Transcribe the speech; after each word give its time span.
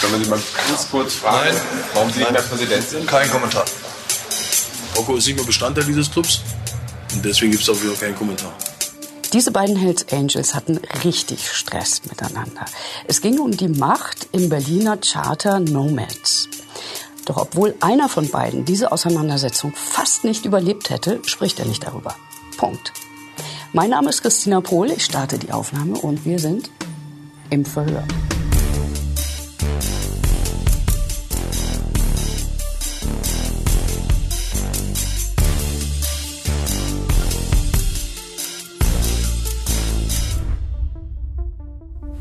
Können 0.00 0.14
wir 0.14 0.24
Sie 0.24 0.30
mal 0.30 0.40
ganz 0.68 0.90
kurz 0.90 1.14
fragen, 1.14 1.54
Nein. 1.54 1.62
warum 1.92 2.10
Sie 2.10 2.20
nicht 2.20 2.32
mehr 2.32 2.40
Präsident 2.42 2.88
sind? 2.88 3.06
Kein 3.06 3.30
Kommentar. 3.30 3.64
Rocco 4.96 5.16
ist 5.16 5.26
nicht 5.26 5.36
mehr 5.36 5.44
Bestandteil 5.44 5.84
dieses 5.84 6.10
Clubs 6.10 6.40
und 7.12 7.24
deswegen 7.24 7.52
gibt 7.52 7.62
es 7.62 7.68
auch 7.68 7.82
wieder 7.82 7.92
keinen 7.94 8.16
Kommentar. 8.16 8.52
Diese 9.32 9.52
beiden 9.52 9.76
Hells 9.76 10.06
Angels 10.10 10.54
hatten 10.54 10.78
richtig 11.04 11.48
Stress 11.52 12.02
miteinander. 12.08 12.64
Es 13.06 13.20
ging 13.20 13.38
um 13.38 13.56
die 13.56 13.68
Macht 13.68 14.28
im 14.32 14.48
Berliner 14.48 14.96
Charter 14.96 15.60
Nomads. 15.60 16.48
Doch 17.26 17.36
obwohl 17.36 17.74
einer 17.80 18.08
von 18.08 18.28
beiden 18.28 18.64
diese 18.64 18.90
Auseinandersetzung 18.90 19.72
fast 19.76 20.24
nicht 20.24 20.46
überlebt 20.46 20.90
hätte, 20.90 21.20
spricht 21.26 21.60
er 21.60 21.66
nicht 21.66 21.84
darüber. 21.84 22.16
Punkt. 22.56 22.92
Mein 23.72 23.90
Name 23.90 24.08
ist 24.08 24.22
Christina 24.22 24.60
Pohl, 24.60 24.90
ich 24.90 25.04
starte 25.04 25.38
die 25.38 25.52
Aufnahme 25.52 25.98
und 25.98 26.24
wir 26.24 26.38
sind 26.38 26.70
im 27.50 27.64
Verhör. 27.64 28.04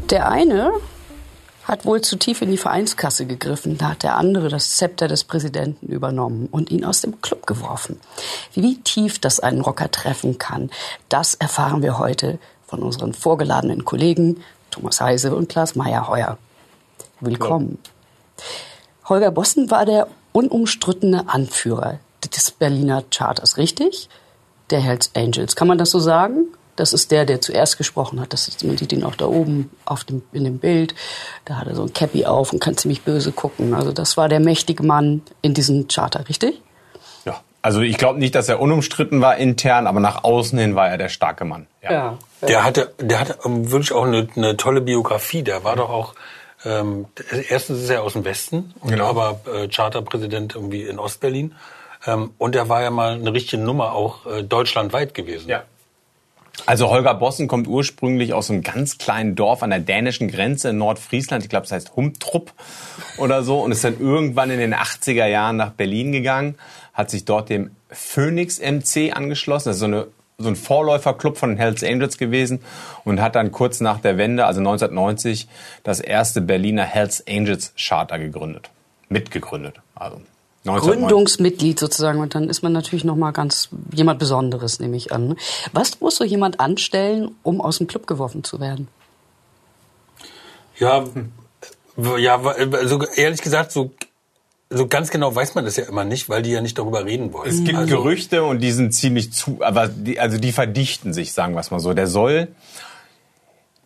Der 0.09 0.27
eine 0.31 0.72
hat 1.66 1.86
wohl 1.86 2.02
zu 2.02 2.16
tief 2.17 2.41
in 2.41 2.50
die 2.50 2.58
Vereinskasse 2.58 3.27
gegriffen. 3.27 3.77
Da 3.77 3.90
hat 3.90 4.02
der 4.02 4.16
andere 4.17 4.50
das 4.50 4.77
Zepter 4.77 5.08
des 5.08 5.23
Präsidenten 5.23 5.86
übernommen 5.86 6.48
und 6.50 6.72
ihn 6.72 6.84
aus 6.84 7.02
dem 7.02 7.22
Club 7.22 7.45
geworfen. 7.45 8.00
Wie 8.55 8.77
tief 8.81 9.20
das 9.20 9.40
einen 9.40 9.62
Rocker 9.62 9.91
treffen 9.91 10.40
kann, 10.40 10.72
das 11.09 11.36
erfahren 11.36 11.84
wir 11.84 12.00
heute 12.00 12.40
von 12.66 12.81
unseren 12.81 13.14
vorgeladenen 13.14 13.86
Kollegen 13.86 14.44
Thomas 14.72 15.00
Heise 15.00 15.36
und 15.36 15.50
Klaas 15.50 15.76
Meyerheuer. 15.76 16.39
Willkommen. 17.20 17.78
Ja. 17.84 18.44
Holger 19.09 19.31
Bossen 19.31 19.70
war 19.70 19.86
der 19.86 20.08
unumstrittene 20.31 21.30
Anführer 21.30 22.00
des 22.36 22.50
Berliner 22.50 23.03
Charters, 23.11 23.58
richtig? 23.58 24.09
Der 24.72 24.80
Hells 24.80 25.11
Angels. 25.16 25.55
Kann 25.55 25.67
man 25.67 25.78
das 25.78 25.92
so 25.92 26.00
sagen? 26.00 26.45
Das 26.80 26.94
ist 26.94 27.11
der, 27.11 27.25
der 27.25 27.41
zuerst 27.41 27.77
gesprochen 27.77 28.22
hat. 28.22 28.33
Das 28.33 28.47
ist, 28.47 28.63
man 28.63 28.77
sieht 28.77 28.94
ihn 28.94 29.03
auch 29.03 29.16
da 29.16 29.25
oben 29.25 29.69
auf 29.85 30.03
dem, 30.03 30.22
in 30.31 30.45
dem 30.45 30.59
Bild. 30.59 30.95
Da 31.45 31.58
hat 31.58 31.67
er 31.67 31.75
so 31.75 31.83
ein 31.83 31.94
Cappy 31.94 32.25
auf 32.25 32.53
und 32.53 32.59
kann 32.59 32.77
ziemlich 32.77 33.02
böse 33.02 33.31
gucken. 33.31 33.73
Also 33.73 33.91
das 33.91 34.17
war 34.17 34.30
der 34.30 34.39
mächtige 34.39 34.83
Mann 34.83 35.21
in 35.41 35.53
diesem 35.53 35.88
Charter, 35.88 36.27
richtig? 36.30 36.61
Ja, 37.25 37.41
also 37.61 37.81
ich 37.81 37.97
glaube 37.97 38.19
nicht, 38.19 38.33
dass 38.36 38.47
er 38.47 38.61
unumstritten 38.61 39.21
war 39.21 39.38
intern, 39.38 39.88
aber 39.88 39.99
nach 39.99 40.23
außen 40.23 40.58
hin 40.58 40.75
war 40.75 40.89
er 40.89 40.97
der 40.97 41.09
starke 41.09 41.45
Mann. 41.45 41.67
Ja. 41.83 41.91
ja. 41.91 42.17
Der 42.47 42.63
hatte, 42.63 42.93
der 42.99 43.19
hatte 43.19 43.38
wirklich 43.43 43.91
auch 43.91 44.05
eine, 44.05 44.27
eine 44.36 44.55
tolle 44.55 44.81
Biografie. 44.81 45.43
Der 45.43 45.64
war 45.64 45.75
doch 45.75 45.89
auch 45.89 46.16
ähm, 46.66 47.05
erstens 47.49 47.83
ist 47.83 47.89
er 47.89 48.03
aus 48.03 48.14
dem 48.14 48.25
Westen, 48.25 48.73
genau. 48.86 49.05
aber 49.05 49.39
äh, 49.53 49.67
Charterpräsident 49.69 50.55
irgendwie 50.55 50.83
in 50.83 50.99
Ostberlin. 50.99 51.55
Ähm, 52.05 52.31
und 52.38 52.55
er 52.55 52.69
war 52.69 52.81
ja 52.81 52.91
mal 52.91 53.14
eine 53.14 53.33
richtige 53.33 53.61
Nummer 53.61 53.93
auch 53.93 54.25
äh, 54.25 54.43
deutschlandweit 54.43 55.14
gewesen. 55.14 55.49
Ja. 55.49 55.64
Also 56.65 56.89
Holger 56.89 57.13
Bossen 57.15 57.47
kommt 57.47 57.67
ursprünglich 57.67 58.33
aus 58.33 58.49
einem 58.49 58.61
ganz 58.61 58.97
kleinen 58.97 59.35
Dorf 59.35 59.63
an 59.63 59.69
der 59.69 59.79
dänischen 59.79 60.27
Grenze 60.27 60.69
in 60.69 60.77
Nordfriesland. 60.77 61.43
Ich 61.43 61.49
glaube, 61.49 61.65
es 61.65 61.71
heißt 61.71 61.95
Humtrup 61.95 62.53
oder 63.17 63.43
so. 63.43 63.59
Und 63.59 63.71
ist 63.71 63.83
dann 63.83 63.99
irgendwann 63.99 64.49
in 64.52 64.59
den 64.59 64.73
80er 64.73 65.25
Jahren 65.25 65.57
nach 65.57 65.71
Berlin 65.71 66.11
gegangen, 66.11 66.55
hat 66.93 67.09
sich 67.09 67.25
dort 67.25 67.49
dem 67.49 67.71
Phoenix 67.89 68.59
MC 68.59 69.15
angeschlossen. 69.15 69.69
Das 69.69 69.77
ist 69.77 69.81
so, 69.81 69.85
eine, 69.85 70.07
so 70.37 70.49
ein 70.49 70.55
Vorläuferclub 70.55 71.37
von 71.37 71.52
den 71.52 71.57
Hells 71.57 71.83
Angels 71.83 72.17
gewesen 72.17 72.61
und 73.05 73.21
hat 73.21 73.35
dann 73.35 73.52
kurz 73.52 73.80
nach 73.80 73.99
der 73.99 74.17
Wende, 74.17 74.45
also 74.45 74.59
1990, 74.59 75.47
das 75.83 75.99
erste 75.99 76.41
Berliner 76.41 76.83
Hells 76.83 77.23
Angels 77.27 77.73
Charter 77.77 78.19
gegründet. 78.19 78.69
Mitgegründet. 79.09 79.75
Also 79.95 80.21
Gründungsmitglied 80.65 81.79
sozusagen 81.79 82.19
und 82.19 82.35
dann 82.35 82.49
ist 82.49 82.61
man 82.61 82.73
natürlich 82.73 83.03
noch 83.03 83.15
mal 83.15 83.31
ganz 83.31 83.69
jemand 83.93 84.19
Besonderes, 84.19 84.80
nehme 84.80 84.97
ich 84.97 85.11
an. 85.11 85.36
Was 85.71 86.02
muss 86.02 86.17
so 86.17 86.23
jemand 86.23 86.59
anstellen, 86.59 87.31
um 87.43 87.61
aus 87.61 87.77
dem 87.77 87.87
Club 87.87 88.08
geworfen 88.08 88.43
zu 88.43 88.59
werden? 88.59 88.87
Ja, 90.77 91.05
ja, 92.17 92.42
also 92.42 93.03
ehrlich 93.15 93.42
gesagt, 93.42 93.71
so 93.71 93.92
so 94.69 94.87
ganz 94.87 95.09
genau 95.09 95.33
weiß 95.33 95.55
man 95.55 95.65
das 95.65 95.77
ja 95.77 95.86
immer 95.86 96.05
nicht, 96.05 96.30
weil 96.30 96.43
die 96.43 96.52
ja 96.52 96.61
nicht 96.61 96.77
darüber 96.77 97.03
reden 97.03 97.33
wollen. 97.33 97.49
Es 97.49 97.64
gibt 97.64 97.77
also, 97.77 97.98
Gerüchte 97.98 98.43
und 98.43 98.59
die 98.59 98.71
sind 98.71 98.93
ziemlich 98.93 99.33
zu, 99.33 99.59
aber 99.61 99.87
die, 99.87 100.19
also 100.19 100.37
die 100.37 100.52
verdichten 100.52 101.14
sich, 101.14 101.33
sagen 101.33 101.55
wir 101.55 101.59
es 101.59 101.71
mal 101.71 101.80
so. 101.80 101.93
Der 101.93 102.08
soll 102.08 102.49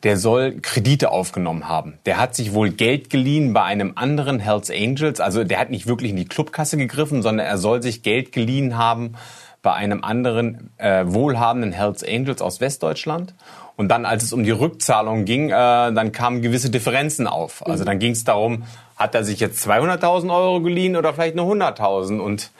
der 0.04 0.18
soll 0.18 0.60
Kredite 0.62 1.12
aufgenommen 1.12 1.70
haben. 1.70 1.98
Der 2.06 2.18
hat 2.18 2.36
sich 2.36 2.54
wohl 2.54 2.70
Geld 2.70 3.10
geliehen 3.10 3.54
bei 3.54 3.64
einem 3.64 3.94
anderen 3.96 4.40
Hells 4.40 4.70
Angels. 4.70 5.20
Also 5.20 5.44
der 5.44 5.60
hat 5.60 5.70
nicht 5.70 5.88
wirklich 5.88 6.12
in 6.12 6.18
die 6.18 6.26
Clubkasse 6.26 6.78
gegriffen, 6.78 7.22
sondern 7.22 7.48
er 7.48 7.58
soll 7.58 7.82
sich 7.82 8.04
Geld 8.04 8.32
geliehen 8.34 8.78
haben 8.78 9.16
bei 9.62 9.72
einem 9.72 10.04
anderen 10.04 10.72
äh, 10.78 11.06
wohlhabenden 11.08 11.72
Hells 11.72 12.04
Angels 12.04 12.42
aus 12.42 12.60
Westdeutschland. 12.60 13.34
Und 13.78 13.88
dann, 13.88 14.06
als 14.06 14.24
es 14.24 14.34
um 14.34 14.44
die 14.44 14.52
Rückzahlung 14.52 15.26
ging, 15.26 15.50
äh, 15.50 15.52
dann 15.52 16.12
kamen 16.12 16.42
gewisse 16.42 16.70
Differenzen 16.70 17.26
auf. 17.26 17.66
Also 17.66 17.86
dann 17.86 17.98
ging 17.98 18.12
es 18.12 18.26
darum, 18.26 18.64
hat 18.98 19.16
er 19.16 19.24
sich 19.24 19.40
jetzt 19.40 19.66
200.000 19.66 20.36
Euro 20.36 20.62
geliehen 20.62 20.96
oder 20.98 21.14
vielleicht 21.14 21.36
nur 21.36 21.52
100.000? 21.52 22.20
Und 22.20 22.52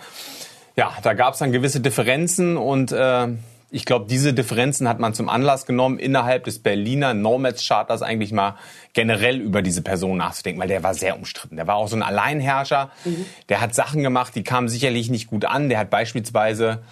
ja, 0.76 0.94
da 1.04 1.14
gab 1.14 1.34
es 1.34 1.40
dann 1.40 1.52
gewisse 1.52 1.82
Differenzen 1.82 2.58
und 2.58 2.94
äh, 2.94 3.28
ich 3.74 3.86
glaube, 3.86 4.06
diese 4.08 4.36
Differenzen 4.36 4.88
hat 4.88 5.00
man 5.00 5.16
zum 5.16 5.30
Anlass 5.30 5.66
genommen, 5.66 5.98
innerhalb 5.98 6.44
des 6.44 6.60
Berliner 6.60 7.16
Nomads-Charters 7.16 8.04
eigentlich 8.04 8.32
mal 8.32 8.56
generell 8.94 9.42
über 9.42 9.64
diese 9.64 9.82
Person 9.82 10.18
nachzudenken, 10.18 10.62
weil 10.62 10.68
der 10.68 10.84
war 10.84 10.94
sehr 10.94 11.18
umstritten. 11.18 11.56
Der 11.56 11.66
war 11.66 11.76
auch 11.78 11.88
so 11.88 11.96
ein 11.96 12.04
Alleinherrscher. 12.04 12.92
Mhm. 13.04 13.26
Der 13.50 13.62
hat 13.62 13.74
Sachen 13.74 14.04
gemacht, 14.04 14.36
die 14.36 14.44
kamen 14.44 14.70
sicherlich 14.70 15.10
nicht 15.10 15.28
gut 15.28 15.46
an. 15.46 15.70
Der 15.70 15.80
hat 15.80 15.90
beispielsweise 15.90 16.84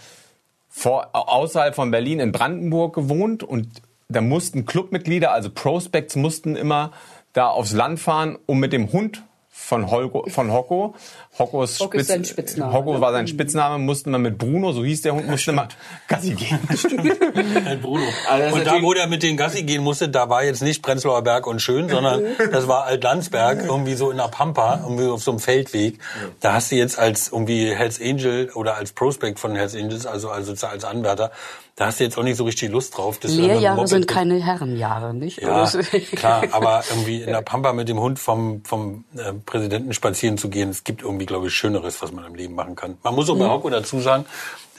vor, 0.70 1.10
außerhalb 1.14 1.76
von 1.76 1.92
Berlin 1.92 2.20
in 2.20 2.32
Brandenburg 2.32 2.96
gewohnt 2.96 3.44
und 3.44 3.68
da 4.10 4.22
mussten 4.22 4.66
Clubmitglieder, 4.66 5.32
also 5.32 5.52
Prospects, 5.52 6.16
mussten 6.16 6.56
immer 6.56 6.94
da 7.34 7.48
aufs 7.48 7.74
Land 7.74 8.00
fahren, 8.00 8.40
um 8.48 8.60
mit 8.60 8.74
dem 8.74 8.92
Hund 8.92 9.24
von, 9.54 9.92
Holgo, 9.92 10.26
von 10.30 10.52
Hocko. 10.52 10.96
Hockos 11.38 11.80
Hocko 11.80 11.98
Spitz, 11.98 12.08
sein 12.08 12.24
Spitzname. 12.24 12.74
Hocko 12.74 13.02
war 13.02 13.12
sein 13.12 13.28
Spitzname, 13.28 13.78
mussten 13.80 14.12
wir 14.12 14.18
mit 14.18 14.38
Bruno, 14.38 14.72
so 14.72 14.84
hieß 14.84 15.02
der 15.02 15.14
Hund, 15.14 15.28
musste 15.28 15.52
mal 15.52 15.68
Gassi 16.08 16.36
gehen. 16.36 16.60
Bruno. 17.82 18.04
Also 18.30 18.56
und 18.56 18.66
da, 18.66 18.82
wo 18.82 18.94
der 18.94 19.08
mit 19.08 19.24
den 19.24 19.36
Gassi 19.36 19.64
gehen 19.64 19.84
musste, 19.84 20.08
da 20.08 20.30
war 20.30 20.44
jetzt 20.44 20.62
nicht 20.62 20.82
Prenzlauer 20.82 21.22
Berg 21.22 21.48
und 21.48 21.62
schön, 21.62 21.90
sondern 21.90 22.24
das 22.52 22.70
war 22.70 22.86
Altlandsberg, 22.86 23.66
irgendwie 23.66 23.96
so 23.96 24.10
in 24.10 24.18
der 24.18 24.30
Pampa, 24.30 24.82
irgendwie 24.84 25.08
auf 25.08 25.22
so 25.22 25.32
einem 25.32 25.40
Feldweg. 25.40 26.00
Da 26.40 26.54
hast 26.54 26.72
du 26.72 26.78
jetzt 26.78 26.98
als 26.98 27.30
irgendwie 27.30 27.76
Hells 27.76 28.00
Angel 28.02 28.50
oder 28.56 28.76
als 28.76 28.94
Prospect 28.94 29.38
von 29.38 29.56
Hells 29.56 29.76
Angels, 29.76 30.06
also, 30.06 30.30
also 30.30 30.54
als 30.66 30.86
Anwärter, 30.86 31.32
da 31.82 31.88
hast 31.88 32.00
du 32.00 32.04
jetzt 32.04 32.16
auch 32.16 32.22
nicht 32.22 32.38
so 32.38 32.44
richtig 32.44 32.70
Lust 32.70 32.96
drauf. 32.96 33.18
Lehrjahre 33.24 33.88
sind 33.88 34.08
keine 34.08 34.36
Herrenjahre, 34.40 35.16
nicht? 35.16 35.42
Ja, 35.42 35.68
klar, 36.16 36.44
aber 36.52 36.84
irgendwie 36.88 37.24
in 37.24 37.26
der 37.32 37.42
Pampa 37.42 37.74
mit 37.74 37.90
dem 37.90 38.00
Hund 38.00 38.20
vom, 38.20 38.64
vom 38.64 39.04
äh, 39.18 39.34
Präsidenten 39.34 39.92
spazieren 39.92 40.38
zu 40.38 40.50
gehen, 40.50 40.70
es 40.70 40.84
gibt 40.84 41.02
irgendwie, 41.02 41.26
glaube 41.26 41.48
ich, 41.48 41.56
Schöneres, 41.56 42.00
was 42.04 42.12
man 42.12 42.24
im 42.26 42.36
Leben 42.36 42.54
machen 42.54 42.76
kann. 42.76 43.00
Man 43.02 43.16
muss 43.16 43.32
auch 43.32 43.36
bei 43.40 43.50
Hocko 43.50 43.72
dazu 43.72 44.00
sagen, 44.00 44.26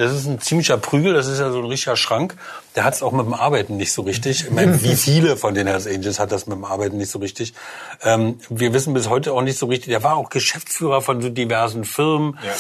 das 0.03 0.13
ist 0.13 0.27
ein 0.27 0.41
ziemlicher 0.41 0.77
Prügel, 0.79 1.15
das 1.15 1.27
ist 1.29 1.39
ja 1.39 1.51
so 1.51 1.59
ein 1.59 1.67
richtiger 1.67 1.97
Schrank. 1.97 2.37
Der 2.75 2.85
hat 2.85 2.95
es 2.95 3.03
auch 3.03 3.13
mit 3.13 3.25
dem 3.25 3.35
Arbeiten 3.35 3.77
nicht 3.77 3.93
so 3.93 4.03
richtig. 4.03 4.45
Ich 4.45 4.51
meine, 4.51 4.83
wie 4.83 4.97
viele 4.97 5.37
von 5.37 5.55
den 5.55 5.67
Hells 5.67 5.87
Angels 5.87 6.19
hat 6.19 6.33
das 6.33 6.47
mit 6.47 6.57
dem 6.57 6.65
Arbeiten 6.65 6.97
nicht 6.97 7.11
so 7.11 7.19
richtig? 7.19 7.55
Ähm, 8.03 8.41
wir 8.49 8.73
wissen 8.73 8.95
bis 8.95 9.09
heute 9.09 9.33
auch 9.33 9.43
nicht 9.43 9.59
so 9.59 9.67
richtig. 9.67 9.91
Der 9.91 10.03
war 10.03 10.17
auch 10.17 10.31
Geschäftsführer 10.31 11.03
von 11.03 11.23
so 11.23 11.29
diversen 11.29 11.85
Firmen, 11.85 12.39
ja. 12.43 12.51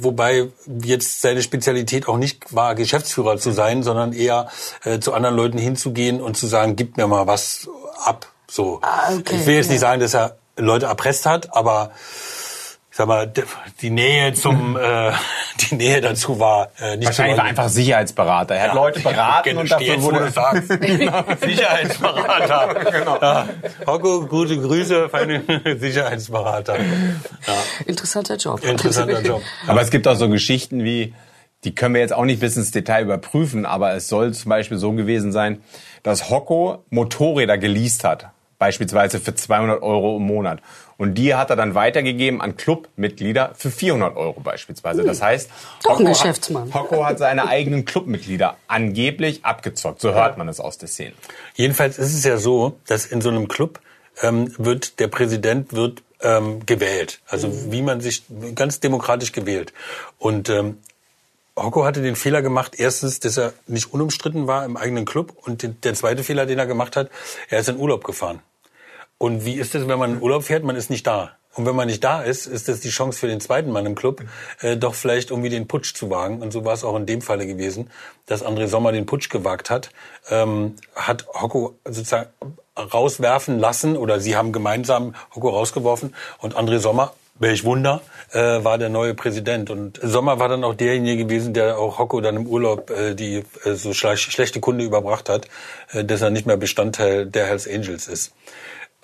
wobei 0.00 0.48
jetzt 0.82 1.20
seine 1.20 1.42
Spezialität 1.42 2.08
auch 2.08 2.16
nicht 2.16 2.54
war, 2.54 2.74
Geschäftsführer 2.74 3.36
zu 3.36 3.50
sein, 3.50 3.82
sondern 3.82 4.12
eher 4.12 4.48
äh, 4.84 4.98
zu 4.98 5.12
anderen 5.12 5.36
Leuten 5.36 5.58
hinzugehen 5.58 6.20
und 6.20 6.36
zu 6.36 6.46
sagen, 6.46 6.76
gib 6.76 6.96
mir 6.96 7.06
mal 7.06 7.26
was 7.26 7.68
ab. 8.04 8.26
So. 8.50 8.78
Ah, 8.82 9.12
okay, 9.18 9.36
ich 9.36 9.46
will 9.46 9.56
jetzt 9.56 9.66
ja. 9.66 9.72
nicht 9.72 9.80
sagen, 9.80 10.00
dass 10.00 10.14
er 10.14 10.38
Leute 10.56 10.86
erpresst 10.86 11.26
hat, 11.26 11.54
aber 11.54 11.92
sag 12.98 13.06
mal, 13.06 13.32
die 13.80 13.90
Nähe 13.90 14.32
zum, 14.34 14.76
äh, 14.80 15.12
die 15.60 15.76
Nähe 15.76 16.00
dazu 16.00 16.40
war 16.40 16.72
äh, 16.80 16.96
nicht 16.96 17.06
Wahrscheinlich 17.06 17.38
war 17.38 17.44
einfach 17.44 17.68
Sicherheitsberater. 17.68 18.56
Er 18.56 18.62
hat 18.62 18.68
ja, 18.68 18.74
Leute 18.74 19.00
beraten 19.00 19.54
ja, 19.54 19.60
und 19.60 19.70
dafür 19.70 20.02
wurde 20.02 20.18
du 20.18 20.30
sagst. 20.32 20.68
Sicherheitsberater. 21.40 22.90
genau. 22.90 23.18
Ja. 23.20 23.48
Hocko, 23.86 24.26
gute 24.26 24.60
Grüße, 24.60 25.08
feine 25.08 25.44
Sicherheitsberater. 25.78 26.76
Ja. 26.76 27.54
Interessanter 27.86 28.36
Job. 28.36 28.64
Interessanter 28.64 29.22
Job. 29.22 29.42
Aber 29.68 29.80
es 29.80 29.90
gibt 29.90 30.08
auch 30.08 30.16
so 30.16 30.28
Geschichten 30.28 30.82
wie, 30.82 31.14
die 31.62 31.76
können 31.76 31.94
wir 31.94 32.00
jetzt 32.00 32.12
auch 32.12 32.24
nicht 32.24 32.40
bis 32.40 32.56
ins 32.56 32.72
Detail 32.72 33.04
überprüfen, 33.04 33.64
aber 33.64 33.92
es 33.94 34.08
soll 34.08 34.34
zum 34.34 34.48
Beispiel 34.48 34.78
so 34.78 34.90
gewesen 34.92 35.30
sein, 35.30 35.62
dass 36.02 36.30
Hocko 36.30 36.84
Motorräder 36.90 37.58
geleast 37.58 38.02
hat 38.02 38.30
beispielsweise 38.58 39.20
für 39.20 39.34
200 39.34 39.82
Euro 39.82 40.16
im 40.16 40.24
Monat. 40.24 40.60
Und 40.98 41.14
die 41.14 41.36
hat 41.36 41.48
er 41.50 41.56
dann 41.56 41.76
weitergegeben 41.76 42.40
an 42.40 42.56
Clubmitglieder 42.56 43.52
für 43.56 43.70
400 43.70 44.16
Euro 44.16 44.40
beispielsweise. 44.40 45.04
Das 45.04 45.22
heißt, 45.22 45.48
Doch 45.84 45.92
Hocko, 45.92 46.04
Geschäftsmann. 46.04 46.74
Hat, 46.74 46.82
Hocko 46.82 47.04
hat 47.04 47.18
seine 47.18 47.46
eigenen 47.46 47.84
Clubmitglieder 47.84 48.56
angeblich 48.66 49.44
abgezockt. 49.44 50.00
So 50.00 50.12
hört 50.12 50.36
man 50.38 50.48
es 50.48 50.58
aus 50.58 50.76
der 50.76 50.88
Szene. 50.88 51.12
Jedenfalls 51.54 51.98
ist 51.98 52.14
es 52.14 52.24
ja 52.24 52.36
so, 52.36 52.78
dass 52.88 53.06
in 53.06 53.20
so 53.20 53.28
einem 53.28 53.46
Club 53.46 53.80
ähm, 54.22 54.52
wird 54.58 54.98
der 54.98 55.06
Präsident 55.06 55.72
wird 55.72 56.02
ähm, 56.20 56.66
gewählt. 56.66 57.20
Also 57.28 57.72
wie 57.72 57.82
man 57.82 58.00
sich 58.00 58.24
ganz 58.56 58.80
demokratisch 58.80 59.30
gewählt. 59.30 59.72
Und 60.18 60.48
ähm, 60.48 60.78
Hocko 61.56 61.84
hatte 61.84 62.02
den 62.02 62.16
Fehler 62.16 62.42
gemacht, 62.42 62.74
erstens, 62.76 63.20
dass 63.20 63.36
er 63.36 63.52
nicht 63.66 63.92
unumstritten 63.92 64.46
war 64.46 64.64
im 64.64 64.76
eigenen 64.76 65.04
Club 65.04 65.32
und 65.42 65.62
den, 65.62 65.80
der 65.80 65.94
zweite 65.94 66.24
Fehler, 66.24 66.46
den 66.46 66.58
er 66.58 66.66
gemacht 66.66 66.96
hat, 66.96 67.10
er 67.48 67.60
ist 67.60 67.68
in 67.68 67.76
Urlaub 67.76 68.04
gefahren. 68.04 68.40
Und 69.18 69.44
wie 69.44 69.54
ist 69.54 69.74
es, 69.74 69.88
wenn 69.88 69.98
man 69.98 70.14
in 70.14 70.22
Urlaub 70.22 70.44
fährt, 70.44 70.64
man 70.64 70.76
ist 70.76 70.90
nicht 70.90 71.06
da. 71.06 71.32
Und 71.54 71.66
wenn 71.66 71.74
man 71.74 71.88
nicht 71.88 72.04
da 72.04 72.22
ist, 72.22 72.46
ist 72.46 72.68
das 72.68 72.78
die 72.80 72.90
Chance 72.90 73.18
für 73.18 73.26
den 73.26 73.40
zweiten 73.40 73.72
Mann 73.72 73.84
im 73.84 73.96
Club, 73.96 74.22
äh, 74.60 74.76
doch 74.76 74.94
vielleicht 74.94 75.30
irgendwie 75.30 75.48
den 75.48 75.66
Putsch 75.66 75.92
zu 75.94 76.08
wagen. 76.08 76.40
Und 76.40 76.52
so 76.52 76.64
war 76.64 76.72
es 76.72 76.84
auch 76.84 76.94
in 76.94 77.04
dem 77.04 77.20
Falle 77.20 77.46
gewesen, 77.46 77.90
dass 78.26 78.44
André 78.44 78.68
Sommer 78.68 78.92
den 78.92 79.06
Putsch 79.06 79.28
gewagt 79.28 79.68
hat, 79.68 79.90
ähm, 80.30 80.76
hat 80.94 81.26
Hocko 81.34 81.76
sozusagen 81.84 82.30
rauswerfen 82.76 83.58
lassen 83.58 83.96
oder 83.96 84.20
sie 84.20 84.36
haben 84.36 84.52
gemeinsam 84.52 85.16
Hocko 85.34 85.48
rausgeworfen 85.48 86.14
und 86.38 86.56
André 86.56 86.78
Sommer 86.78 87.12
welch 87.40 87.64
Wunder, 87.64 88.02
äh, 88.32 88.64
war 88.64 88.78
der 88.78 88.88
neue 88.88 89.14
Präsident. 89.14 89.70
Und 89.70 89.98
Sommer 90.02 90.38
war 90.38 90.48
dann 90.48 90.64
auch 90.64 90.74
derjenige 90.74 91.24
gewesen, 91.24 91.54
der 91.54 91.78
auch 91.78 91.98
Hocko 91.98 92.20
dann 92.20 92.36
im 92.36 92.46
Urlaub 92.46 92.90
äh, 92.90 93.14
die 93.14 93.44
äh, 93.64 93.74
so 93.74 93.92
schle 93.92 94.16
schlechte 94.16 94.60
Kunde 94.60 94.84
überbracht 94.84 95.28
hat, 95.28 95.46
äh, 95.92 96.04
dass 96.04 96.20
er 96.20 96.30
nicht 96.30 96.46
mehr 96.46 96.56
Bestandteil 96.56 97.26
der 97.26 97.46
Hells 97.46 97.68
Angels 97.68 98.08
ist. 98.08 98.32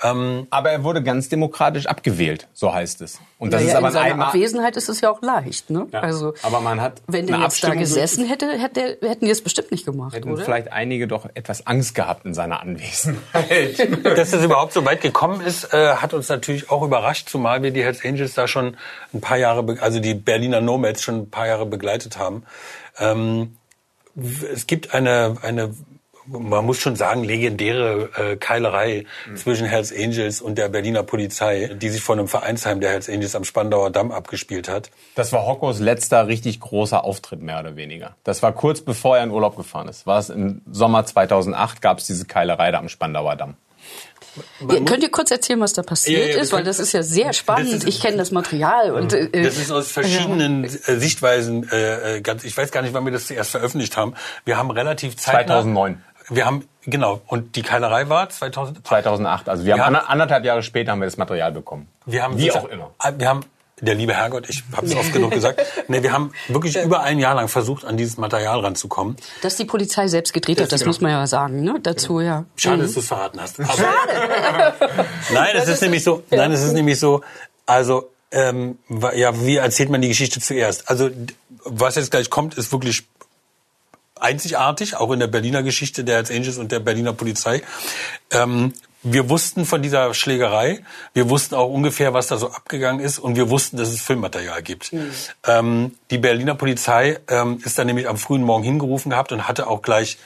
Ähm, 0.02 0.48
aber 0.50 0.70
er 0.70 0.82
wurde 0.82 1.02
ganz 1.02 1.28
demokratisch 1.28 1.86
abgewählt, 1.86 2.48
so 2.52 2.74
heißt 2.74 3.00
es. 3.00 3.20
Und 3.38 3.52
das 3.52 3.62
ja, 3.62 3.68
ist 3.68 3.74
aber 3.76 3.86
in 3.88 3.92
seiner 3.92 4.26
Abwesenheit 4.26 4.76
ist 4.76 4.88
es 4.88 5.00
ja 5.00 5.08
auch 5.08 5.22
leicht, 5.22 5.70
ne? 5.70 5.86
Ja, 5.92 6.00
also 6.00 6.34
aber 6.42 6.60
man 6.60 6.80
hat 6.80 7.00
wenn 7.06 7.28
der 7.28 7.38
jetzt 7.38 7.62
da 7.62 7.74
gesessen 7.74 8.26
hätte, 8.26 8.58
hätte 8.58 8.98
hätten 9.00 9.24
die 9.24 9.30
es 9.30 9.40
bestimmt 9.40 9.70
nicht 9.70 9.86
gemacht, 9.86 10.14
hätten 10.14 10.32
oder? 10.32 10.44
vielleicht 10.44 10.72
einige 10.72 11.06
doch 11.06 11.28
etwas 11.34 11.66
Angst 11.66 11.94
gehabt 11.94 12.26
in 12.26 12.34
seiner 12.34 12.60
Anwesenheit. 12.60 14.04
Dass 14.04 14.32
das 14.32 14.44
überhaupt 14.44 14.72
so 14.72 14.84
weit 14.84 15.00
gekommen 15.00 15.40
ist, 15.40 15.72
äh, 15.72 15.94
hat 15.94 16.12
uns 16.12 16.28
natürlich 16.28 16.70
auch 16.70 16.82
überrascht, 16.82 17.28
zumal 17.28 17.62
wir 17.62 17.70
die 17.70 17.84
Hells 17.84 18.04
Angels 18.04 18.34
da 18.34 18.48
schon 18.48 18.76
ein 19.12 19.20
paar 19.20 19.36
Jahre, 19.36 19.80
also 19.80 20.00
die 20.00 20.14
Berliner 20.14 20.60
Nomads 20.60 21.02
schon 21.02 21.20
ein 21.20 21.30
paar 21.30 21.46
Jahre 21.46 21.66
begleitet 21.66 22.18
haben. 22.18 22.42
Ähm, 22.98 23.56
es 24.52 24.66
gibt 24.66 24.92
eine 24.92 25.36
eine 25.42 25.72
man 26.26 26.64
muss 26.64 26.78
schon 26.78 26.96
sagen, 26.96 27.24
legendäre 27.24 28.10
äh, 28.16 28.36
Keilerei 28.36 29.04
mhm. 29.28 29.36
zwischen 29.36 29.66
Hells 29.66 29.92
Angels 29.92 30.40
und 30.40 30.56
der 30.56 30.68
Berliner 30.68 31.02
Polizei, 31.02 31.74
die 31.74 31.88
sich 31.88 32.02
von 32.02 32.18
einem 32.18 32.28
Vereinsheim 32.28 32.80
der 32.80 32.90
Hells 32.90 33.08
Angels 33.08 33.34
am 33.34 33.44
Spandauer 33.44 33.90
Damm 33.90 34.12
abgespielt 34.12 34.68
hat. 34.68 34.90
Das 35.14 35.32
war 35.32 35.46
Hockos 35.46 35.80
letzter 35.80 36.26
richtig 36.26 36.60
großer 36.60 37.04
Auftritt, 37.04 37.42
mehr 37.42 37.60
oder 37.60 37.76
weniger. 37.76 38.16
Das 38.24 38.42
war 38.42 38.52
kurz 38.52 38.80
bevor 38.80 39.18
er 39.18 39.24
in 39.24 39.30
Urlaub 39.30 39.56
gefahren 39.56 39.88
ist. 39.88 40.06
War 40.06 40.18
es 40.18 40.30
im 40.30 40.62
Sommer 40.70 41.04
2008, 41.04 41.82
gab 41.82 41.98
es 41.98 42.06
diese 42.06 42.24
Keilerei 42.24 42.70
da 42.70 42.78
am 42.78 42.88
Spandauer 42.88 43.36
Damm. 43.36 43.56
Ja, 44.68 44.80
könnt 44.80 45.02
ihr 45.02 45.10
kurz 45.10 45.30
erzählen, 45.30 45.60
was 45.60 45.74
da 45.74 45.82
passiert 45.82 46.28
ja, 46.28 46.34
ja, 46.36 46.42
ist, 46.42 46.52
weil 46.52 46.64
das 46.64 46.80
ist 46.80 46.92
ja 46.92 47.02
sehr 47.02 47.32
spannend. 47.32 47.72
Ist, 47.72 47.86
ich 47.86 48.00
kenne 48.00 48.16
das 48.16 48.32
Material 48.32 48.90
und 48.92 49.12
äh, 49.12 49.28
das 49.30 49.58
ist 49.58 49.70
aus 49.70 49.92
verschiedenen 49.92 50.64
äh, 50.64 50.68
Sichtweisen. 50.68 51.68
Äh, 51.70 52.20
ganz, 52.20 52.44
ich 52.44 52.56
weiß 52.56 52.72
gar 52.72 52.82
nicht, 52.82 52.94
wann 52.94 53.04
wir 53.04 53.12
das 53.12 53.28
zuerst 53.28 53.52
veröffentlicht 53.52 53.96
haben. 53.96 54.14
Wir 54.44 54.56
haben 54.56 54.70
relativ 54.70 55.16
zeitnah 55.16 55.62
2009. 55.62 56.02
Wir 56.28 56.46
haben, 56.46 56.68
genau, 56.84 57.20
und 57.26 57.56
die 57.56 57.62
Keilerei 57.62 58.08
war 58.08 58.28
2000? 58.28 58.86
2008. 58.86 59.48
Also 59.48 59.64
wir, 59.64 59.76
wir 59.76 59.84
haben, 59.84 59.96
anderthalb 59.96 60.44
Jahre 60.44 60.62
später 60.62 60.92
haben 60.92 61.00
wir 61.00 61.06
das 61.06 61.16
Material 61.16 61.52
bekommen. 61.52 61.88
Wir 62.06 62.22
haben 62.22 62.38
Wie 62.38 62.50
auch 62.50 62.64
immer. 62.66 62.92
Ah, 62.98 63.12
wir 63.16 63.28
haben, 63.28 63.40
der 63.80 63.94
liebe 63.94 64.14
Herrgott, 64.14 64.48
ich 64.48 64.64
habe 64.74 64.86
es 64.86 64.94
oft 64.94 65.12
genug 65.12 65.32
gesagt, 65.32 65.60
nee, 65.88 66.02
wir 66.02 66.12
haben 66.12 66.32
wirklich 66.48 66.76
über 66.76 67.02
ein 67.02 67.18
Jahr 67.18 67.34
lang 67.34 67.48
versucht, 67.48 67.84
an 67.84 67.96
dieses 67.96 68.16
Material 68.16 68.60
ranzukommen. 68.60 69.16
Dass 69.42 69.56
die 69.56 69.64
Polizei 69.66 70.08
selbst 70.08 70.32
gedreht 70.32 70.58
das 70.58 70.64
hat, 70.64 70.72
das 70.72 70.80
genau. 70.80 70.90
muss 70.90 71.00
man 71.00 71.10
ja 71.10 71.26
sagen, 71.26 71.62
ne? 71.62 71.78
Dazu, 71.82 72.20
ja. 72.20 72.44
Schade, 72.56 72.78
mhm. 72.78 72.82
dass 72.82 72.94
du 72.94 73.00
es 73.00 73.06
verraten 73.06 73.40
hast. 73.40 73.60
Aber 73.60 73.68
Schade! 73.72 74.74
nein, 75.32 75.56
es 75.56 75.68
ist 75.68 75.82
nämlich 75.82 76.04
so, 76.04 76.22
nein, 76.30 76.52
es 76.52 76.62
ist 76.62 76.72
nämlich 76.72 76.98
so, 76.98 77.22
also, 77.66 78.10
ähm, 78.30 78.78
ja, 79.14 79.38
wie 79.44 79.56
erzählt 79.56 79.90
man 79.90 80.00
die 80.00 80.08
Geschichte 80.08 80.40
zuerst? 80.40 80.88
Also, 80.88 81.10
was 81.64 81.94
jetzt 81.96 82.10
gleich 82.10 82.30
kommt, 82.30 82.54
ist 82.54 82.72
wirklich 82.72 83.04
einzigartig, 84.18 84.96
auch 84.96 85.10
in 85.12 85.20
der 85.20 85.26
Berliner 85.26 85.62
Geschichte 85.62 86.04
der 86.04 86.16
Hells 86.16 86.30
Angels 86.30 86.58
und 86.58 86.72
der 86.72 86.80
Berliner 86.80 87.12
Polizei. 87.12 87.62
Ähm, 88.30 88.72
wir 89.02 89.28
wussten 89.28 89.66
von 89.66 89.82
dieser 89.82 90.14
Schlägerei, 90.14 90.82
wir 91.12 91.28
wussten 91.28 91.54
auch 91.54 91.68
ungefähr, 91.68 92.14
was 92.14 92.28
da 92.28 92.38
so 92.38 92.50
abgegangen 92.50 93.04
ist 93.04 93.18
und 93.18 93.36
wir 93.36 93.50
wussten, 93.50 93.76
dass 93.76 93.90
es 93.90 94.00
Filmmaterial 94.00 94.62
gibt. 94.62 94.92
Mhm. 94.92 95.10
Ähm, 95.46 95.94
die 96.10 96.18
Berliner 96.18 96.54
Polizei 96.54 97.18
ähm, 97.28 97.60
ist 97.64 97.78
dann 97.78 97.86
nämlich 97.86 98.08
am 98.08 98.16
frühen 98.16 98.42
Morgen 98.42 98.64
hingerufen 98.64 99.10
gehabt 99.10 99.30
und 99.32 99.46
hatte 99.46 99.66
auch 99.66 99.82
gleich 99.82 100.16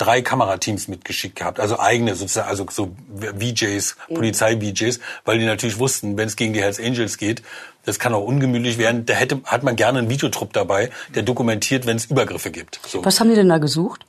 drei 0.00 0.22
Kamerateams 0.22 0.88
mitgeschickt 0.88 1.36
gehabt, 1.36 1.60
also 1.60 1.78
eigene 1.78 2.14
sozusagen, 2.14 2.48
also 2.48 2.66
so 2.70 2.92
VJs, 3.38 3.96
mhm. 4.08 4.14
Polizei-VJs, 4.14 5.00
weil 5.24 5.38
die 5.38 5.44
natürlich 5.44 5.78
wussten, 5.78 6.16
wenn 6.16 6.26
es 6.26 6.36
gegen 6.36 6.54
die 6.54 6.62
Hells 6.62 6.80
Angels 6.80 7.18
geht, 7.18 7.42
das 7.84 7.98
kann 7.98 8.14
auch 8.14 8.24
ungemütlich 8.24 8.78
werden. 8.78 9.04
Da 9.06 9.14
hätte, 9.14 9.40
hat 9.44 9.62
man 9.62 9.76
gerne 9.76 9.98
einen 9.98 10.10
Videotrupp 10.10 10.52
dabei, 10.52 10.90
der 11.14 11.22
dokumentiert, 11.22 11.86
wenn 11.86 11.96
es 11.96 12.06
Übergriffe 12.06 12.50
gibt. 12.50 12.80
So. 12.86 13.04
Was 13.04 13.20
haben 13.20 13.28
die 13.28 13.36
denn 13.36 13.48
da 13.48 13.58
gesucht? 13.58 14.06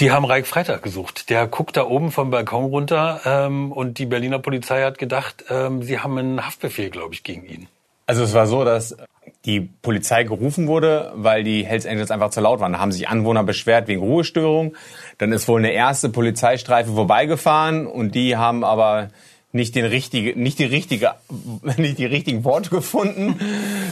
Die 0.00 0.12
haben 0.12 0.24
Reik 0.24 0.46
Freitag 0.46 0.82
gesucht. 0.82 1.28
Der 1.28 1.46
guckt 1.46 1.76
da 1.76 1.84
oben 1.84 2.12
vom 2.12 2.30
Balkon 2.30 2.66
runter 2.66 3.20
ähm, 3.24 3.72
und 3.72 3.98
die 3.98 4.06
Berliner 4.06 4.38
Polizei 4.38 4.82
hat 4.82 4.96
gedacht, 4.96 5.44
ähm, 5.50 5.82
sie 5.82 5.98
haben 5.98 6.16
einen 6.16 6.46
Haftbefehl, 6.46 6.90
glaube 6.90 7.14
ich, 7.14 7.22
gegen 7.22 7.44
ihn. 7.46 7.68
Also 8.06 8.22
es 8.22 8.32
war 8.32 8.46
so, 8.46 8.64
dass 8.64 8.96
die 9.44 9.60
Polizei 9.60 10.24
gerufen 10.24 10.66
wurde, 10.66 11.12
weil 11.14 11.44
die 11.44 11.64
Hells 11.64 11.86
Angels 11.86 12.10
einfach 12.10 12.30
zu 12.30 12.40
laut 12.40 12.60
waren. 12.60 12.72
Da 12.72 12.80
haben 12.80 12.92
sich 12.92 13.08
Anwohner 13.08 13.44
beschwert 13.44 13.88
wegen 13.88 14.00
Ruhestörung. 14.00 14.76
Dann 15.18 15.32
ist 15.32 15.46
wohl 15.48 15.60
eine 15.60 15.72
erste 15.72 16.08
Polizeistreife 16.08 16.92
vorbeigefahren 16.92 17.86
und 17.86 18.14
die 18.14 18.36
haben 18.36 18.64
aber 18.64 19.10
nicht 19.50 19.74
den 19.76 19.86
richtige, 19.86 20.38
nicht 20.38 20.58
die 20.58 20.64
richtige, 20.64 21.12
nicht 21.76 21.98
die 21.98 22.04
richtigen 22.04 22.44
Worte 22.44 22.68
gefunden. 22.68 23.38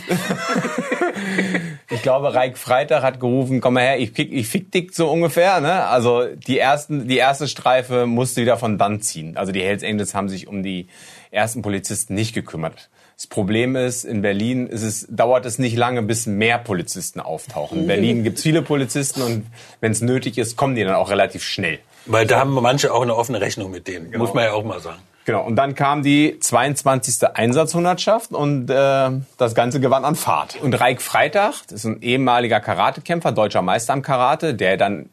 ich 1.91 2.03
glaube, 2.03 2.35
Reik 2.35 2.59
Freitag 2.59 3.03
hat 3.03 3.21
gerufen, 3.21 3.61
komm 3.61 3.75
mal 3.75 3.83
her, 3.83 3.99
ich, 3.99 4.11
fick, 4.11 4.33
ich 4.33 4.49
fick 4.49 4.71
dich 4.73 4.95
so 4.95 5.11
ungefähr. 5.11 5.61
Ne? 5.61 5.87
Also 5.87 6.27
die 6.27 6.59
ersten, 6.59 7.09
die 7.09 7.17
erste 7.17 7.49
Streife 7.49 8.07
musste 8.07 8.43
wieder 8.43 8.59
von 8.59 8.77
dann 8.77 9.01
ziehen. 9.01 9.37
Also 9.37 9.53
die 9.53 9.63
Hells 9.63 9.83
Angels 9.83 10.15
haben 10.15 10.29
sich 10.29 10.47
um 10.47 10.63
die 10.63 10.89
ersten 11.31 11.63
Polizisten 11.63 12.15
nicht 12.15 12.35
gekümmert. 12.35 12.91
Das 13.17 13.27
Problem 13.27 13.77
ist, 13.77 14.05
in 14.05 14.21
Berlin 14.21 14.67
ist 14.67 14.83
es, 14.83 15.07
dauert 15.09 15.47
es 15.47 15.59
nicht 15.59 15.75
lange, 15.75 16.03
bis 16.03 16.27
mehr 16.27 16.59
Polizisten 16.59 17.19
auftauchen. 17.19 17.81
In 17.81 17.87
Berlin 17.87 18.25
gibt 18.25 18.37
es 18.37 18.43
viele 18.43 18.61
Polizisten 18.61 19.23
und 19.23 19.47
wenn 19.81 19.93
es 19.93 20.03
nötig 20.03 20.37
ist, 20.37 20.57
kommen 20.57 20.75
die 20.75 20.85
dann 20.85 20.95
auch 20.95 21.09
relativ 21.09 21.43
schnell. 21.43 21.79
Weil 22.05 22.27
da 22.27 22.39
haben 22.39 22.53
manche 22.53 22.93
auch 22.93 23.01
eine 23.01 23.17
offene 23.17 23.41
Rechnung 23.41 23.71
mit 23.71 23.89
denen, 23.89 24.11
genau. 24.11 24.25
muss 24.25 24.35
man 24.35 24.45
ja 24.45 24.53
auch 24.53 24.65
mal 24.65 24.81
sagen. 24.81 25.01
Genau, 25.25 25.45
und 25.45 25.57
dann 25.57 25.75
kam 25.75 26.03
die 26.03 26.39
22. 26.39 27.27
Einsatzhundertschaft 27.35 28.33
und 28.33 28.71
äh, 28.71 29.11
das 29.39 29.55
Ganze 29.55 29.81
gewann 29.81 30.05
an 30.05 30.15
Fahrt. 30.15 30.61
Und 30.63 30.75
Reik 30.75 31.03
Freitag, 31.03 31.63
das 31.69 31.81
ist 31.81 31.85
ein 31.85 32.03
ehemaliger 32.03 32.61
Karatekämpfer, 32.61 33.33
deutscher 33.33 33.63
Meister 33.63 33.95
am 33.95 34.03
Karate, 34.03 34.55
der 34.55 34.77
dann 34.77 35.09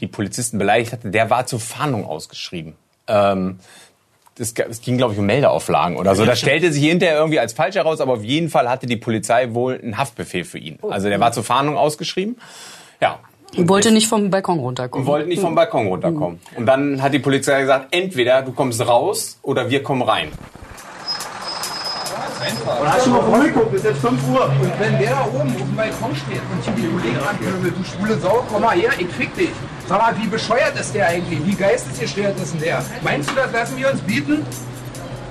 die 0.00 0.06
Polizisten 0.06 0.58
beleidigt 0.58 0.92
hatte, 0.92 1.10
der 1.10 1.28
war 1.28 1.44
zur 1.46 1.60
Fahndung 1.60 2.06
ausgeschrieben. 2.06 2.76
Ähm, 3.08 3.58
es, 4.40 4.52
es 4.52 4.80
ging, 4.80 4.96
glaube 4.96 5.12
ich, 5.12 5.18
um 5.18 5.26
Meldeauflagen 5.26 5.96
oder 5.96 6.14
so. 6.14 6.24
Das 6.24 6.38
stellte 6.38 6.72
sich 6.72 6.84
hinterher 6.84 7.16
irgendwie 7.16 7.40
als 7.40 7.52
falsch 7.52 7.76
heraus, 7.76 8.00
aber 8.00 8.14
auf 8.14 8.24
jeden 8.24 8.48
Fall 8.48 8.68
hatte 8.68 8.86
die 8.86 8.96
Polizei 8.96 9.54
wohl 9.54 9.80
einen 9.82 9.98
Haftbefehl 9.98 10.44
für 10.44 10.58
ihn. 10.58 10.78
Oh. 10.82 10.88
Also 10.88 11.08
der 11.08 11.20
war 11.20 11.32
zur 11.32 11.44
Fahndung 11.44 11.76
ausgeschrieben. 11.76 12.36
Ja. 13.00 13.20
Und 13.56 13.68
wollte 13.68 13.90
nicht 13.90 14.08
vom 14.08 14.30
Balkon 14.30 14.58
runterkommen. 14.58 15.06
Und 15.06 15.12
wollte 15.12 15.28
nicht 15.28 15.40
vom 15.40 15.54
Balkon 15.54 15.86
runterkommen. 15.86 16.38
Und 16.56 16.66
dann 16.66 17.02
hat 17.02 17.14
die 17.14 17.18
Polizei 17.18 17.60
gesagt, 17.60 17.94
entweder 17.94 18.42
du 18.42 18.52
kommst 18.52 18.86
raus 18.86 19.38
oder 19.42 19.70
wir 19.70 19.82
kommen 19.82 20.02
rein. 20.02 20.28
Und 22.80 22.92
hast 22.92 23.06
du 23.06 23.10
mal 23.10 23.20
rumgeguckt, 23.20 23.74
ist 23.74 23.84
jetzt 23.84 24.00
5 24.00 24.28
Uhr. 24.28 24.44
Und 24.46 24.72
wenn 24.78 24.98
der 24.98 25.10
da 25.10 25.26
oben 25.26 25.48
auf 25.50 25.56
dem 25.56 25.76
Balkon 25.76 26.14
steht 26.14 26.40
und 26.52 26.62
hier 26.62 26.72
die 26.74 26.92
Kollegen 26.92 27.18
anpöbelt, 27.28 27.74
du 27.76 27.84
schwule 27.84 28.18
Sau, 28.18 28.44
komm 28.50 28.62
mal 28.62 28.76
her, 28.76 28.90
ich 28.98 29.08
fick 29.08 29.34
dich. 29.34 29.50
Sag 29.88 29.98
mal, 29.98 30.14
wie 30.18 30.26
bescheuert 30.26 30.78
ist 30.78 30.94
der 30.94 31.08
eigentlich? 31.08 31.40
Wie 31.46 31.54
geistesgestört 31.54 32.38
ist 32.38 32.52
denn 32.52 32.60
der? 32.60 32.84
Meinst 33.02 33.30
du, 33.30 33.34
das 33.34 33.50
lassen 33.52 33.76
wir 33.78 33.90
uns 33.90 34.00
bieten? 34.02 34.44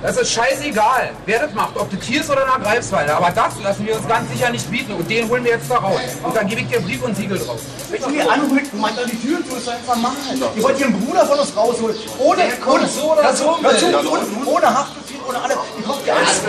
Das 0.02 0.16
ist 0.16 0.32
scheißegal, 0.32 1.10
wer 1.26 1.40
das 1.40 1.54
macht, 1.54 1.76
ob 1.76 1.90
das 1.90 2.02
hier 2.04 2.20
ist 2.20 2.30
oder 2.30 2.44
nach 2.44 2.60
Greifswalde. 2.60 3.14
Aber 3.14 3.30
das 3.30 3.60
lassen 3.62 3.86
wir 3.86 3.96
uns 3.96 4.06
ganz 4.08 4.28
sicher 4.30 4.50
nicht 4.50 4.68
bieten. 4.68 4.92
Und 4.94 5.08
den 5.08 5.28
holen 5.28 5.44
wir 5.44 5.52
jetzt 5.52 5.70
da 5.70 5.76
raus. 5.76 6.00
Und 6.24 6.36
dann 6.36 6.46
gebe 6.48 6.60
ich 6.60 6.68
dir 6.68 6.80
Brief 6.80 7.02
und 7.04 7.16
Siegel 7.16 7.38
drauf. 7.38 7.60
Wenn 7.88 8.02
du 8.02 8.10
hier 8.10 8.30
anrückt 8.30 8.74
meint, 8.74 8.98
da 8.98 9.04
die 9.04 9.16
Tür 9.16 9.38
zu, 9.48 9.56
ist 9.56 9.66
doch 9.68 9.74
einfach 9.74 9.96
machen. 9.96 10.16
Ihr 10.56 10.62
wollt 10.62 10.76
hier 10.76 10.86
einen 10.86 11.06
Bruder 11.06 11.26
von 11.26 11.38
uns 11.38 11.56
rausholen. 11.56 11.96
Ohne, 12.18 12.42
ohne, 12.66 12.86
so 12.88 13.12
oder 13.12 13.34
so, 13.34 13.58
dazu, 13.62 13.86
ohne, 14.10 14.24
ohne 14.44 14.66
Haftbefehl, 14.66 15.20
ohne 15.28 15.40
alle. 15.40 15.54
Ihr 15.54 15.84
kommt 15.84 16.02
hier 16.02 16.16
alles. 16.16 16.42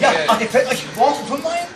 Ja, 0.00 0.08
ach, 0.26 0.40
ihr 0.40 0.48
fällt 0.48 0.70
euch 0.70 0.84
morgen 0.96 1.26
fünf 1.28 1.46
ein? 1.46 1.66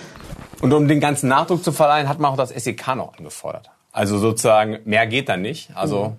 Und 0.61 0.73
um 0.73 0.89
den 0.89 0.99
ganzen 0.99 1.29
Nachdruck 1.29 1.63
zu 1.63 1.71
verleihen, 1.71 2.09
hat 2.09 2.19
man 2.19 2.33
auch 2.33 2.37
das 2.37 2.51
SEK 2.51 2.97
noch 2.97 3.17
angefordert. 3.17 3.71
Also 3.97 4.19
sozusagen, 4.19 4.81
mehr 4.85 5.07
geht 5.07 5.31
dann 5.31 5.41
nicht. 5.41 5.71
Also. 5.75 6.17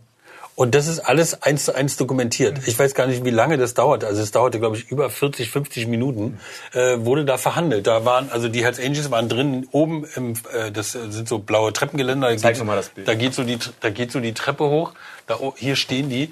Und 0.55 0.73
das 0.73 0.87
ist 0.87 1.01
alles 1.01 1.43
eins 1.43 1.65
zu 1.65 1.75
eins 1.75 1.95
dokumentiert. 1.97 2.67
Ich 2.67 2.79
weiß 2.79 2.95
gar 2.95 3.05
nicht, 3.05 3.23
wie 3.23 3.29
lange 3.29 3.57
das 3.57 3.75
dauert. 3.75 4.03
Also 4.03 4.23
es 4.23 4.31
dauerte, 4.31 4.57
glaube 4.57 4.77
ich, 4.77 4.89
über 4.89 5.11
40, 5.11 5.51
50 5.51 5.85
Minuten, 5.85 6.39
äh, 6.73 6.97
wurde 6.97 7.23
da 7.23 7.37
verhandelt. 7.37 7.85
Da 7.85 8.03
waren, 8.05 8.31
also 8.31 8.49
die 8.49 8.63
Hells 8.63 8.79
Angels 8.79 9.11
waren 9.11 9.29
drin, 9.29 9.67
oben 9.71 10.07
im, 10.15 10.33
äh, 10.51 10.71
das 10.71 10.93
sind 10.93 11.29
so 11.29 11.37
blaue 11.37 11.71
Treppengeländer. 11.71 12.35
Zeig 12.37 12.55
geht, 12.55 12.65
mal 12.65 12.75
das 12.75 12.89
Bild. 12.89 13.07
Da 13.07 13.13
geht 13.13 13.35
so 13.35 13.43
die, 13.43 13.59
da 13.79 13.91
geht 13.91 14.11
so 14.11 14.19
die 14.19 14.33
Treppe 14.33 14.63
hoch. 14.63 14.93
Da, 15.27 15.37
hier 15.57 15.75
stehen 15.75 16.09
die. 16.09 16.31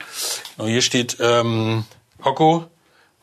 Und 0.58 0.70
hier 0.70 0.82
steht 0.82 1.18
ähm, 1.20 1.86
Hocko, 2.24 2.66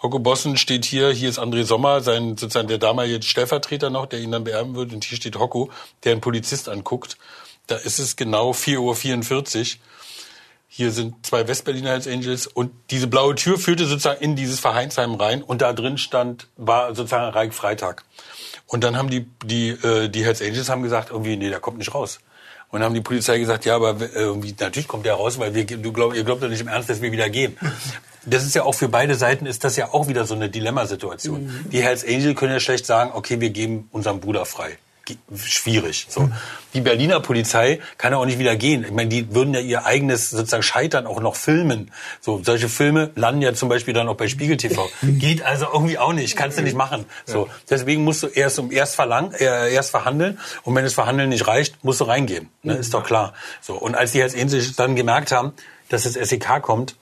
Hocko 0.02 0.20
Bossen 0.20 0.56
steht 0.56 0.84
hier, 0.84 1.10
hier 1.10 1.28
ist 1.28 1.38
André 1.40 1.64
Sommer, 1.64 2.00
sein 2.00 2.36
sozusagen 2.36 2.68
der 2.68 2.78
damalige 2.78 3.22
Stellvertreter 3.22 3.90
noch, 3.90 4.06
der 4.06 4.20
ihn 4.20 4.30
dann 4.30 4.44
beerben 4.44 4.76
wird. 4.76 4.92
Und 4.92 5.02
hier 5.02 5.16
steht 5.16 5.36
Hocko, 5.36 5.70
der 6.04 6.12
einen 6.12 6.20
Polizist 6.20 6.68
anguckt. 6.68 7.16
Da 7.66 7.76
ist 7.76 7.98
es 7.98 8.16
genau 8.16 8.52
4.44 8.52 9.60
Uhr. 9.60 9.80
Hier 10.74 10.90
sind 10.90 11.26
zwei 11.26 11.46
Westberliner 11.46 11.90
Hells 11.90 12.08
Angels 12.08 12.46
und 12.46 12.72
diese 12.90 13.06
blaue 13.06 13.34
Tür 13.34 13.58
führte 13.58 13.84
sozusagen 13.84 14.22
in 14.22 14.36
dieses 14.36 14.58
Vereinsheim 14.58 15.14
rein 15.14 15.42
und 15.42 15.60
da 15.60 15.74
drin 15.74 15.98
stand, 15.98 16.46
war 16.56 16.94
sozusagen 16.94 17.30
Reich 17.30 17.52
Freitag. 17.52 18.04
Und 18.66 18.82
dann 18.82 18.96
haben 18.96 19.10
die, 19.10 19.26
die, 19.44 19.68
äh, 19.68 20.08
die 20.08 20.24
Hells 20.24 20.40
Angels 20.40 20.70
haben 20.70 20.82
gesagt, 20.82 21.10
irgendwie, 21.10 21.36
nee, 21.36 21.50
der 21.50 21.60
kommt 21.60 21.76
nicht 21.76 21.94
raus. 21.94 22.20
Und 22.70 22.80
dann 22.80 22.86
haben 22.86 22.94
die 22.94 23.02
Polizei 23.02 23.38
gesagt, 23.38 23.66
ja, 23.66 23.76
aber 23.76 24.00
äh, 24.00 24.08
irgendwie, 24.14 24.54
natürlich 24.58 24.88
kommt 24.88 25.04
der 25.04 25.12
raus, 25.14 25.38
weil 25.38 25.54
wir, 25.54 25.66
du 25.66 25.92
glaub, 25.92 26.14
ihr 26.14 26.24
glaubt 26.24 26.42
doch 26.42 26.48
nicht 26.48 26.62
im 26.62 26.68
Ernst, 26.68 26.88
dass 26.88 27.02
wir 27.02 27.12
wieder 27.12 27.28
gehen. 27.28 27.58
Das 28.24 28.42
ist 28.44 28.54
ja 28.54 28.62
auch 28.62 28.72
für 28.72 28.88
beide 28.88 29.14
Seiten 29.14 29.44
ist 29.44 29.64
das 29.64 29.76
ja 29.76 29.92
auch 29.92 30.08
wieder 30.08 30.24
so 30.24 30.34
eine 30.34 30.48
Dilemmasituation. 30.48 31.44
Mhm. 31.44 31.70
Die 31.70 31.82
Hells 31.82 32.02
Angels 32.02 32.34
können 32.34 32.52
ja 32.52 32.60
schlecht 32.60 32.86
sagen, 32.86 33.10
okay, 33.12 33.40
wir 33.40 33.50
geben 33.50 33.90
unseren 33.92 34.20
Bruder 34.20 34.46
frei 34.46 34.78
schwierig. 35.36 36.06
So. 36.08 36.30
Die 36.74 36.80
Berliner 36.80 37.20
Polizei 37.20 37.80
kann 37.98 38.12
ja 38.12 38.18
auch 38.18 38.24
nicht 38.24 38.38
wieder 38.38 38.56
gehen. 38.56 38.84
Ich 38.84 38.92
meine, 38.92 39.08
die 39.08 39.34
würden 39.34 39.54
ja 39.54 39.60
ihr 39.60 39.84
eigenes 39.84 40.30
sozusagen 40.30 40.62
Scheitern 40.62 41.06
auch 41.06 41.20
noch 41.20 41.36
filmen. 41.36 41.90
So 42.20 42.40
solche 42.42 42.68
Filme 42.68 43.10
landen 43.14 43.42
ja 43.42 43.54
zum 43.54 43.68
Beispiel 43.68 43.94
dann 43.94 44.08
auch 44.08 44.16
bei 44.16 44.28
Spiegel 44.28 44.56
TV. 44.56 44.88
Geht 45.02 45.42
also 45.42 45.66
irgendwie 45.72 45.98
auch 45.98 46.12
nicht, 46.12 46.36
kannst 46.36 46.58
du 46.58 46.62
nicht 46.62 46.76
machen. 46.76 47.06
So 47.26 47.48
deswegen 47.68 48.04
musst 48.04 48.22
du 48.22 48.28
erst 48.28 48.58
um 48.58 48.70
erst 48.70 48.94
verlangen, 48.94 49.32
äh, 49.34 49.72
erst 49.72 49.90
verhandeln 49.90 50.38
und 50.62 50.74
wenn 50.74 50.84
das 50.84 50.94
Verhandeln 50.94 51.28
nicht 51.28 51.46
reicht, 51.46 51.84
musst 51.84 52.00
du 52.00 52.04
reingehen. 52.04 52.48
Ne? 52.62 52.74
Ist 52.74 52.94
doch 52.94 53.04
klar. 53.04 53.34
So 53.60 53.74
und 53.74 53.94
als 53.94 54.12
die 54.12 54.18
jetzt 54.18 54.36
ähnlich 54.36 54.74
dann 54.76 54.96
gemerkt 54.96 55.32
haben, 55.32 55.52
dass 55.88 56.04
das 56.04 56.14
SEK 56.14 56.62
kommt, 56.62 56.96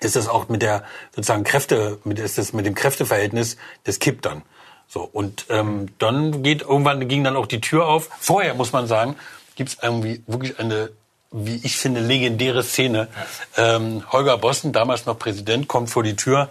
ist 0.00 0.16
das 0.16 0.28
auch 0.28 0.48
mit 0.48 0.62
der 0.62 0.84
sozusagen 1.14 1.44
Kräfte, 1.44 1.98
mit 2.04 2.18
ist 2.18 2.38
das 2.38 2.52
mit 2.52 2.66
dem 2.66 2.74
Kräfteverhältnis, 2.74 3.56
das 3.84 3.98
kippt 3.98 4.26
dann. 4.26 4.42
So, 4.88 5.08
und 5.12 5.46
ähm, 5.48 5.88
dann 5.98 6.42
geht 6.42 6.62
irgendwann 6.62 7.08
ging 7.08 7.24
dann 7.24 7.36
auch 7.36 7.46
die 7.46 7.60
Tür 7.60 7.86
auf. 7.86 8.08
Vorher 8.20 8.54
muss 8.54 8.72
man 8.72 8.86
sagen, 8.86 9.16
gibt 9.56 9.70
es 9.70 9.78
irgendwie 9.82 10.22
wirklich 10.26 10.58
eine, 10.58 10.90
wie 11.32 11.60
ich 11.64 11.76
finde, 11.76 12.00
legendäre 12.00 12.62
Szene. 12.62 13.08
Ähm, 13.56 14.04
Holger 14.12 14.38
Bossen, 14.38 14.72
damals 14.72 15.06
noch 15.06 15.18
Präsident, 15.18 15.68
kommt 15.68 15.90
vor 15.90 16.02
die 16.02 16.16
Tür 16.16 16.50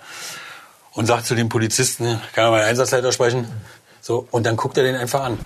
und 0.92 1.06
sagt 1.06 1.26
zu 1.26 1.36
den 1.36 1.50
Polizisten, 1.50 2.22
kann 2.34 2.46
man 2.46 2.54
mal 2.54 2.64
Einsatzleiter 2.64 3.12
sprechen? 3.12 3.48
So, 4.02 4.28
und 4.32 4.46
dann 4.46 4.58
guckt 4.58 4.78
er 4.78 4.84
den 4.84 4.96
einfach 4.96 5.24
an. 5.24 5.40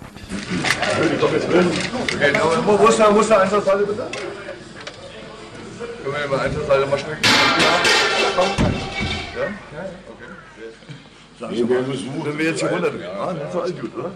Wo 2.66 2.88
ist 2.88 2.98
der, 2.98 3.14
wo 3.14 3.20
ist 3.20 3.30
der 3.30 3.42
Einsatzleiter 3.42 3.84
bitte? 3.84 4.08
Können 6.04 6.16
wir 6.16 6.38
den 6.38 6.40
Einsatzleiter 6.40 6.88
mal 6.88 6.98
schnell? 6.98 7.18
Ja, 7.22 8.30
komm. 8.36 8.48
Ja? 9.38 9.44
Ja. 9.78 10.07
Sag 11.40 11.52
ich 11.52 11.62
mal, 11.64 11.86
wenn 11.88 12.38
wir 12.38 12.46
jetzt 12.46 12.62
hier 12.62 12.70
runter 12.70 12.92
ah, 13.20 13.34
das 13.34 13.44
ist 13.48 13.54
doch 13.54 13.62
alles 13.62 13.80
gut, 13.80 13.96
oder? 13.96 14.12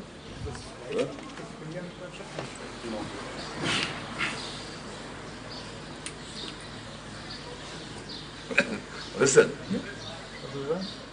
Was 9.20 9.30
ist 9.30 9.38
denn? 9.38 9.52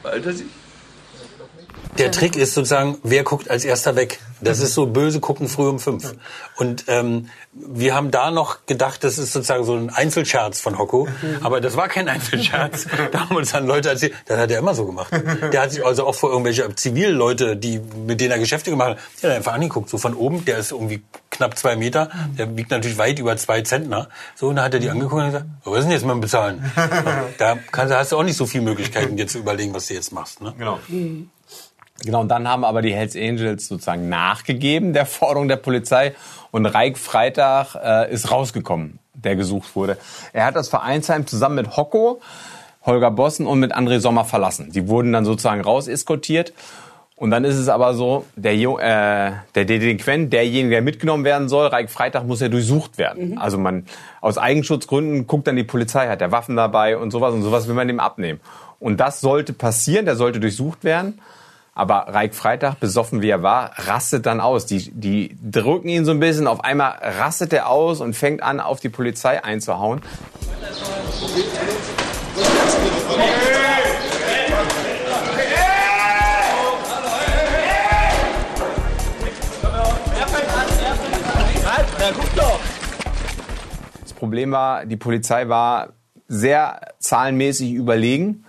Beeilt 0.03 0.25
sich? 0.25 0.47
Der 1.99 2.13
Trick 2.13 2.37
ist 2.37 2.55
sozusagen, 2.55 2.99
wer 3.03 3.25
guckt 3.25 3.51
als 3.51 3.65
erster 3.65 3.97
weg? 3.97 4.21
Das 4.41 4.61
ist 4.61 4.75
so 4.75 4.87
böse 4.87 5.19
gucken 5.19 5.49
früh 5.49 5.69
um 5.69 5.81
fünf. 5.81 6.15
Und 6.57 6.85
ähm, 6.87 7.29
wir 7.53 7.95
haben 7.95 8.11
da 8.13 8.31
noch 8.31 8.67
gedacht, 8.67 9.03
das 9.03 9.19
ist 9.19 9.33
sozusagen 9.33 9.65
so 9.65 9.75
ein 9.75 9.91
Einzelscherz 9.91 10.61
von 10.61 10.79
Hocko. 10.79 11.09
Aber 11.43 11.61
das 11.61 11.77
war 11.77 11.89
kein 11.89 12.09
Einzelscherz. 12.09 12.87
Da 13.13 13.21
haben 13.21 13.37
uns 13.37 13.53
dann 13.53 13.67
Leute 13.67 13.89
erzählt, 13.89 14.13
das 14.27 14.39
hat 14.39 14.51
er 14.51 14.59
immer 14.59 14.75
so 14.75 14.85
gemacht. 14.85 15.13
Der 15.53 15.63
hat 15.63 15.73
sich 15.73 15.85
also 15.85 16.07
auch 16.07 16.15
vor 16.15 16.31
irgendwelche 16.31 16.75
Zivilleute, 16.75 17.57
die, 17.57 17.81
mit 18.07 18.21
denen 18.21 18.33
er 18.33 18.39
Geschäfte 18.39 18.71
gemacht 18.71 18.91
hat, 18.91 18.99
der 19.23 19.31
hat 19.31 19.37
einfach 19.39 19.55
angeguckt. 19.55 19.89
So 19.89 19.99
von 19.99 20.15
oben, 20.15 20.45
der 20.45 20.59
ist 20.59 20.73
irgendwie 20.73 21.03
knapp 21.31 21.59
zwei 21.59 21.77
Meter, 21.77 22.11
der 22.37 22.55
wiegt 22.57 22.71
natürlich 22.71 22.99
weit 22.99 23.19
über 23.19 23.37
zwei 23.37 23.63
Zentner. 23.63 24.09
So, 24.35 24.49
und 24.49 24.57
da 24.57 24.65
hat 24.65 24.75
er 24.75 24.81
die 24.81 24.91
angeguckt 24.91 25.23
und 25.23 25.27
gesagt, 25.27 25.47
was 25.65 25.79
ist 25.79 25.85
denn 25.85 25.93
jetzt 25.93 26.05
mit 26.05 26.13
dem 26.13 26.21
Bezahlen? 26.21 26.73
Da 27.39 27.57
kannst, 27.71 27.95
hast 27.95 28.13
du 28.13 28.17
auch 28.19 28.23
nicht 28.23 28.37
so 28.37 28.47
viele 28.47 28.65
Möglichkeiten, 28.65 29.17
dir 29.17 29.27
zu 29.27 29.39
überlegen, 29.39 29.73
was 29.75 29.87
du 29.87 29.95
jetzt 29.95 30.13
machst. 30.13 30.41
Ne? 30.41 30.55
Genau. 30.59 30.79
Genau, 32.05 32.21
und 32.21 32.29
dann 32.29 32.47
haben 32.47 32.65
aber 32.65 32.81
die 32.81 32.95
Hells 32.95 33.17
Angels 33.17 33.67
sozusagen 33.67 34.09
nachgegeben 34.09 34.93
der 34.93 35.07
Forderung 35.07 35.49
der 35.49 35.57
Polizei 35.57 36.15
und 36.51 36.67
Reik 36.67 36.97
Freitag 36.97 37.75
äh, 37.75 38.13
ist 38.13 38.31
rausgekommen, 38.31 39.01
der 39.15 39.35
gesucht 39.35 39.75
wurde. 39.75 39.99
Er 40.33 40.45
hat 40.45 40.55
das 40.55 40.69
Vereinsheim 40.69 41.27
zusammen 41.27 41.57
mit 41.57 41.77
Hocko, 41.77 42.21
Holger 42.87 43.11
Bossen 43.11 43.47
und 43.47 43.59
mit 43.59 43.75
André 43.75 43.99
Sommer 43.99 44.25
verlassen. 44.25 44.71
Die 44.73 44.89
wurden 44.89 45.13
dann 45.13 45.25
sozusagen 45.25 45.61
rauseskortiert. 45.61 46.53
Und 47.17 47.33
dann 47.33 47.45
ist 47.45 47.57
es 47.57 47.69
aber 47.69 47.95
so, 47.95 48.27
der, 48.37 48.53
äh, 48.53 49.33
der 49.57 49.65
Delinquent, 49.65 50.33
derjenige, 50.33 50.71
der 50.71 50.83
mitgenommen 50.83 51.25
werden 51.25 51.49
soll, 51.49 51.67
Reik 51.67 51.91
Freitag 51.91 52.25
muss 52.25 52.41
ja 52.41 52.49
durchsucht 52.49 52.97
werden. 52.97 53.31
Mhm. 53.31 53.39
Also 53.39 53.59
man 53.59 53.87
aus 54.21 54.39
Eigenschutzgründen 54.39 55.27
guckt 55.27 55.49
dann 55.49 55.57
die 55.57 55.65
Polizei, 55.65 56.07
hat 56.07 56.21
der 56.21 56.31
Waffen 56.31 56.55
dabei 56.55 56.97
und 56.97 57.11
sowas 57.11 57.35
und 57.35 57.43
sowas 57.43 57.67
will 57.67 57.75
man 57.75 57.89
dem 57.89 57.99
abnehmen. 57.99 58.39
Und 58.79 59.01
das 59.01 59.21
sollte 59.21 59.53
passieren, 59.53 60.05
der 60.05 60.15
sollte 60.15 60.39
durchsucht 60.39 60.85
werden. 60.85 61.21
Aber 61.79 62.09
Reik 62.09 62.35
Freitag, 62.35 62.81
besoffen 62.81 63.23
wie 63.23 63.31
er 63.31 63.45
war, 63.45 63.71
rastet 63.77 64.27
dann 64.27 64.41
aus. 64.41 64.67
Die, 64.67 64.91
die 64.91 65.39
drücken 65.41 65.89
ihn 65.89 66.05
so 66.05 66.11
ein 66.11 66.19
bisschen. 66.19 66.49
Auf 66.49 66.65
einmal 66.65 66.99
rastet 67.01 67.53
er 67.53 67.69
aus 67.69 68.01
und 68.01 68.17
fängt 68.17 68.43
an, 68.43 68.59
auf 68.59 68.81
die 68.81 68.89
Polizei 68.89 69.45
einzuhauen. 69.45 70.01
Das 84.03 84.13
Problem 84.15 84.51
war, 84.51 84.85
die 84.85 84.97
Polizei 84.97 85.49
war 85.49 85.91
sehr 86.27 86.81
zahlenmäßig 86.99 87.73
überlegen 87.73 88.45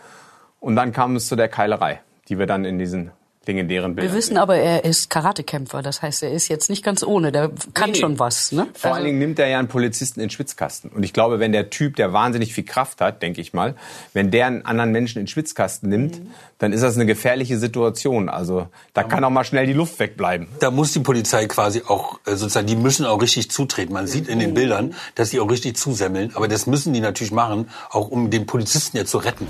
und 0.60 0.76
dann 0.76 0.92
kam 0.92 1.16
es 1.16 1.28
zu 1.28 1.36
der 1.36 1.48
Keilerei, 1.48 2.02
die 2.28 2.40
wir 2.40 2.48
dann 2.48 2.66
in 2.66 2.80
diesen 2.80 3.12
legendären 3.50 3.96
Bildern. 3.96 4.12
Wir 4.12 4.18
wissen 4.18 4.38
aber, 4.38 4.58
er 4.58 4.86
ist 4.86 5.10
Karatekämpfer. 5.10 5.82
Das 5.82 6.02
heißt, 6.02 6.24
er 6.24 6.32
ist 6.32 6.48
jetzt 6.48 6.70
nicht 6.70 6.84
ganz 6.84 7.04
ohne. 7.04 7.32
Der 7.32 7.52
kann 7.74 7.92
nee, 7.92 8.00
schon 8.00 8.20
was. 8.20 8.52
Ne? 8.52 8.68
Vor 8.74 8.92
also 8.92 8.96
allen 8.96 9.06
Dingen 9.06 9.20
nimmt 9.20 9.40
er 9.40 9.48
ja 9.48 9.60
einen 9.60 9.68
Polizisten 9.68 10.20
in 10.20 10.26
den 10.26 10.30
Schwitzkasten. 10.30 10.92
Und 10.92 11.04
ich 11.04 11.14
glaube, 11.14 11.40
wenn 11.40 11.52
der 11.52 11.70
Typ, 11.70 11.96
der 11.96 12.14
wahnsinnig 12.14 12.54
viel 12.54 12.64
Kraft 12.64 13.02
hat, 13.02 13.22
denke 13.22 13.42
ich 13.42 13.54
mal, 13.54 13.76
wenn 14.14 14.32
der 14.32 14.48
einen 14.48 14.66
anderen 14.66 14.92
Menschen 14.92 15.20
in 15.20 15.26
den 15.26 15.28
Schwitzkasten 15.30 15.90
nimmt, 15.90 16.20
mhm. 16.20 16.32
dann 16.60 16.74
ist 16.74 16.82
das 16.82 16.96
eine 16.96 17.06
gefährliche 17.06 17.58
Situation. 17.58 18.30
Also 18.30 18.68
da 18.94 19.04
kann 19.04 19.24
auch 19.24 19.30
mal 19.30 19.44
schnell 19.44 19.66
die 19.66 19.74
Luft 19.74 20.00
wegbleiben. 20.00 20.48
Da 20.60 20.72
muss 20.72 20.94
die 20.94 21.00
Polizei 21.00 21.48
quasi 21.48 21.84
auch 21.88 22.20
äh, 22.26 22.36
sozusagen, 22.36 22.68
die 22.68 22.76
müssen 22.76 23.06
auch 23.06 23.22
richtig 23.22 23.50
zutreten. 23.50 23.94
Man 23.94 24.08
sieht 24.08 24.28
in 24.28 24.40
den 24.40 24.54
Bildern, 24.54 24.94
dass 25.16 25.32
die 25.32 25.40
auch 25.40 25.50
richtig 25.50 25.78
zusemmeln. 25.78 26.32
Aber 26.36 26.48
das 26.48 26.68
müssen 26.68 26.94
die 26.94 27.02
natürlich 27.02 27.32
machen, 27.32 27.70
auch 27.90 28.10
um 28.10 28.30
den 28.30 28.46
Polizisten 28.46 28.98
ja 28.98 29.06
zu 29.06 29.18
retten. 29.18 29.48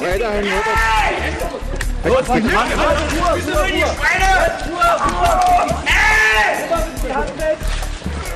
Weiterhin, 0.00 0.46
Los, 2.04 2.24
die 2.26 2.30
Hand 2.30 2.70
weg! 2.70 2.88
Wir 3.34 3.42
sind 3.42 3.56
die 3.66 3.80
Schweine! 3.80 4.28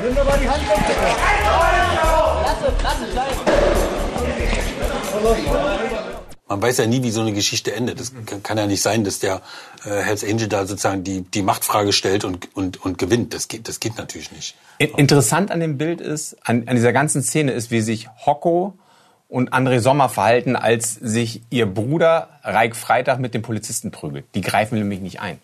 Nimm 0.02 0.14
doch 0.16 0.24
mal 0.24 0.38
die 0.38 0.48
Hand 0.48 0.68
weg! 0.68 0.78
Man 6.48 6.60
weiß 6.60 6.78
ja 6.78 6.86
nie, 6.86 7.02
wie 7.02 7.10
so 7.10 7.20
eine 7.20 7.32
Geschichte 7.32 7.72
endet. 7.72 8.00
Es 8.00 8.12
kann 8.42 8.58
ja 8.58 8.66
nicht 8.66 8.82
sein, 8.82 9.04
dass 9.04 9.20
der 9.20 9.40
äh, 9.84 10.02
Hells 10.02 10.24
Angel 10.24 10.48
da 10.48 10.66
sozusagen 10.66 11.04
die, 11.04 11.22
die 11.22 11.42
Machtfrage 11.42 11.92
stellt 11.92 12.24
und, 12.24 12.54
und, 12.54 12.84
und 12.84 12.98
gewinnt. 12.98 13.32
Das 13.32 13.48
geht, 13.48 13.68
das 13.68 13.80
geht 13.80 13.96
natürlich 13.96 14.32
nicht. 14.32 14.56
Interessant 14.78 15.50
an 15.50 15.60
dem 15.60 15.78
Bild 15.78 16.00
ist, 16.00 16.36
an, 16.42 16.64
an 16.66 16.76
dieser 16.76 16.92
ganzen 16.92 17.22
Szene 17.22 17.52
ist, 17.52 17.70
wie 17.70 17.80
sich 17.80 18.08
Hocko 18.26 18.74
und 19.32 19.54
André 19.54 19.80
Sommer 19.80 20.10
verhalten, 20.10 20.56
als 20.56 20.92
sich 20.92 21.40
ihr 21.48 21.64
Bruder 21.64 22.28
Reik 22.44 22.76
Freitag 22.76 23.18
mit 23.18 23.32
dem 23.32 23.40
Polizisten 23.40 23.90
prügelt. 23.90 24.26
Die 24.34 24.42
greifen 24.42 24.78
nämlich 24.78 25.00
nicht 25.00 25.20
ein. 25.20 25.38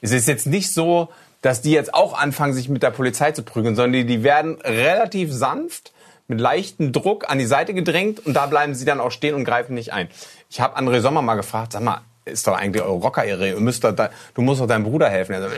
Es 0.00 0.10
ist 0.10 0.26
jetzt 0.26 0.48
nicht 0.48 0.74
so, 0.74 1.08
dass 1.40 1.62
die 1.62 1.70
jetzt 1.70 1.94
auch 1.94 2.18
anfangen, 2.18 2.52
sich 2.52 2.68
mit 2.68 2.82
der 2.82 2.90
Polizei 2.90 3.30
zu 3.30 3.44
prügeln, 3.44 3.76
sondern 3.76 4.08
die, 4.08 4.24
werden 4.24 4.60
relativ 4.62 5.32
sanft 5.32 5.92
mit 6.26 6.40
leichtem 6.40 6.90
Druck 6.90 7.30
an 7.30 7.38
die 7.38 7.46
Seite 7.46 7.74
gedrängt 7.74 8.26
und 8.26 8.34
da 8.34 8.46
bleiben 8.46 8.74
sie 8.74 8.84
dann 8.84 8.98
auch 8.98 9.12
stehen 9.12 9.36
und 9.36 9.44
greifen 9.44 9.74
nicht 9.74 9.92
ein. 9.92 10.08
Ich 10.50 10.60
habe 10.60 10.76
André 10.76 11.00
Sommer 11.00 11.22
mal 11.22 11.36
gefragt, 11.36 11.74
sag 11.74 11.82
mal, 11.82 12.00
ist 12.24 12.46
doch 12.46 12.56
eigentlich 12.56 12.82
eure 12.82 12.94
Rocker 12.94 13.24
irre. 13.24 13.54
Da, 13.94 14.10
du 14.34 14.42
musst 14.42 14.60
doch 14.60 14.66
deinem 14.66 14.84
Bruder 14.84 15.08
helfen. 15.08 15.34
Also, 15.34 15.48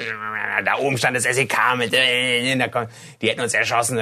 da 0.64 0.76
oben 0.76 0.98
stand 0.98 1.16
das 1.16 1.24
SEK 1.24 1.56
mit, 1.76 1.92
die 1.92 3.28
hätten 3.28 3.40
uns 3.40 3.54
erschossen. 3.54 3.98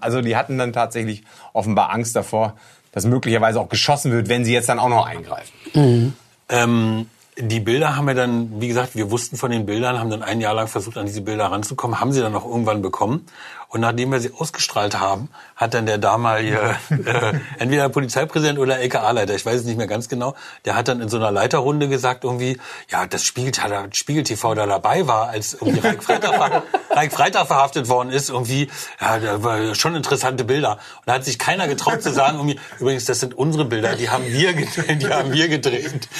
Also 0.00 0.20
die 0.20 0.36
hatten 0.36 0.58
dann 0.58 0.72
tatsächlich 0.72 1.24
offenbar 1.52 1.90
Angst 1.90 2.16
davor, 2.16 2.56
dass 2.92 3.04
möglicherweise 3.04 3.60
auch 3.60 3.68
geschossen 3.68 4.12
wird, 4.12 4.28
wenn 4.28 4.44
sie 4.44 4.52
jetzt 4.52 4.68
dann 4.68 4.78
auch 4.78 4.88
noch 4.88 5.06
eingreifen. 5.06 5.52
Mhm. 5.74 6.12
Ähm, 6.48 7.06
die 7.40 7.60
Bilder 7.60 7.96
haben 7.96 8.06
wir 8.06 8.14
dann, 8.14 8.60
wie 8.60 8.68
gesagt, 8.68 8.96
wir 8.96 9.10
wussten 9.10 9.36
von 9.36 9.50
den 9.50 9.64
Bildern, 9.64 9.98
haben 9.98 10.10
dann 10.10 10.22
ein 10.22 10.40
Jahr 10.40 10.54
lang 10.54 10.66
versucht, 10.66 10.98
an 10.98 11.06
diese 11.06 11.20
Bilder 11.20 11.46
ranzukommen, 11.46 12.00
haben 12.00 12.12
sie 12.12 12.20
dann 12.20 12.34
auch 12.34 12.44
irgendwann 12.44 12.82
bekommen. 12.82 13.26
Und 13.70 13.82
nachdem 13.82 14.10
wir 14.12 14.20
sie 14.20 14.32
ausgestrahlt 14.32 14.98
haben, 14.98 15.28
hat 15.54 15.74
dann 15.74 15.84
der 15.84 15.98
damalige, 15.98 16.76
äh, 16.90 17.34
entweder 17.58 17.88
Polizeipräsident 17.90 18.58
oder 18.58 18.78
LKA-Leiter, 18.78 19.34
ich 19.34 19.44
weiß 19.44 19.60
es 19.60 19.64
nicht 19.66 19.76
mehr 19.76 19.86
ganz 19.86 20.08
genau, 20.08 20.34
der 20.64 20.74
hat 20.74 20.88
dann 20.88 21.02
in 21.02 21.08
so 21.10 21.18
einer 21.18 21.30
Leiterrunde 21.30 21.88
gesagt 21.88 22.24
irgendwie, 22.24 22.58
ja, 22.90 23.06
das 23.06 23.24
Spiegel, 23.24 23.52
Spiegel 23.92 24.22
TV 24.22 24.54
da 24.54 24.64
dabei 24.66 25.06
war, 25.06 25.28
als 25.28 25.52
irgendwie 25.54 25.80
Reich 25.86 26.00
Freitag, 26.02 26.62
Reich 26.90 27.12
Freitag 27.12 27.46
verhaftet 27.46 27.88
worden 27.90 28.10
ist, 28.10 28.30
irgendwie, 28.30 28.70
ja, 29.00 29.18
da 29.18 29.42
war 29.42 29.74
schon 29.74 29.94
interessante 29.94 30.44
Bilder. 30.44 30.72
Und 30.72 31.02
da 31.06 31.12
hat 31.14 31.24
sich 31.26 31.38
keiner 31.38 31.68
getraut 31.68 32.02
zu 32.02 32.10
sagen, 32.12 32.38
irgendwie, 32.38 32.58
übrigens, 32.78 33.04
das 33.04 33.20
sind 33.20 33.34
unsere 33.36 33.66
Bilder, 33.66 33.96
die 33.96 34.08
haben 34.08 34.24
wir 34.26 34.54
gedreht, 34.54 35.02
die 35.02 35.08
haben 35.12 35.32
wir 35.32 35.48
gedreht. 35.48 36.08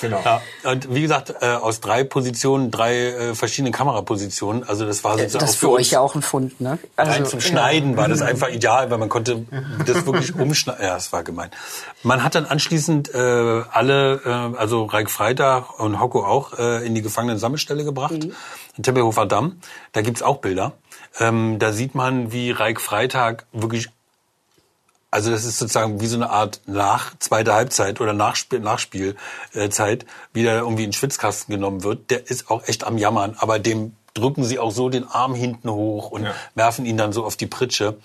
Genau. 0.00 0.20
Ja, 0.24 0.40
und 0.70 0.92
wie 0.94 1.02
gesagt, 1.02 1.34
äh, 1.40 1.46
aus 1.46 1.80
drei 1.80 2.04
Positionen, 2.04 2.70
drei 2.70 3.06
äh, 3.06 3.34
verschiedene 3.34 3.70
Kamerapositionen, 3.70 4.64
also 4.64 4.86
das 4.86 5.04
war 5.04 5.16
sozusagen 5.18 5.44
Das 5.44 5.56
für 5.56 5.68
uns- 5.68 5.80
euch 5.80 5.90
ja 5.92 6.00
auch 6.00 6.14
ein 6.14 6.22
Fund, 6.22 6.53
ne? 6.60 6.78
Rein 6.96 7.26
zum 7.26 7.40
Schneiden 7.40 7.96
war 7.96 8.08
das 8.08 8.22
einfach 8.22 8.48
ideal, 8.48 8.90
weil 8.90 8.98
man 8.98 9.08
konnte 9.08 9.44
das 9.86 10.06
wirklich 10.06 10.34
umschneiden. 10.38 10.82
Ja, 10.82 10.94
das 10.94 11.12
war 11.12 11.22
gemein. 11.22 11.50
Man 12.02 12.22
hat 12.22 12.34
dann 12.34 12.46
anschließend 12.46 13.14
äh, 13.14 13.18
alle, 13.70 14.20
äh, 14.24 14.58
also 14.58 14.84
Reik 14.84 15.10
Freitag 15.10 15.78
und 15.78 16.00
Hocko 16.00 16.24
auch, 16.24 16.58
äh, 16.58 16.86
in 16.86 16.94
die 16.94 17.02
Gefangenen-Sammelstelle 17.02 17.84
gebracht, 17.84 18.12
in 18.12 18.82
Tempelhofer 18.82 19.26
Damm. 19.26 19.60
Da 19.92 20.02
gibt's 20.02 20.22
auch 20.22 20.38
Bilder. 20.38 20.72
Ähm, 21.18 21.58
da 21.58 21.72
sieht 21.72 21.94
man, 21.94 22.32
wie 22.32 22.50
Reik 22.50 22.80
Freitag 22.80 23.46
wirklich 23.52 23.88
also 25.14 25.30
das 25.30 25.44
ist 25.44 25.60
sozusagen 25.60 26.00
wie 26.00 26.08
so 26.08 26.16
eine 26.16 26.30
Art 26.30 26.60
nach 26.66 27.16
zweite 27.20 27.54
Halbzeit 27.54 28.00
oder 28.00 28.12
Nachspiel, 28.12 28.58
Nachspielzeit, 28.58 30.06
wie 30.32 30.42
der 30.42 30.58
irgendwie 30.58 30.82
in 30.82 30.90
den 30.90 30.92
Schwitzkasten 30.92 31.54
genommen 31.54 31.84
wird. 31.84 32.10
Der 32.10 32.28
ist 32.28 32.50
auch 32.50 32.66
echt 32.66 32.82
am 32.82 32.98
Jammern, 32.98 33.36
aber 33.38 33.60
dem 33.60 33.94
drücken 34.14 34.44
sie 34.44 34.58
auch 34.58 34.70
so 34.70 34.88
den 34.88 35.06
Arm 35.06 35.34
hinten 35.34 35.70
hoch 35.70 36.10
und 36.10 36.26
werfen 36.54 36.86
ihn 36.86 36.96
dann 36.96 37.12
so 37.12 37.24
auf 37.24 37.36
die 37.36 37.46
Pritsche. 37.46 37.96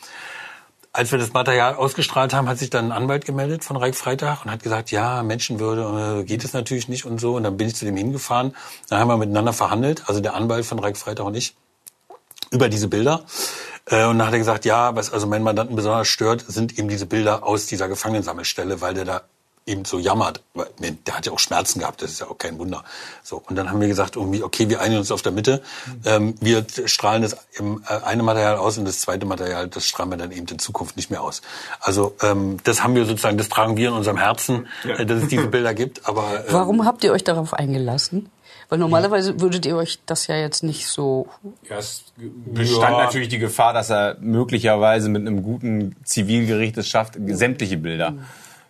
Als 0.91 1.11
wir 1.11 1.19
das 1.19 1.33
Material 1.33 1.75
ausgestrahlt 1.75 2.33
haben, 2.33 2.49
hat 2.49 2.57
sich 2.57 2.71
dann 2.71 2.85
ein 2.85 2.91
Anwalt 2.91 3.23
gemeldet 3.23 3.63
von 3.63 3.77
Reich 3.77 3.95
Freitag 3.95 4.43
und 4.43 4.51
hat 4.51 4.63
gesagt, 4.63 4.89
ja, 4.89 5.21
Menschenwürde 5.21 6.21
äh, 6.21 6.23
geht 6.23 6.43
es 6.43 6.53
natürlich 6.53 6.87
nicht 6.89 7.05
und 7.05 7.21
so. 7.21 7.35
Und 7.35 7.43
dann 7.43 7.57
bin 7.57 7.67
ich 7.67 7.75
zu 7.75 7.85
dem 7.85 7.95
hingefahren. 7.95 8.55
Dann 8.89 8.99
haben 8.99 9.07
wir 9.07 9.17
miteinander 9.17 9.53
verhandelt, 9.53 10.03
also 10.07 10.19
der 10.19 10.33
Anwalt 10.33 10.65
von 10.65 10.79
Reich 10.79 10.97
Freitag 10.97 11.27
und 11.27 11.35
ich 11.35 11.55
über 12.49 12.69
diese 12.69 12.87
Bilder. 12.87 13.23
Äh, 13.85 14.05
Und 14.05 14.17
dann 14.17 14.27
hat 14.27 14.33
er 14.33 14.39
gesagt, 14.39 14.65
ja, 14.65 14.95
was 14.95 15.13
also 15.13 15.27
meinen 15.27 15.43
Mandanten 15.43 15.75
besonders 15.75 16.07
stört, 16.07 16.43
sind 16.47 16.77
eben 16.77 16.87
diese 16.87 17.05
Bilder 17.05 17.43
aus 17.43 17.67
dieser 17.67 17.87
Gefangenensammelstelle, 17.87 18.81
weil 18.81 18.95
der 18.95 19.05
da 19.05 19.21
eben 19.69 19.85
so 19.85 19.99
jammert. 19.99 20.41
Der 20.79 21.15
hat 21.15 21.25
ja 21.25 21.31
auch 21.31 21.39
Schmerzen 21.39 21.79
gehabt, 21.79 22.01
das 22.01 22.11
ist 22.11 22.19
ja 22.19 22.27
auch 22.27 22.38
kein 22.38 22.57
Wunder. 22.59 22.83
So 23.23 23.41
Und 23.47 23.55
dann 23.55 23.69
haben 23.69 23.79
wir 23.79 23.88
gesagt, 23.88 24.15
irgendwie, 24.15 24.43
okay, 24.43 24.67
wir 24.69 24.81
einigen 24.81 24.99
uns 24.99 25.11
auf 25.11 25.21
der 25.21 25.31
Mitte. 25.31 25.61
Ähm, 26.05 26.35
wir 26.41 26.65
strahlen 26.85 27.21
das 27.21 27.38
im, 27.57 27.83
äh, 27.88 28.03
eine 28.03 28.23
Material 28.23 28.57
aus 28.57 28.77
und 28.77 28.85
das 28.85 28.99
zweite 28.99 29.25
Material, 29.25 29.67
das 29.67 29.85
strahlen 29.85 30.11
wir 30.11 30.17
dann 30.17 30.31
eben 30.31 30.47
in 30.47 30.59
Zukunft 30.59 30.97
nicht 30.97 31.11
mehr 31.11 31.21
aus. 31.21 31.41
Also 31.79 32.15
ähm, 32.21 32.57
das 32.63 32.83
haben 32.83 32.95
wir 32.95 33.05
sozusagen, 33.05 33.38
das 33.38 33.49
tragen 33.49 33.77
wir 33.77 33.89
in 33.89 33.93
unserem 33.93 34.17
Herzen, 34.17 34.67
äh, 34.83 35.05
dass 35.05 35.23
es 35.23 35.29
diese 35.29 35.47
Bilder 35.47 35.73
gibt. 35.73 36.07
Aber 36.07 36.45
äh, 36.47 36.51
Warum 36.51 36.85
habt 36.85 37.03
ihr 37.03 37.11
euch 37.11 37.23
darauf 37.23 37.53
eingelassen? 37.53 38.29
Weil 38.69 38.77
normalerweise 38.77 39.41
würdet 39.41 39.65
ihr 39.65 39.75
euch 39.75 39.97
das 40.05 40.27
ja 40.27 40.35
jetzt 40.35 40.61
nicht 40.63 40.88
so. 40.88 41.27
Ja, 41.67 41.77
es 41.77 42.03
bestand 42.45 42.97
Ja. 42.97 43.03
natürlich 43.05 43.29
die 43.29 43.39
Gefahr, 43.39 43.73
dass 43.73 43.89
er 43.89 44.17
möglicherweise 44.19 45.09
mit 45.09 45.21
einem 45.25 45.41
guten 45.41 45.95
Zivilgericht 46.03 46.77
es 46.77 46.88
schafft, 46.88 47.15
sämtliche 47.19 47.77
Bilder 47.77 48.13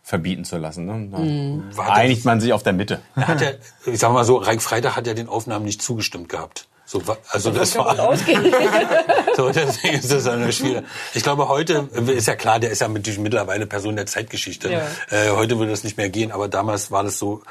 verbieten 0.10 0.44
zu 0.44 0.58
lassen. 0.58 0.88
Ne? 0.88 1.70
Das- 1.70 1.88
einigt 1.88 2.26
man 2.26 2.42
sich 2.42 2.52
auf 2.52 2.64
der 2.64 2.74
Mitte. 2.74 3.00
Hat 3.16 3.44
er, 3.44 3.60
ich 3.86 4.00
sag 4.00 4.12
mal 4.12 4.26
so, 4.26 4.38
Reich 4.38 4.60
Freitag 4.60 4.96
hat 4.96 5.06
ja 5.06 5.14
den 5.14 5.30
Aufnahmen 5.30 5.66
nicht 5.66 5.84
zugestimmt 5.84 6.30
gehabt. 6.30 6.68
So, 6.84 7.04
also 7.30 7.52
das 7.52 7.76
war, 7.78 7.96
so, 9.38 9.52
deswegen 9.52 9.94
ist 10.00 10.12
das 10.12 10.26
eine 10.26 10.52
schwierige. 10.52 10.84
Ich 11.14 11.22
glaube, 11.22 11.48
heute 11.48 11.88
ist 12.08 12.28
ja 12.28 12.36
klar, 12.36 12.60
der 12.60 12.72
ist 12.72 12.82
ja 12.82 12.88
natürlich 12.88 13.20
mittlerweile 13.20 13.68
Person 13.68 13.96
der 13.96 14.08
Zeitgeschichte. 14.08 14.72
Ja. 14.72 14.88
Äh, 15.12 15.30
heute 15.36 15.60
würde 15.60 15.70
das 15.70 15.84
nicht 15.84 15.98
mehr 15.98 16.10
gehen, 16.10 16.32
aber 16.32 16.48
damals 16.48 16.90
war 16.90 17.04
das 17.04 17.20
so, 17.20 17.44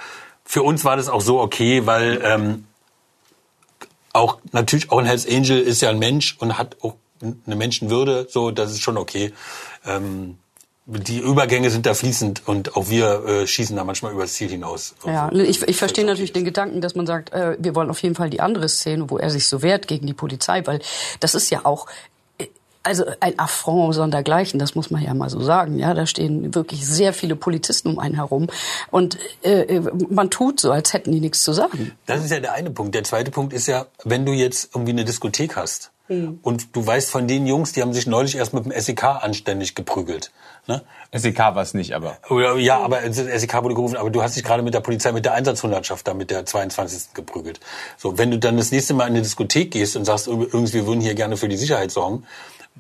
für 0.45 0.65
uns 0.65 0.85
war 0.85 0.97
das 0.97 1.09
auch 1.09 1.21
so 1.21 1.39
okay, 1.39 1.87
weil 1.87 2.21
ähm, 2.25 2.65
auch 4.13 4.39
natürlich 4.51 4.91
auch 4.91 4.99
ein 4.99 5.07
Hells 5.07 5.29
Angel 5.29 5.61
ist 5.61 5.81
ja 5.81 5.91
ein 5.91 6.01
Mensch 6.01 6.37
und 6.41 6.59
hat 6.59 6.77
auch 6.83 6.97
eine 7.23 7.55
Menschenwürde, 7.55 8.27
so 8.29 8.51
das 8.51 8.73
ist 8.73 8.81
schon 8.81 8.97
okay. 8.97 9.33
Ähm, 9.87 10.39
die 10.91 11.19
Übergänge 11.19 11.69
sind 11.69 11.85
da 11.85 11.93
fließend 11.93 12.49
und 12.49 12.75
auch 12.75 12.89
wir 12.89 13.23
äh, 13.27 13.47
schießen 13.47 13.77
da 13.77 13.85
manchmal 13.85 14.13
übers 14.13 14.33
Ziel 14.33 14.49
hinaus. 14.49 14.95
Ja, 15.05 15.31
ich, 15.33 15.63
ich 15.63 15.77
verstehe 15.77 16.07
natürlich 16.07 16.33
den 16.33 16.47
Gedanken, 16.47 16.81
dass 16.81 16.95
man 16.95 17.07
sagt, 17.07 17.31
äh, 17.35 17.57
wir 17.59 17.75
wollen 17.75 17.91
auf 17.91 18.03
jeden 18.03 18.15
Fall 18.15 18.31
die 18.31 18.41
andere 18.41 18.71
Szene, 18.71 19.11
wo 19.11 19.19
er 19.19 19.29
sich 19.29 19.47
so 19.47 19.61
wehrt 19.61 19.87
gegen 19.87 20.07
die 20.07 20.15
Polizei, 20.15 20.63
weil 20.65 20.81
das 21.21 21.35
ist 21.35 21.51
ja 21.51 21.67
auch 21.67 21.89
äh, 22.39 22.47
also 22.83 23.05
ein 23.21 23.39
Affront 23.39 23.95
sondergleichen, 23.95 24.59
das 24.59 24.75
muss 24.75 24.91
man 24.91 25.03
ja 25.03 25.13
mal 25.13 25.29
so 25.29 25.43
sagen. 25.43 25.79
Ja, 25.79 25.93
da 25.93 26.07
stehen 26.07 26.55
wirklich 26.55 26.87
sehr 26.87 27.13
viele 27.13 27.37
Polizisten 27.37 27.91
um 27.91 27.99
einen 27.99 28.15
herum 28.15 28.47
und 28.91 29.19
äh, 29.43 29.65
äh, 29.65 29.83
man 30.09 30.31
tut 30.31 30.59
so, 30.59 30.73
als 30.73 30.95
hätten 30.95 31.13
die 31.13 31.21
nichts 31.21 31.43
zu 31.43 31.53
sagen. 31.53 31.93
Das 32.07 32.25
ist 32.25 32.31
ja 32.31 32.41
der 32.41 32.55
eine 32.55 32.71
Punkt. 32.71 32.95
Der 32.95 33.05
zweite 33.05 33.31
Punkt 33.31 33.53
ist 33.53 33.67
ja, 33.67 33.85
wenn 34.05 34.25
du 34.25 34.33
jetzt 34.33 34.71
irgendwie 34.75 34.93
eine 34.93 35.05
Diskothek 35.05 35.55
hast 35.55 35.91
Mhm. 36.09 36.39
und 36.43 36.75
du 36.75 36.87
weißt 36.87 37.11
von 37.11 37.29
den 37.29 37.47
Jungs, 37.47 37.73
die 37.73 37.83
haben 37.83 37.93
sich 37.93 38.07
neulich 38.07 38.37
erst 38.37 38.55
mit 38.55 38.65
dem 38.65 38.73
SEK 38.73 39.05
anständig 39.05 39.75
geprügelt. 39.75 40.31
Ne? 40.69 40.83
SEK 41.13 41.39
war 41.39 41.63
es 41.63 41.73
nicht, 41.73 41.95
aber 41.95 42.19
Oder, 42.29 42.57
ja, 42.57 42.79
aber 42.79 43.01
SEK 43.11 43.63
wurde 43.63 43.75
gerufen, 43.75 43.97
aber 43.97 44.11
du 44.11 44.23
hast 44.23 44.37
dich 44.37 44.45
gerade 44.45 44.63
mit 44.63 44.75
der 44.75 44.81
Polizei, 44.81 45.13
mit 45.13 45.25
der 45.25 45.33
Einsatzhundertschaft 45.33 46.07
da 46.07 46.13
mit 46.13 46.31
der 46.31 46.45
22. 46.45 47.15
geprügelt. 47.15 47.59
So, 47.97 48.19
wenn 48.19 48.31
du 48.31 48.39
dann 48.39 48.59
das 48.59 48.71
nächste 48.71 48.93
Mal 48.93 49.05
in 49.05 49.15
eine 49.15 49.23
Diskothek 49.23 49.71
gehst 49.71 49.97
und 49.97 50.05
sagst, 50.05 50.27
übrigens, 50.27 50.75
wir 50.75 50.87
würden 50.87 51.01
hier 51.01 51.15
gerne 51.15 51.39
für 51.39 51.49
die 51.49 51.57
Sicherheit 51.57 51.91
sorgen, 51.91 52.25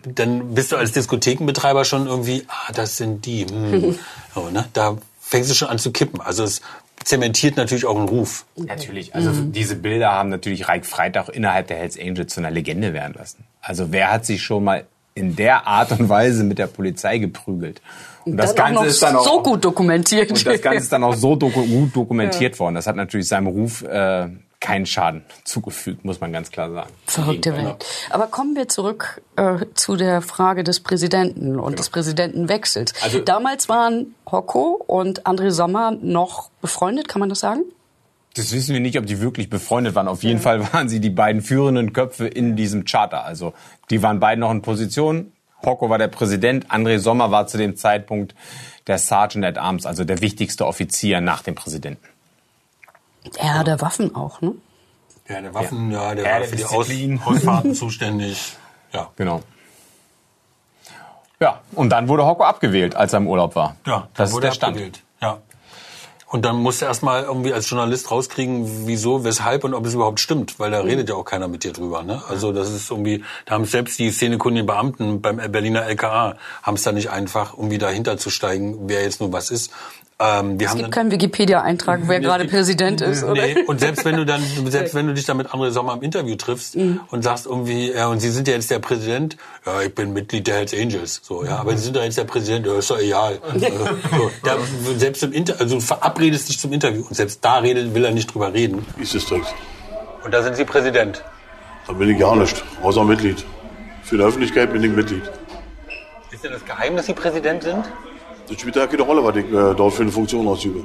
dann 0.05 0.55
bist 0.55 0.71
du 0.71 0.77
als 0.77 0.93
Diskothekenbetreiber 0.93 1.87
schon 1.87 2.07
irgendwie, 2.07 2.45
ah, 2.49 2.73
das 2.75 2.99
sind 2.99 3.25
die. 3.25 3.47
Hm. 3.47 3.99
So, 4.35 4.51
ne? 4.51 4.67
Da 4.75 4.99
fängst 5.19 5.51
du 5.51 5.55
schon 5.55 5.69
an 5.69 5.79
zu 5.79 5.91
kippen. 5.91 6.21
Also 6.21 6.45
es 6.45 6.61
zementiert 7.03 7.57
natürlich 7.57 7.87
auch 7.87 7.97
einen 7.97 8.09
Ruf. 8.09 8.45
Natürlich. 8.57 9.15
Also 9.15 9.33
diese 9.33 9.77
Bilder 9.77 10.13
haben 10.13 10.29
natürlich 10.29 10.69
Reich 10.69 10.85
Freitag 10.85 11.31
innerhalb 11.31 11.69
der 11.69 11.79
Hells 11.79 11.99
Angels 11.99 12.35
zu 12.35 12.41
einer 12.41 12.51
Legende 12.51 12.93
werden 12.93 13.15
lassen. 13.15 13.45
Also 13.61 13.91
wer 13.91 14.13
hat 14.13 14.27
sich 14.27 14.43
schon 14.43 14.63
mal 14.63 14.87
in 15.19 15.37
der 15.37 15.67
Art 15.67 15.91
und 15.93 16.09
Weise 16.09 16.45
mit 16.45 16.59
der 16.59 16.69
Polizei 16.69 17.19
geprügelt? 17.19 17.83
Und 18.25 18.37
dann 18.37 18.77
auch 18.77 19.25
so 19.25 19.43
gut 19.43 19.65
dokumentiert. 19.65 20.31
Und 20.31 20.47
das 20.47 20.61
Ganze 20.61 20.79
ist 20.81 20.93
dann 20.93 21.03
auch 21.05 21.15
so 21.15 21.35
doku 21.35 21.63
gut 21.67 21.97
dokumentiert 21.97 22.59
worden. 22.61 22.75
Das 22.75 22.87
hat 22.87 22.97
natürlich 22.97 23.27
seinem 23.29 23.47
Ruf 23.47 23.83
äh, 23.83 24.29
keinen 24.61 24.87
Schaden 24.87 25.23
zugefügt, 25.45 26.05
muss 26.05 26.21
man 26.21 26.33
ganz 26.33 26.51
klar 26.51 26.71
sagen. 26.71 26.91
Verrückte 27.07 27.57
Welt. 27.57 27.85
Aber 28.11 28.27
kommen 28.27 28.55
wir 28.57 28.69
zurück 28.69 29.23
äh, 29.37 29.65
zu 29.75 29.97
der 29.97 30.21
Frage 30.21 30.65
des 30.65 30.81
Präsidenten 30.81 31.59
und 31.59 31.79
des 31.79 31.91
Präsidentenwechsels. 31.91 32.93
Also- 33.03 33.21
Damals 33.21 33.69
waren 33.69 34.15
Hocko 34.31 34.83
und 34.87 35.25
André 35.27 35.51
Sommer 35.51 35.93
noch 36.01 36.51
befreundet, 36.61 37.09
kann 37.09 37.21
man 37.21 37.29
das 37.29 37.41
sagen? 37.41 37.63
Das 38.39 38.53
wissen 38.53 38.73
wir 38.73 38.81
nicht, 38.81 38.97
ob 38.97 39.05
die 39.07 39.21
wirklich 39.21 39.51
befreundet 39.51 39.97
waren. 39.97 40.07
Auf 40.07 40.23
jeden 40.23 40.39
Fall 40.39 40.73
waren 40.73 40.89
sie 40.89 41.01
die 41.01 41.11
beiden 41.11 41.43
führenden 41.43 41.93
Köpfe 41.93 42.29
in 42.29 42.55
diesem 42.55 42.85
Charter. 42.85 43.25
Also 43.25 43.53
die 43.91 44.01
waren 44.03 44.21
beide 44.21 44.41
noch 44.41 44.53
in 44.53 44.63
Position. 44.63 45.33
Hocko 45.67 45.91
war 45.91 45.99
der 45.99 46.07
Präsident, 46.07 46.71
André 46.71 47.01
Sommer 47.01 47.33
war 47.33 47.49
zu 47.49 47.59
dem 47.59 47.75
Zeitpunkt 47.77 48.37
der 48.87 48.99
Sergeant 48.99 49.45
at 49.45 49.59
Arms, 49.59 49.87
also 49.87 50.05
der 50.05 50.21
wichtigste 50.21 50.67
Offizier 50.67 51.21
nach 51.21 51.43
dem 51.43 51.57
Präsidenten. 51.57 52.07
Er 53.37 53.59
hatte 53.59 53.81
Waffen 53.81 54.15
auch, 54.15 54.41
ne? 54.41 54.53
Ja, 55.29 55.41
der 55.41 55.53
Waffen, 55.55 55.91
ja, 55.91 56.15
der 56.15 56.25
Ja, 56.25 56.31
war 56.31 56.39
der 56.39 56.49
für 56.49 56.57
die 56.57 56.63
Disziplin. 56.63 57.21
Ausfahrten 57.25 57.75
zuständig. 57.75 58.57
Ja. 58.93 59.11
Genau. 59.17 59.43
Ja, 61.41 61.61
und 61.73 61.91
dann 61.91 62.07
wurde 62.07 62.25
Hocko 62.25 62.45
abgewählt, 62.45 62.95
als 62.95 63.13
er 63.13 63.19
im 63.19 63.27
Urlaub 63.27 63.57
war. 63.57 63.75
Ja, 63.85 64.07
das 64.15 64.29
ist 64.31 64.35
wurde 64.37 64.47
der 64.47 64.53
Stand. 64.55 64.77
abgewählt. 64.77 65.03
Und 66.31 66.45
dann 66.45 66.57
musst 66.57 66.83
du 66.83 66.87
erstmal 66.87 67.23
irgendwie 67.25 67.55
als 67.55 67.71
Journalist 67.71 68.11
rauskriegen, 68.11 68.87
wieso, 68.87 69.25
weshalb 69.25 69.65
und 69.65 69.73
ob 69.73 69.87
es 69.87 69.95
überhaupt 69.95 70.21
stimmt, 70.21 70.59
weil 70.59 70.71
da 70.71 70.81
redet 70.81 71.09
ja 71.09 71.15
auch 71.15 71.25
keiner 71.25 71.49
mit 71.49 71.65
dir 71.65 71.73
drüber. 71.73 72.03
Ne? 72.03 72.23
Also 72.29 72.53
das 72.53 72.71
ist 72.71 72.91
irgendwie, 72.91 73.25
da 73.47 73.55
haben 73.55 73.65
selbst 73.65 73.99
die 73.99 74.11
szenekundigen 74.11 74.67
Beamten 74.67 75.23
beim 75.23 75.37
Berliner 75.37 75.87
LKA 75.87 76.37
haben 76.63 76.75
es 76.75 76.83
da 76.83 76.93
nicht 76.93 77.11
einfach, 77.11 77.55
irgendwie 77.57 77.79
dahinter 77.79 78.19
zu 78.19 78.29
steigen, 78.29 78.89
wer 78.89 79.03
jetzt 79.03 79.21
nur 79.21 79.33
was 79.33 79.51
ist. 79.51 79.73
Ähm, 80.21 80.59
Es 80.61 80.71
haben 80.71 80.79
gibt 80.79 80.91
keinen 80.91 81.11
Wikipedia-Eintrag, 81.13 82.01
wer 82.07 82.19
gerade 82.19 82.45
Präsident 82.47 83.01
ist, 83.01 83.23
oder? 83.23 83.41
Nee, 83.41 83.63
und 83.67 83.79
selbst 83.79 84.05
wenn 84.05 84.17
du 84.17 84.27
dann, 84.27 84.43
selbst 84.67 84.95
wenn 84.97 85.07
du 85.07 85.15
dich 85.15 85.25
dann 85.27 85.37
mit 85.37 85.47
André 85.49 85.71
Sommer 85.71 85.95
im 85.95 86.03
Interview 86.03 86.35
triffst 86.35 86.75
Mhm. 86.75 87.01
und 87.13 87.23
sagst 87.23 87.47
irgendwie, 87.47 87.93
ja, 87.93 88.09
und 88.09 88.19
Sie 88.19 88.31
sind 88.31 88.49
ja 88.49 88.55
jetzt 88.55 88.69
der 88.71 88.81
Präsident, 88.81 89.37
ja, 89.65 89.81
ich 89.83 89.95
bin 89.95 90.13
Mitglied 90.13 90.49
der 90.49 90.57
Hells 90.57 90.75
Angels, 90.75 91.21
so, 91.23 91.45
ja, 91.45 91.59
aber 91.59 91.77
Sie 91.77 91.85
sind 91.85 91.95
doch 91.95 92.03
jetzt 92.03 92.19
der 92.19 92.25
Präsident, 92.25 92.67
ja, 92.67 92.77
ist 92.77 92.91
doch 92.91 92.99
egal. 92.99 93.39
Also, 93.49 93.67
so, 94.17 94.31
da, 94.43 94.57
selbst 94.97 95.23
im 95.23 95.33
Inter, 95.33 95.55
also 95.61 95.77
du 95.77 95.81
verabredest 95.81 96.49
dich 96.49 96.59
zum 96.59 96.73
Interview 96.73 97.05
und 97.09 97.15
selbst 97.15 97.45
da 97.45 97.59
redet, 97.59 97.95
will 97.95 98.05
er 98.05 98.11
nicht 98.11 98.35
drüber 98.35 98.53
reden. 98.53 98.85
Ist 99.01 99.15
das 99.15 99.23
strikt? 99.23 99.55
Und 100.25 100.35
da 100.35 100.43
sind 100.43 100.57
Sie 100.57 100.65
Präsident. 100.65 101.23
Da 101.87 101.93
bin 101.93 102.11
ich 102.11 102.19
gar 102.19 102.35
nicht, 102.35 102.65
außer 102.83 103.05
Mitglied. 103.05 103.45
Für 104.03 104.17
die 104.17 104.25
Öffentlichkeit 104.25 104.73
bin 104.73 104.83
ich 104.83 104.91
Mitglied. 104.91 105.23
Ist 106.33 106.43
denn 106.43 106.51
das 106.53 106.65
geheim, 106.65 106.97
dass 106.97 107.07
Sie 107.07 107.15
Präsident 107.15 107.63
sind? 107.63 107.85
Das 108.49 108.61
spielt 108.61 108.77
ja 108.77 108.87
keine 108.87 109.03
Rolle, 109.03 109.23
was 109.25 109.37
ich 109.37 109.47
äh, 109.47 109.75
dort 109.75 109.93
für 109.95 110.03
eine 110.03 110.13
Funktion 110.13 110.47
ausübe. 110.49 110.85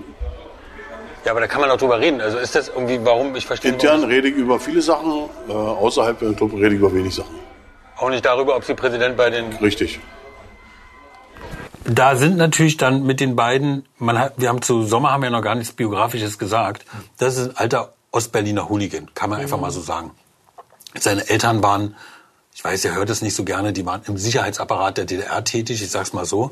Ja, 1.26 1.32
aber 1.32 1.40
da 1.40 1.48
kann 1.48 1.62
man 1.62 1.72
auch 1.72 1.78
drüber 1.78 2.00
reden. 2.00 2.20
Also 2.20 2.38
ist 2.38 2.54
das 2.54 2.68
irgendwie, 2.68 3.00
warum, 3.04 3.36
ich 3.36 3.46
verstehe 3.46 3.72
Intern 3.72 3.98
warum- 4.02 4.10
rede 4.10 4.28
ich 4.28 4.36
über 4.36 4.60
viele 4.60 4.82
Sachen, 4.82 5.30
äh, 5.48 5.54
außerhalb 5.54 6.20
der 6.20 6.34
Club 6.34 6.54
rede 6.54 6.68
ich 6.76 6.80
über 6.82 6.94
wenig 6.94 7.16
Sachen. 7.16 7.36
Auch 7.98 8.10
nicht 8.10 8.26
darüber, 8.26 8.58
ob 8.58 8.66
sie 8.66 8.74
Präsident 8.74 9.16
bei 9.16 9.30
den... 9.30 9.54
Richtig. 9.54 10.00
Da 11.86 12.16
sind 12.16 12.38
natürlich 12.38 12.78
dann 12.78 13.04
mit 13.04 13.20
den 13.20 13.36
beiden, 13.36 13.86
man 13.98 14.18
hat, 14.18 14.34
wir 14.38 14.50
haben 14.50 14.62
zu 14.62 14.84
Sommer 14.84 15.12
haben 15.12 15.24
wir 15.24 15.30
noch 15.30 15.42
gar 15.42 15.56
nichts 15.56 15.74
Biografisches 15.74 16.38
gesagt. 16.40 16.86
Das 17.18 17.38
ist 17.38 17.50
ein 17.52 17.58
alter 17.58 17.94
Ostberliner 18.12 18.70
Hooligan, 18.70 19.10
kann 19.14 19.30
man 19.30 19.40
einfach 19.40 19.60
mal 19.60 19.72
so 19.72 19.80
sagen. 19.82 20.12
Seine 20.98 21.28
Eltern 21.30 21.62
waren, 21.64 21.96
ich 22.64 22.70
weiß, 22.72 22.86
er 22.86 22.96
hört 22.96 23.10
es 23.10 23.22
nicht 23.22 23.36
so 23.36 23.44
gerne, 23.44 23.74
die 23.74 23.86
waren 23.86 24.04
im 24.08 24.18
Sicherheitsapparat 24.18 24.98
der 24.98 25.04
DDR 25.04 25.44
tätig, 25.44 25.82
ich 25.82 25.92
sag's 25.92 26.14
mal 26.14 26.24
so. 26.24 26.52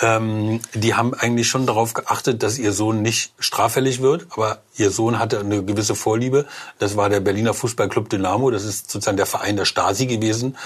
Ähm, 0.00 0.60
die 0.74 0.94
haben 0.94 1.12
eigentlich 1.12 1.48
schon 1.48 1.66
darauf 1.66 1.92
geachtet, 1.92 2.44
dass 2.44 2.56
ihr 2.56 2.72
Sohn 2.72 3.02
nicht 3.02 3.32
straffällig 3.40 4.00
wird, 4.00 4.28
aber 4.30 4.58
ihr 4.76 4.92
Sohn 4.92 5.18
hatte 5.18 5.40
eine 5.40 5.64
gewisse 5.64 5.96
Vorliebe. 5.96 6.46
Das 6.78 6.96
war 6.96 7.08
der 7.08 7.18
Berliner 7.18 7.52
Fußballclub 7.52 8.08
Dynamo, 8.08 8.52
das 8.52 8.64
ist 8.64 8.92
sozusagen 8.92 9.16
der 9.16 9.26
Verein 9.26 9.56
der 9.56 9.64
Stasi 9.64 10.06
gewesen. 10.06 10.56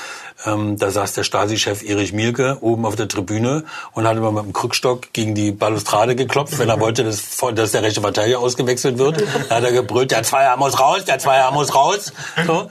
Ähm, 0.45 0.77
da 0.77 0.91
saß 0.91 1.15
der 1.15 1.25
Stasi-Chef 1.25 1.83
Erich 1.83 2.13
Mielke 2.13 2.59
oben 2.61 2.85
auf 2.85 2.95
der 2.95 3.09
Tribüne 3.09 3.65
und 3.93 4.07
hat 4.07 4.19
immer 4.19 4.33
mit 4.33 4.45
dem 4.45 4.53
Krückstock 4.53 5.15
gegen 5.15 5.35
die 5.35 5.53
Balustrade 5.53 6.15
geklopft, 6.15 6.59
wenn 6.59 6.69
er 6.69 6.79
wollte, 6.79 7.05
dass, 7.05 7.39
dass 7.55 7.73
der 7.73 7.83
rechte 7.83 8.03
Verteidiger 8.03 8.39
ausgewechselt 8.39 8.99
wird. 8.99 9.25
Da 9.49 9.57
hat 9.57 9.65
er 9.65 9.73
gebrüllt, 9.73 10.11
der 10.11 10.25
Zweier 10.25 10.59
muss 10.59 10.79
raus, 10.79 11.07
der 11.07 11.19
Zweier 11.19 11.51
muss 11.53 11.75
raus. 11.75 12.13
So, 12.47 12.71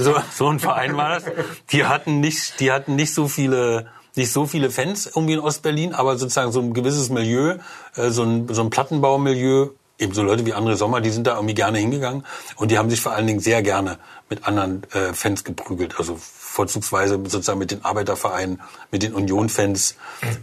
so, 0.00 0.14
so 0.32 0.48
ein 0.48 0.60
Verein 0.60 0.96
war 0.96 1.18
das. 1.18 1.24
Die 1.70 1.84
hatten 1.84 2.20
nicht, 2.20 2.60
die 2.60 2.72
hatten 2.72 2.96
nicht 2.96 3.14
so 3.14 3.28
viele 3.28 3.86
nicht 4.16 4.32
so 4.32 4.46
viele 4.46 4.70
Fans 4.70 5.06
irgendwie 5.06 5.34
in 5.34 5.40
Ostberlin, 5.40 5.94
aber 5.94 6.18
sozusagen 6.18 6.50
so 6.52 6.60
ein 6.60 6.74
gewisses 6.74 7.10
Milieu, 7.10 7.58
äh, 7.94 8.10
so 8.10 8.24
ein, 8.24 8.52
so 8.52 8.62
ein 8.62 8.70
Plattenbaumilieu, 8.70 9.68
eben 9.98 10.14
so 10.14 10.22
Leute 10.22 10.46
wie 10.46 10.54
André 10.54 10.76
Sommer, 10.76 11.00
die 11.00 11.10
sind 11.10 11.26
da 11.26 11.36
irgendwie 11.36 11.54
gerne 11.54 11.78
hingegangen 11.78 12.24
und 12.56 12.70
die 12.70 12.78
haben 12.78 12.90
sich 12.90 13.00
vor 13.00 13.12
allen 13.12 13.26
Dingen 13.26 13.40
sehr 13.40 13.62
gerne 13.62 13.98
mit 14.28 14.46
anderen 14.46 14.82
äh, 14.92 15.12
Fans 15.12 15.44
geprügelt. 15.44 15.94
Also 15.98 16.18
vorzugsweise 16.50 17.14
sozusagen 17.28 17.58
mit 17.60 17.70
den 17.70 17.84
Arbeitervereinen, 17.84 18.60
mit 18.90 19.02
den 19.04 19.14
Union-Fans, 19.14 19.96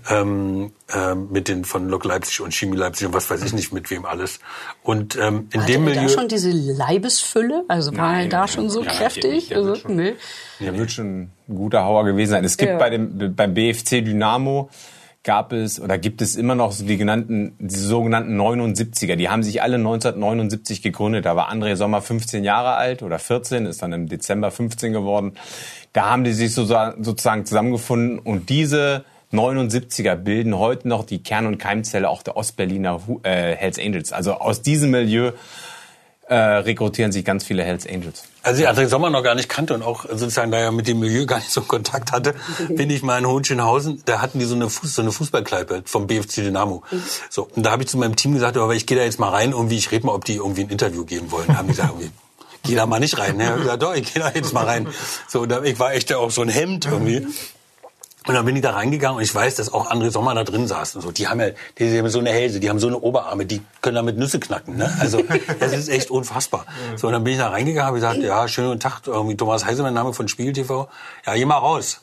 ähm, 0.10 0.72
äh, 0.93 1.15
mit 1.15 1.50
den 1.50 1.65
von 1.65 1.89
Lok 1.89 2.06
Leipzig 2.06 2.39
und 2.41 2.54
Chemie 2.54 2.78
Leipzig 2.78 3.08
und 3.08 3.13
was 3.13 3.30
weiß 3.30 3.43
ich 3.43 3.52
nicht 3.54 3.74
mit 3.74 3.89
wem 3.91 4.06
alles. 4.06 4.39
Und 4.84 5.17
ähm, 5.17 5.50
in 5.52 5.62
Hatte 5.62 5.74
dem 5.74 5.88
er 5.88 5.93
da 5.96 6.02
Milieu 6.02 6.13
schon 6.13 6.28
diese 6.30 6.52
Leibesfülle? 6.52 7.65
Also 7.67 7.96
war 7.98 8.22
er 8.22 8.28
da 8.30 8.48
schon 8.48 8.70
so 8.70 8.84
ja, 8.84 8.89
kräftig? 8.91 9.50
der 9.50 9.58
wird 9.58 9.67
Also, 9.70 9.82
schon- 9.82 9.96
nee. 9.98 10.13
Der 10.60 10.78
wird 10.78 10.91
schon 10.91 11.22
ein 11.24 11.32
guter 11.56 11.84
Hauer 11.84 12.06
gewesen 12.06 12.32
sein. 12.32 12.43
Es 12.46 12.56
gibt 12.58 12.72
Ja. 12.72 12.78
bei 12.78 12.89
dem, 12.89 13.36
beim 13.36 13.54
BFC 13.54 14.02
Dynamo 14.02 14.70
gab 15.23 15.51
es 15.51 15.80
oder 15.80 15.97
gibt 15.97 16.21
es 16.21 16.36
immer 16.36 16.56
noch 16.56 16.71
so 16.71 16.86
die 16.86 16.97
genannten, 16.97 17.56
die 17.60 17.75
sogenannten 17.75 18.39
79er. 18.39 19.15
Die 19.15 19.30
haben 19.30 19.43
sich 19.43 19.62
alle 19.62 19.75
1979 19.75 20.82
gegründet. 20.82 21.25
Da 21.25 21.36
war 21.36 21.51
André 21.51 21.75
Sommer 21.75 22.01
15 22.01 22.43
Jahre 22.43 22.75
alt 22.75 23.03
oder 23.03 23.19
14, 23.19 23.65
ist 23.65 23.82
dann 23.82 23.93
im 23.93 24.08
Dezember 24.08 24.51
15 24.51 24.93
geworden. 24.93 25.34
Da 25.93 26.10
haben 26.10 26.23
die 26.23 26.34
sich 26.34 26.53
so, 26.53 26.65
sozusagen 26.65 27.45
zusammengefunden 27.45 28.19
und 28.19 28.49
diese 28.49 29.03
79er 29.34 30.15
bilden 30.15 30.58
heute 30.58 30.88
noch 30.88 31.03
die 31.06 31.21
Kern- 31.21 31.47
und 31.47 31.58
Keimzelle 31.58 32.10
auch 32.10 32.23
der 32.23 32.38
Ostberliner 32.38 33.01
äh, 33.23 33.56
Hells 33.56 33.77
Angels. 33.77 34.13
Also 34.13 34.34
aus 34.36 34.62
diesem 34.62 34.91
Milieu 34.91 35.34
äh, 36.30 36.36
rekrutieren 36.36 37.12
sich 37.12 37.24
ganz 37.24 37.44
viele 37.44 37.63
Hells 37.63 37.88
Angels. 37.88 38.24
Also 38.44 38.62
ich 38.62 38.68
André 38.68 38.88
Sommer 38.88 39.10
noch 39.10 39.24
gar 39.24 39.36
nicht 39.36 39.50
kannte 39.50 39.74
und 39.74 39.82
auch 39.82 40.06
sozusagen 40.10 40.52
da 40.52 40.58
er 40.58 40.72
mit 40.72 40.88
dem 40.88 41.00
Milieu 41.00 41.26
gar 41.28 41.38
nicht 41.38 41.52
so 41.52 41.62
Kontakt 41.62 42.12
hatte, 42.12 42.36
bin 42.70 42.90
ich 42.90 43.02
mal 43.02 43.18
in 43.18 43.26
Hohenschönhausen, 43.26 44.02
da 44.06 44.22
hatten 44.22 44.40
die 44.40 44.46
so 44.46 44.56
eine, 44.56 44.70
Fuß, 44.70 44.96
so 44.96 45.02
eine 45.02 45.12
Fußballkleipe 45.12 45.84
vom 45.86 46.08
BFC 46.08 46.36
Dynamo. 46.36 46.84
So, 47.30 47.48
und 47.56 47.63
da 47.63 47.72
habe 47.72 47.84
ich 47.84 47.90
zu 47.90 47.98
meinem 47.98 48.16
Team 48.16 48.34
gesagt, 48.34 48.58
aber 48.58 48.76
ich 48.76 48.86
gehe 48.86 48.98
da 48.98 49.04
jetzt 49.04 49.20
mal 49.20 49.30
rein, 49.30 49.52
irgendwie, 49.52 49.78
ich 49.78 49.92
rede 49.92 50.06
mal, 50.06 50.13
ob 50.13 50.26
die 50.26 50.36
irgendwie 50.36 50.62
ein 50.62 50.70
Interview 50.70 51.06
geben 51.06 51.32
wollen. 51.32 51.48
Da 51.48 51.58
haben 51.58 51.68
die 51.68 51.74
gesagt, 51.74 51.92
irgendwie, 51.92 52.12
geh 52.63 52.76
da 52.76 52.86
mal 52.86 53.00
nicht 53.00 53.18
rein. 53.18 53.38
Ne? 53.38 53.54
Ich 53.56 53.62
gesagt, 53.62 53.84
doch, 53.84 53.96
ich 53.96 54.13
gehe 54.13 54.22
da 54.22 54.32
jetzt 54.34 54.54
mal 54.54 54.66
rein. 54.66 54.88
So, 55.28 55.46
da, 55.46 55.63
ich 55.63 55.80
war 55.80 55.94
echt 55.94 56.13
auch 56.13 56.32
so 56.32 56.42
ein 56.42 56.50
Hemd 56.50 56.86
irgendwie. 56.86 57.26
Und 58.28 58.34
dann 58.34 58.46
bin 58.46 58.56
ich 58.56 58.62
da 58.62 58.72
reingegangen 58.72 59.18
und 59.18 59.24
ich 59.24 59.34
weiß, 59.34 59.56
dass 59.56 59.74
auch 59.74 59.90
André 59.90 60.12
Sommer 60.12 60.36
da 60.36 60.44
drin 60.44 60.68
saß 60.68 60.98
und 60.98 61.02
so. 61.02 61.12
Die 61.12 61.28
haben 61.28 61.40
ja, 61.40 61.48
die 61.78 61.98
haben 61.98 62.10
so 62.10 62.20
eine 62.20 62.30
Hälse, 62.30 62.60
die 62.60 62.70
haben 62.70 62.80
so 62.80 62.88
eine 62.88 63.00
Oberarme, 63.00 63.46
die 63.46 63.62
können 63.82 63.96
damit 63.96 64.18
Nüsse 64.18 64.40
knacken. 64.40 64.76
Ne? 64.76 64.94
Also 65.00 65.24
das 65.60 65.74
ist 65.74 65.88
echt 65.88 66.12
unfassbar. 66.12 66.66
So, 66.98 67.08
und 67.08 67.13
dann 67.13 67.24
bin 67.24 67.34
ich 67.34 67.40
da 67.40 67.50
reingegangen, 67.50 67.88
habe 67.88 67.98
gesagt, 67.98 68.18
ja, 68.18 68.48
schönen 68.48 68.70
guten 68.70 68.80
Tag, 68.82 69.02
irgendwie 69.06 69.38
Thomas 69.38 69.66
Heise, 69.66 69.82
mein 69.82 69.94
Name 69.94 70.13
von 70.13 70.28
Spiegel 70.28 70.54
TV. 70.54 70.90
Ja, 71.26 71.36
geh 71.36 71.46
mal 71.46 71.58
raus. 71.58 72.02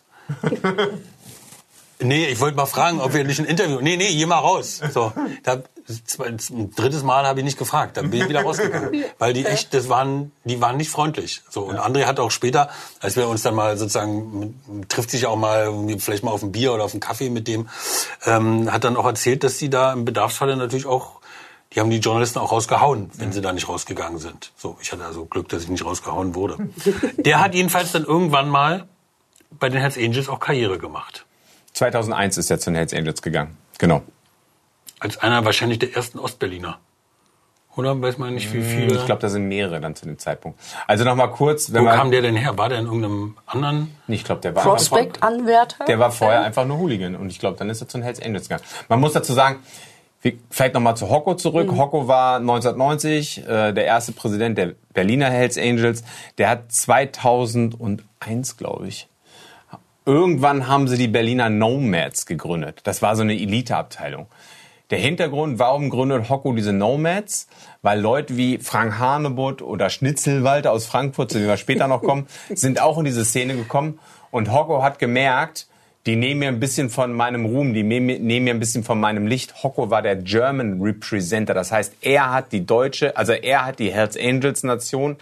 Nee, 2.01 2.27
ich 2.27 2.41
wollte 2.41 2.57
mal 2.57 2.67
fragen, 2.67 3.01
ob 3.01 3.15
wir 3.15 3.25
nicht 3.25 3.39
ein 3.39 3.47
Interview. 3.47 3.81
Nee, 3.81 3.97
nee, 3.97 4.13
geh 4.13 4.27
mal 4.27 4.39
raus. 4.39 4.81
So, 4.93 5.13
da, 5.43 5.63
ein 6.19 6.71
drittes 6.75 7.03
Mal 7.03 7.27
habe 7.27 7.41
ich 7.41 7.45
nicht 7.45 7.59
gefragt. 7.59 7.97
Dann 7.97 8.11
bin 8.11 8.23
ich 8.23 8.29
wieder 8.29 8.43
rausgegangen, 8.43 9.05
weil 9.19 9.33
die 9.33 9.45
echt, 9.45 9.75
das 9.75 9.89
waren, 9.89 10.33
die 10.45 10.61
waren 10.61 10.77
nicht 10.77 10.91
freundlich. 10.91 11.43
So 11.51 11.63
und 11.63 11.79
André 11.79 12.05
hat 12.05 12.19
auch 12.21 12.31
später, 12.31 12.71
als 13.01 13.17
wir 13.17 13.29
uns 13.29 13.43
dann 13.43 13.55
mal 13.55 13.77
sozusagen 13.77 14.61
trifft 14.89 15.11
sich 15.11 15.27
auch 15.27 15.37
mal 15.37 15.73
vielleicht 15.99 16.25
mal 16.25 16.31
auf 16.31 16.43
ein 16.43 16.53
Bier 16.53 16.73
oder 16.73 16.85
auf 16.85 16.93
einen 16.93 17.01
Kaffee 17.01 17.31
mit 17.31 17.49
dem, 17.49 17.69
ähm, 18.25 18.73
hat 18.73 18.85
dann 18.85 18.97
auch 18.97 19.07
erzählt, 19.07 19.45
dass 19.45 19.59
sie 19.59 19.71
da 19.71 19.93
im 19.93 20.05
Bedarfsfalle 20.05 20.57
natürlich 20.57 20.87
auch 20.87 21.21
die 21.75 21.81
haben 21.81 21.91
die 21.91 21.99
Journalisten 21.99 22.39
auch 22.39 22.53
rausgehauen, 22.53 23.11
wenn 23.15 23.33
sie 23.33 23.41
da 23.41 23.53
nicht 23.53 23.69
rausgegangen 23.69 24.19
sind. 24.19 24.53
So, 24.57 24.79
ich 24.81 24.93
hatte 24.93 25.05
also 25.05 25.25
Glück, 25.25 25.49
dass 25.49 25.65
ich 25.65 25.69
nicht 25.69 25.85
rausgehauen 25.85 26.37
wurde. 26.37 26.69
Der 27.17 27.41
hat 27.41 27.55
jedenfalls 27.55 27.91
dann 27.91 28.05
irgendwann 28.05 28.49
mal 28.49 28.87
bei 29.51 29.69
den 29.69 29.81
Hells 29.81 29.99
Angels 29.99 30.29
auch 30.29 30.39
Karriere 30.39 30.79
gemacht. 30.79 31.27
2001 31.75 32.39
ist 32.39 32.51
er 32.51 32.59
zu 32.59 32.71
den 32.71 32.77
Hells 32.77 32.95
Angels 32.95 33.23
gegangen. 33.23 33.57
Genau. 33.79 34.03
Als 35.01 35.19
einer 35.19 35.45
wahrscheinlich 35.45 35.79
der 35.81 35.95
ersten 35.95 36.19
Ostberliner. 36.19 36.79
Oder 37.77 38.01
weiß 38.01 38.19
man 38.19 38.33
nicht, 38.35 38.53
wie 38.55 38.63
viele. 38.63 38.95
Ich 38.95 39.05
glaube, 39.05 39.21
da 39.21 39.29
sind 39.29 39.49
mehrere 39.49 39.81
dann 39.81 39.97
zu 39.97 40.05
dem 40.07 40.17
Zeitpunkt. 40.17 40.61
Also 40.87 41.03
noch 41.05 41.17
mal 41.17 41.27
kurz, 41.27 41.73
wenn 41.73 41.83
Wo 41.83 41.87
man 41.87 41.97
kam 41.97 42.11
der 42.13 42.23
denn 42.23 42.37
her? 42.37 42.57
War 42.57 42.69
der 42.69 42.79
in 42.79 42.85
irgendeinem 42.85 43.37
anderen? 43.47 43.91
Ich 44.07 44.23
glaube, 44.23 44.41
der 44.43 44.55
war 44.55 44.63
einfach 44.63 44.77
Prospect-Anwärter? 44.77 45.85
Der 45.87 45.99
war 45.99 46.13
vorher 46.13 46.43
einfach 46.45 46.65
nur 46.65 46.79
Hooligan 46.79 47.17
und 47.17 47.31
ich 47.31 47.41
glaube, 47.41 47.59
dann 47.59 47.69
ist 47.71 47.81
er 47.81 47.89
zu 47.89 47.99
den 47.99 48.05
Hells 48.05 48.23
Angels 48.23 48.45
gegangen. 48.45 48.63
Man 48.89 49.01
muss 49.01 49.13
dazu 49.13 49.33
sagen, 49.33 49.59
wir- 50.23 50.35
vielleicht 50.51 50.75
nochmal 50.75 50.97
zu 50.97 51.11
Hocko 51.11 51.35
zurück. 51.35 51.67
Mhm. 51.73 51.79
Hocko 51.79 52.07
war 52.07 52.37
1990 52.37 53.39
äh, 53.45 53.73
der 53.73 53.85
erste 53.85 54.13
Präsident 54.13 54.57
der 54.57 54.75
Berliner 54.93 55.29
Hells 55.29 55.59
Angels. 55.59 56.05
Der 56.39 56.49
hat 56.51 56.71
2001, 56.71 58.57
glaube 58.57 58.87
ich, 58.87 59.09
irgendwann 60.07 60.69
haben 60.69 60.89
sie 60.89 60.97
die 60.97 61.09
Berliner 61.09 61.51
Nomads 61.51 62.27
gegründet. 62.27 62.81
Das 62.85 63.03
war 63.03 63.17
so 63.17 63.23
eine 63.23 63.35
Eliteabteilung. 63.35 64.27
Der 64.91 64.99
Hintergrund, 64.99 65.59
warum 65.59 65.89
gründet 65.89 66.29
Hocko 66.29 66.53
diese 66.53 66.73
Nomads? 66.73 67.49
Weil 67.81 68.01
Leute 68.01 68.37
wie 68.37 68.59
Frank 68.59 68.99
Hanebutt 68.99 69.63
oder 69.63 69.89
Schnitzelwalter 69.89 70.73
aus 70.73 70.87
Frankfurt, 70.87 71.33
zu 71.33 71.39
dem 71.39 71.49
wir 71.49 71.57
später 71.57 71.89
noch 71.89 72.03
kommen, 72.03 72.27
sind 72.55 72.81
auch 72.81 72.99
in 72.99 73.05
diese 73.05 73.25
Szene 73.25 73.55
gekommen. 73.57 73.99
Und 74.31 74.53
Hocko 74.53 74.83
hat 74.83 74.99
gemerkt, 74.99 75.69
die 76.07 76.17
nehmen 76.17 76.41
mir 76.41 76.49
ein 76.49 76.61
bisschen 76.61 76.91
von 76.91 77.15
meinem 77.15 77.47
Ruhm, 77.47 77.73
die 77.73 77.83
nehmen 77.83 78.45
mir 78.45 78.53
ein 78.53 78.61
bisschen 78.61 78.85
von 78.85 79.01
meinem 79.01 79.27
Licht. 79.27 79.63
Hocko 79.63 79.89
war 79.89 80.03
der 80.03 80.17
German 80.17 80.83
Representer. 80.83 81.55
Das 81.55 81.73
heißt, 81.73 81.95
er 82.03 82.31
hat 82.31 82.53
die 82.53 82.67
deutsche, 82.67 83.17
also 83.17 83.33
er 83.33 83.65
hat 83.65 83.79
die 83.79 83.91
Hells 83.91 84.19
Angels 84.19 84.65
Nation, 84.65 85.17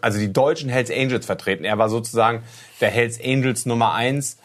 also 0.00 0.18
die 0.18 0.32
deutschen 0.32 0.68
Hells 0.68 0.90
Angels 0.90 1.26
vertreten. 1.26 1.64
Er 1.64 1.78
war 1.78 1.88
sozusagen 1.88 2.42
der 2.80 2.90
Hells 2.90 3.20
Angels 3.22 3.66
Nummer 3.66 3.94
eins 3.94 4.38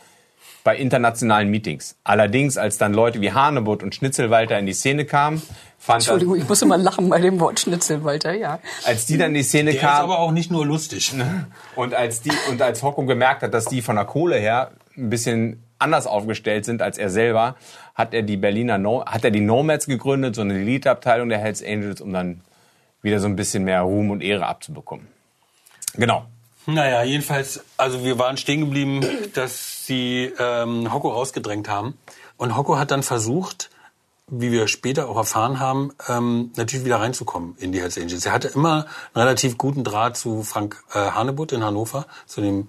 bei 0.66 0.76
internationalen 0.76 1.50
Meetings. 1.50 1.96
Allerdings, 2.04 2.58
als 2.58 2.80
dann 2.80 2.92
Leute 2.92 3.22
wie 3.22 3.32
Hanebutt 3.32 3.84
und 3.84 3.94
Schnitzelwalter 3.94 4.58
in 4.58 4.66
die 4.66 4.74
Szene 4.74 5.06
kamen, 5.06 5.40
fand 5.78 6.02
er, 6.02 6.14
Entschuldigung, 6.14 6.38
ich 6.38 6.50
muss 6.50 6.62
immer 6.64 6.78
lachen 6.78 7.08
bei 7.08 7.22
dem 7.22 7.40
Wort 7.40 7.60
Schnitzel, 7.60 8.04
Walter, 8.04 8.34
ja. 8.34 8.60
als 8.84 9.06
die 9.06 9.18
dann 9.18 9.30
in 9.30 9.36
die 9.36 9.44
Szene 9.44 9.66
Der 9.66 9.76
ist 9.76 9.82
kamen, 9.82 10.04
aber 10.04 10.20
auch 10.20 10.32
nicht 10.32 10.50
nur 10.50 10.66
lustig. 10.66 11.14
Ne? 11.14 11.46
und 11.76 11.94
als 11.94 12.22
die 12.22 12.32
und 12.50 12.64
als 12.64 12.82
Hocko 12.82 13.06
gemerkt 13.06 13.44
hat, 13.44 13.54
dass 13.54 13.66
die 13.66 13.84
von 13.84 13.96
der 13.96 14.06
Kohle 14.06 14.38
her 14.38 14.72
ein 14.98 15.12
bisschen 15.12 15.62
anders 15.78 16.08
aufgestellt 16.08 16.66
sind 16.66 16.82
als 16.82 16.98
er 16.98 17.12
selber, 17.12 17.56
hat 17.94 18.16
er 18.16 18.24
die 18.24 18.38
Berliner 18.38 18.80
no 18.80 19.06
hat 19.06 19.24
er 19.24 19.30
die 19.30 19.42
Nomads 19.42 19.86
gegründet, 19.86 20.34
so 20.34 20.42
eine 20.42 20.56
Eliteabteilung 20.56 21.30
der 21.30 21.38
Hells 21.38 21.64
Angels, 21.64 22.02
um 22.02 22.12
dann 22.12 22.42
wieder 23.06 23.22
so 23.22 23.28
ein 23.28 23.38
bisschen 23.38 23.64
mehr 23.64 23.82
Ruhm 23.82 24.12
und 24.12 24.22
Ehre 24.22 24.46
abzubekommen. 24.48 25.08
Genau. 25.94 26.26
Naja, 26.68 27.04
jedenfalls, 27.04 27.64
also 27.78 28.04
wir 28.04 28.20
waren 28.20 28.38
stehen 28.38 28.62
geblieben, 28.62 29.06
dass 29.34 29.86
sie 29.86 30.34
ähm, 30.40 30.92
Hocko 30.92 31.10
rausgedrängt 31.10 31.70
haben. 31.70 31.98
Und 32.38 32.58
Hocko 32.58 32.78
hat 32.78 32.92
dann 32.92 33.04
versucht, 33.04 33.70
wie 34.28 34.52
wir 34.52 34.68
später 34.68 35.08
auch 35.08 35.18
erfahren 35.18 35.60
haben, 35.60 35.92
ähm, 36.10 36.52
natürlich 36.56 36.84
wieder 36.84 37.00
reinzukommen 37.00 37.56
in 37.60 37.72
die 37.72 37.80
Hells 37.80 37.98
Angels. 37.98 38.26
Er 38.26 38.32
hatte 38.32 38.48
immer 38.48 38.88
einen 39.14 39.24
relativ 39.28 39.58
guten 39.58 39.84
Draht 39.84 40.18
zu 40.18 40.42
Frank 40.44 40.84
äh, 40.94 40.98
Hanebutt 41.12 41.52
in 41.52 41.64
Hannover, 41.64 42.08
zu 42.26 42.42
dem 42.42 42.68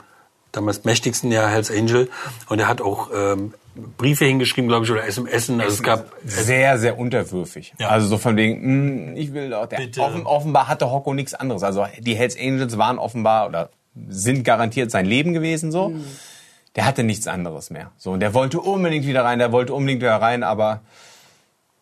damals 0.52 0.84
mächtigsten 0.84 1.30
der 1.30 1.48
Hells 1.48 1.70
Angel. 1.70 2.10
Und 2.48 2.58
er 2.58 2.68
hat 2.68 2.82
auch 2.82 3.10
ähm, 3.14 3.54
Briefe 3.96 4.24
hingeschrieben, 4.24 4.68
glaube 4.68 4.84
ich, 4.84 4.90
oder 4.90 5.04
SMS. 5.06 5.50
Also 5.50 5.62
es 5.66 5.82
gab 5.82 6.12
sehr, 6.24 6.78
sehr 6.78 6.98
unterwürfig. 6.98 7.74
Ja. 7.78 7.88
Also 7.88 8.06
so 8.06 8.18
von 8.18 8.36
wegen, 8.36 8.62
hm, 8.62 9.16
ich 9.16 9.32
will 9.32 9.50
doch. 9.50 9.66
Der, 9.66 9.76
Bitte. 9.76 10.00
offen, 10.00 10.26
offenbar 10.26 10.68
hatte 10.68 10.90
Hocko 10.90 11.14
nichts 11.14 11.34
anderes. 11.34 11.62
Also 11.62 11.86
die 11.98 12.14
Hells 12.14 12.36
Angels 12.38 12.78
waren 12.78 12.98
offenbar 12.98 13.48
oder 13.48 13.70
sind 14.08 14.44
garantiert 14.44 14.90
sein 14.90 15.06
Leben 15.06 15.32
gewesen 15.32 15.72
so. 15.72 15.92
Der 16.74 16.84
hatte 16.84 17.02
nichts 17.02 17.26
anderes 17.26 17.70
mehr. 17.70 17.92
So 17.96 18.12
und 18.12 18.20
der 18.20 18.34
wollte 18.34 18.60
unbedingt 18.60 19.06
wieder 19.06 19.24
rein. 19.24 19.38
Der 19.38 19.52
wollte 19.52 19.72
unbedingt 19.72 20.02
wieder 20.02 20.16
rein, 20.16 20.42
aber 20.42 20.80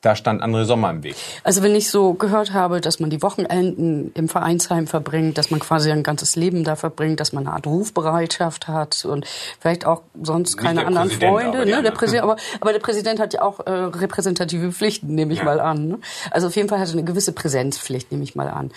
da 0.05 0.14
stand 0.17 0.43
André 0.43 0.64
Sommer 0.64 0.90
im 0.90 1.03
Weg. 1.03 1.17
Also 1.43 1.62
wenn 1.62 1.75
ich 1.75 1.90
so 1.90 2.14
gehört 2.14 2.53
habe, 2.53 2.81
dass 2.81 3.01
man 3.01 3.11
die 3.11 3.23
Wochenenden 3.23 4.12
im 4.14 4.29
Vereinsheim 4.29 4.87
verbringt, 4.87 5.38
dass 5.38 5.51
man 5.51 5.61
quasi 5.61 5.90
ein 5.90 6.03
ganzes 6.03 6.37
Leben 6.37 6.64
da 6.64 6.77
verbringt, 6.77 7.21
dass 7.21 7.33
man 7.33 7.47
eine 7.47 7.57
Art 7.57 7.67
Rufbereitschaft 7.67 8.69
hat 8.69 9.05
und 9.05 9.27
vielleicht 9.61 9.87
auch 9.87 10.03
sonst 10.23 10.57
keine 10.57 10.81
der 10.81 10.88
anderen 10.88 11.09
Präsident, 11.09 11.33
Freunde. 11.33 11.59
aber 11.59 11.64
ne? 11.64 11.83
Der. 11.83 11.90
Präsident, 11.93 12.25
aber, 12.25 12.37
aber 12.61 12.73
der 12.73 12.81
Präsident 12.81 13.21
hat 13.21 13.33
ja 13.33 13.43
auch 13.43 13.61
äh, 13.61 13.71
repräsentative 13.71 14.73
Pflichten, 14.73 15.14
nehme 15.14 15.33
ich 15.33 15.43
mal 15.43 15.61
an. 15.61 15.88
Ne? 15.88 15.99
Also 16.31 16.49
auf 16.49 16.57
jeden 16.57 16.69
Fall 16.69 16.81
hat 16.81 16.88
er 16.88 16.93
eine 16.93 17.05
gewisse 17.05 17.33
Präsenzpflicht, 17.33 18.12
nehme 18.12 18.25
ich 18.25 18.35
mal 18.35 18.49
an. 18.49 18.71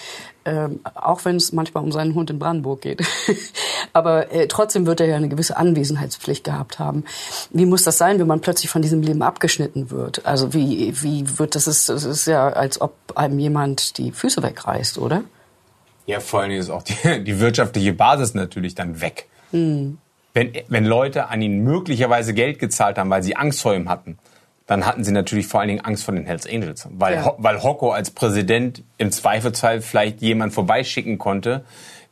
Ähm, 0.47 0.79
auch 0.93 1.25
wenn 1.25 1.35
es 1.35 1.51
manchmal 1.51 1.83
um 1.83 1.91
seinen 1.91 2.15
Hund 2.15 2.29
in 2.29 2.39
Brandenburg 2.39 2.79
geht. 2.79 3.05
aber 3.93 4.31
äh, 4.31 4.47
trotzdem 4.47 4.85
wird 4.85 5.01
er 5.01 5.07
ja 5.07 5.17
eine 5.17 5.27
gewisse 5.27 5.57
Anwesenheitspflicht 5.57 6.45
gehabt 6.45 6.79
haben. 6.79 7.03
Wie 7.51 7.65
muss 7.65 7.83
das 7.83 7.97
sein, 7.97 8.17
wenn 8.17 8.27
man 8.27 8.39
plötzlich 8.39 8.71
von 8.71 8.81
diesem 8.81 9.01
Leben 9.01 9.23
abgeschnitten 9.23 9.91
wird? 9.91 10.25
Also 10.25 10.53
wie, 10.53 10.93
wie 11.01 11.37
wird 11.37 11.55
das? 11.55 11.67
Ist, 11.67 11.89
das 11.89 12.05
ist 12.05 12.27
ja, 12.27 12.47
als 12.47 12.79
ob 12.79 12.95
einem 13.15 13.39
jemand 13.39 13.97
die 13.97 14.13
Füße 14.13 14.41
wegreißt, 14.41 14.99
oder? 14.99 15.25
Ja, 16.05 16.21
vor 16.21 16.39
allen 16.39 16.51
Dingen 16.51 16.61
ist 16.61 16.69
auch 16.69 16.83
die, 16.83 17.23
die 17.25 17.41
wirtschaftliche 17.41 17.91
Basis 17.91 18.33
natürlich 18.33 18.73
dann 18.73 19.01
weg. 19.01 19.27
Hm. 19.51 19.97
Wenn, 20.33 20.53
wenn 20.69 20.85
Leute 20.85 21.27
an 21.27 21.41
ihn 21.41 21.65
möglicherweise 21.65 22.33
Geld 22.33 22.59
gezahlt 22.59 22.97
haben, 22.97 23.09
weil 23.09 23.21
sie 23.21 23.35
Angst 23.35 23.59
vor 23.59 23.75
ihm 23.75 23.89
hatten, 23.89 24.17
dann 24.67 24.85
hatten 24.85 25.03
sie 25.03 25.11
natürlich 25.11 25.47
vor 25.47 25.59
allen 25.61 25.69
Dingen 25.69 25.81
Angst 25.85 26.03
vor 26.03 26.13
den 26.13 26.25
Hells 26.25 26.45
Angels. 26.47 26.87
Weil, 26.91 27.15
Ja. 27.15 27.25
Ho- 27.25 27.35
weil 27.39 27.63
Hocko 27.63 27.91
als 27.91 28.11
Präsident 28.11 28.83
im 28.97 29.11
Zweifelsfall 29.11 29.81
vielleicht 29.81 30.21
jemand 30.21 30.53
vorbeischicken 30.53 31.17
konnte, 31.17 31.63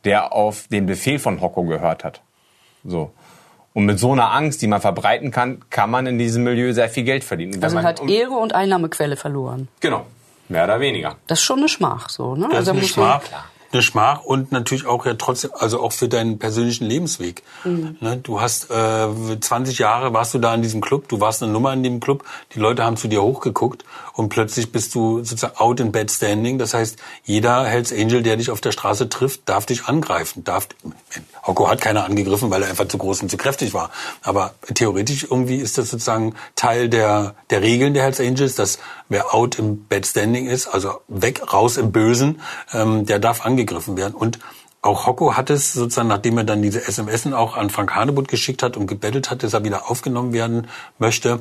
der 0.04 0.32
auf 0.32 0.66
den 0.68 0.86
Befehl 0.86 1.18
von 1.18 1.40
Hocko 1.40 1.64
gehört 1.64 2.02
hat. 2.04 2.22
So. 2.84 3.12
Und 3.74 3.84
mit 3.84 3.98
so 3.98 4.12
einer 4.12 4.32
Angst, 4.32 4.62
die 4.62 4.68
man 4.68 4.80
verbreiten 4.80 5.30
kann, 5.30 5.60
kann 5.68 5.90
man 5.90 6.06
in 6.06 6.18
diesem 6.18 6.44
Milieu 6.44 6.72
sehr 6.72 6.88
viel 6.88 7.04
Geld 7.04 7.24
verdienen. 7.24 7.62
Also 7.62 7.76
man, 7.76 7.84
hat 7.84 8.00
Ehre 8.08 8.30
und 8.34 8.54
Einnahmequelle 8.54 9.16
verloren. 9.16 9.68
Genau. 9.80 10.06
Mehr 10.48 10.64
oder 10.64 10.80
weniger. 10.80 11.16
Das 11.26 11.40
ist 11.40 11.44
schon 11.44 11.58
eine 11.58 11.68
Schmach, 11.68 12.08
so, 12.08 12.36
ne? 12.36 12.42
Das 12.44 12.52
ist 12.52 12.56
Also 12.58 12.70
eine 12.70 12.80
muss 12.80 12.96
man- 12.96 13.20
Schmach. 13.20 13.22
Eine 13.72 13.82
Schmach 13.82 14.24
und 14.24 14.52
natürlich 14.52 14.86
auch 14.86 15.06
ja 15.06 15.14
trotzdem, 15.14 15.50
also 15.54 15.80
auch 15.80 15.92
für 15.92 16.08
deinen 16.08 16.38
persönlichen 16.38 16.86
Lebensweg. 16.86 17.42
Mhm. 17.64 17.96
Ne, 18.00 18.18
du 18.22 18.40
hast 18.40 18.70
äh, 18.70 19.40
20 19.40 19.78
Jahre 19.78 20.12
warst 20.12 20.34
du 20.34 20.38
da 20.38 20.54
in 20.54 20.62
diesem 20.62 20.80
Club, 20.80 21.08
du 21.08 21.20
warst 21.20 21.42
eine 21.42 21.52
Nummer 21.52 21.72
in 21.72 21.82
dem 21.82 22.00
Club, 22.00 22.24
die 22.54 22.58
Leute 22.58 22.84
haben 22.84 22.96
zu 22.96 23.08
dir 23.08 23.22
hochgeguckt 23.22 23.84
und 24.12 24.30
plötzlich 24.30 24.72
bist 24.72 24.94
du 24.94 25.18
sozusagen 25.18 25.56
out 25.58 25.80
in 25.80 25.92
bad 25.92 26.10
standing. 26.10 26.58
Das 26.58 26.74
heißt, 26.74 26.96
jeder 27.24 27.66
Hells 27.66 27.92
Angel, 27.92 28.22
der 28.22 28.36
dich 28.36 28.50
auf 28.50 28.60
der 28.60 28.72
Straße 28.72 29.08
trifft, 29.08 29.42
darf 29.46 29.66
dich 29.66 29.86
angreifen. 29.86 30.42
Darf, 30.42 30.68
Hocko 31.46 31.68
hat 31.68 31.80
keiner 31.80 32.04
angegriffen, 32.04 32.50
weil 32.50 32.62
er 32.62 32.70
einfach 32.70 32.88
zu 32.88 32.96
groß 32.96 33.22
und 33.22 33.30
zu 33.30 33.36
kräftig 33.36 33.74
war. 33.74 33.90
Aber 34.22 34.54
theoretisch 34.74 35.24
irgendwie 35.24 35.56
ist 35.56 35.76
das 35.76 35.90
sozusagen 35.90 36.34
Teil 36.54 36.88
der, 36.88 37.34
der 37.50 37.62
Regeln 37.62 37.92
der 37.94 38.04
Hells 38.04 38.20
Angels, 38.20 38.54
dass 38.54 38.78
wer 39.08 39.34
out 39.34 39.58
im 39.58 39.86
bad 39.86 40.06
standing 40.06 40.46
ist, 40.46 40.66
also 40.66 41.00
weg, 41.08 41.52
raus 41.52 41.76
im 41.76 41.92
Bösen, 41.92 42.40
ähm, 42.72 43.06
der 43.06 43.18
darf 43.18 43.44
angegriffen 43.44 43.55
werden. 43.56 44.14
Und 44.14 44.38
auch 44.82 45.06
Hocko 45.06 45.36
hat 45.36 45.50
es 45.50 45.72
sozusagen, 45.72 46.08
nachdem 46.08 46.38
er 46.38 46.44
dann 46.44 46.62
diese 46.62 46.86
SMS 46.86 47.26
auch 47.32 47.56
an 47.56 47.70
Frank 47.70 47.94
Hanebutt 47.94 48.28
geschickt 48.28 48.62
hat 48.62 48.76
und 48.76 48.86
gebettelt 48.86 49.30
hat, 49.30 49.42
dass 49.42 49.54
er 49.54 49.64
wieder 49.64 49.90
aufgenommen 49.90 50.32
werden 50.32 50.68
möchte, 50.98 51.40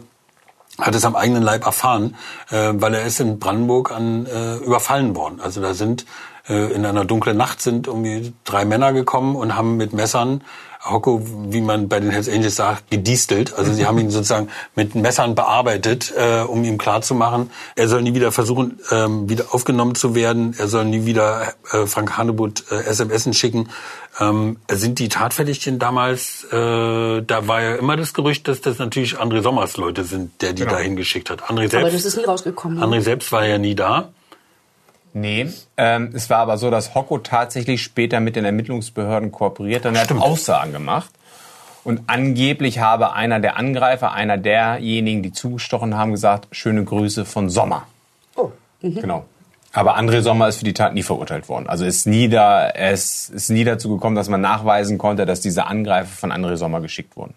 hat 0.79 0.95
es 0.95 1.05
am 1.05 1.15
eigenen 1.15 1.43
Leib 1.43 1.65
erfahren, 1.65 2.15
äh, 2.49 2.73
weil 2.73 2.93
er 2.95 3.05
ist 3.05 3.19
in 3.19 3.39
Brandenburg 3.39 3.91
an 3.91 4.25
äh, 4.25 4.57
überfallen 4.57 5.15
worden. 5.15 5.39
Also 5.39 5.61
da 5.61 5.73
sind 5.73 6.05
äh, 6.47 6.73
in 6.73 6.85
einer 6.85 7.05
dunklen 7.05 7.37
Nacht 7.37 7.61
sind 7.61 7.87
irgendwie 7.87 8.33
drei 8.43 8.65
Männer 8.65 8.93
gekommen 8.93 9.35
und 9.35 9.55
haben 9.55 9.77
mit 9.77 9.93
Messern 9.93 10.41
Hocko, 10.85 11.21
wie 11.49 11.61
man 11.61 11.89
bei 11.89 11.99
den 11.99 12.11
Hells 12.11 12.29
Angels 12.29 12.55
sagt, 12.55 12.91
gediestelt. 12.91 13.53
Also 13.57 13.73
sie 13.73 13.85
haben 13.85 13.97
ihn 13.97 14.11
sozusagen 14.11 14.49
mit 14.75 14.93
Messern 14.95 15.33
bearbeitet, 15.35 16.13
äh, 16.15 16.41
um 16.41 16.63
ihm 16.63 16.77
klarzumachen, 16.77 17.49
er 17.75 17.87
soll 17.87 18.01
nie 18.03 18.13
wieder 18.13 18.31
versuchen, 18.31 18.79
ähm, 18.91 19.27
wieder 19.29 19.45
aufgenommen 19.51 19.95
zu 19.95 20.13
werden. 20.15 20.53
Er 20.57 20.67
soll 20.67 20.85
nie 20.85 21.05
wieder 21.05 21.53
äh, 21.71 21.85
Frank 21.87 22.17
Hanebutt 22.17 22.65
äh, 22.71 22.83
SMS 22.85 23.27
schicken. 23.35 23.69
Ähm, 24.19 24.57
sind 24.71 24.99
die 24.99 25.09
Tatverdächtigen 25.09 25.77
damals, 25.79 26.45
äh, 26.51 26.55
da 27.21 27.47
war 27.47 27.61
ja 27.61 27.75
immer 27.75 27.97
das 27.97 28.13
Gerücht, 28.13 28.47
dass 28.47 28.61
das 28.61 28.77
natürlich 28.77 29.17
André 29.19 29.41
Sommers 29.41 29.75
Leute 29.77 30.03
sind, 30.05 30.41
der 30.41 30.53
die 30.53 30.61
Genau. 30.61 30.73
dahin 30.75 30.95
geschickt 30.95 31.29
hat. 31.29 31.43
André 31.49 31.65
Aber 31.75 31.81
das 31.91 31.91
selbst, 31.91 32.05
ist 32.05 32.17
nie 32.17 32.23
rausgekommen. 32.23 32.77
ne? 32.79 32.85
André 32.85 33.01
selbst 33.01 33.31
war 33.31 33.45
ja 33.45 33.57
nie 33.57 33.75
da. 33.75 34.09
Nee, 35.17 35.47
ähm, 35.77 36.09
es 36.13 36.29
war 36.29 36.39
aber 36.39 36.57
so, 36.57 36.69
dass 36.69 36.93
Hocko 36.93 37.19
tatsächlich 37.19 37.81
später 37.81 38.19
mit 38.19 38.35
den 38.35 38.43
Ermittlungsbehörden 38.43 39.31
kooperiert 39.31 39.85
und 39.85 39.95
er 39.95 40.01
hat 40.01 40.11
Aussagen 40.11 40.73
gemacht. 40.73 41.09
Und 41.85 42.01
angeblich 42.07 42.79
habe 42.79 43.13
einer 43.13 43.39
der 43.39 43.55
Angreifer, 43.55 44.11
einer 44.11 44.37
derjenigen, 44.37 45.23
die 45.23 45.31
zugestochen 45.31 45.95
haben, 45.95 46.11
gesagt, 46.11 46.49
schöne 46.51 46.83
Grüße 46.83 47.23
von 47.23 47.49
Sommer. 47.49 47.87
Oh. 48.35 48.51
Genau. 48.81 49.23
Aber 49.71 49.97
André 49.97 50.21
Sommer 50.21 50.49
ist 50.49 50.57
für 50.57 50.65
die 50.65 50.73
Tat 50.73 50.93
nie 50.93 51.03
verurteilt 51.03 51.47
worden. 51.47 51.67
Also 51.69 51.85
ist 51.85 52.05
nie 52.05 52.27
da, 52.27 52.67
es 52.71 53.29
ist 53.29 53.49
nie 53.49 53.63
dazu 53.63 53.87
gekommen, 53.87 54.17
dass 54.17 54.27
man 54.27 54.41
nachweisen 54.41 54.97
konnte, 54.97 55.25
dass 55.25 55.39
diese 55.39 55.67
Angreifer 55.67 56.13
von 56.13 56.33
André 56.33 56.57
Sommer 56.57 56.81
geschickt 56.81 57.15
wurden. 57.15 57.35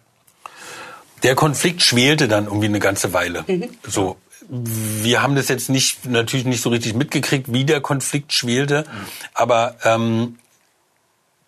Der 1.22 1.34
Konflikt 1.34 1.82
schwelte 1.82 2.28
dann 2.28 2.44
irgendwie 2.46 2.66
eine 2.66 2.80
ganze 2.80 3.12
Weile. 3.12 3.44
So. 3.86 4.16
Wir 4.50 5.22
haben 5.22 5.34
das 5.34 5.48
jetzt 5.48 5.68
nicht, 5.68 6.06
natürlich 6.06 6.46
nicht 6.46 6.62
so 6.62 6.70
richtig 6.70 6.94
mitgekriegt, 6.94 7.52
wie 7.52 7.64
der 7.64 7.80
Konflikt 7.80 8.32
schwelte, 8.32 8.84
aber 9.34 9.76
ähm, 9.84 10.38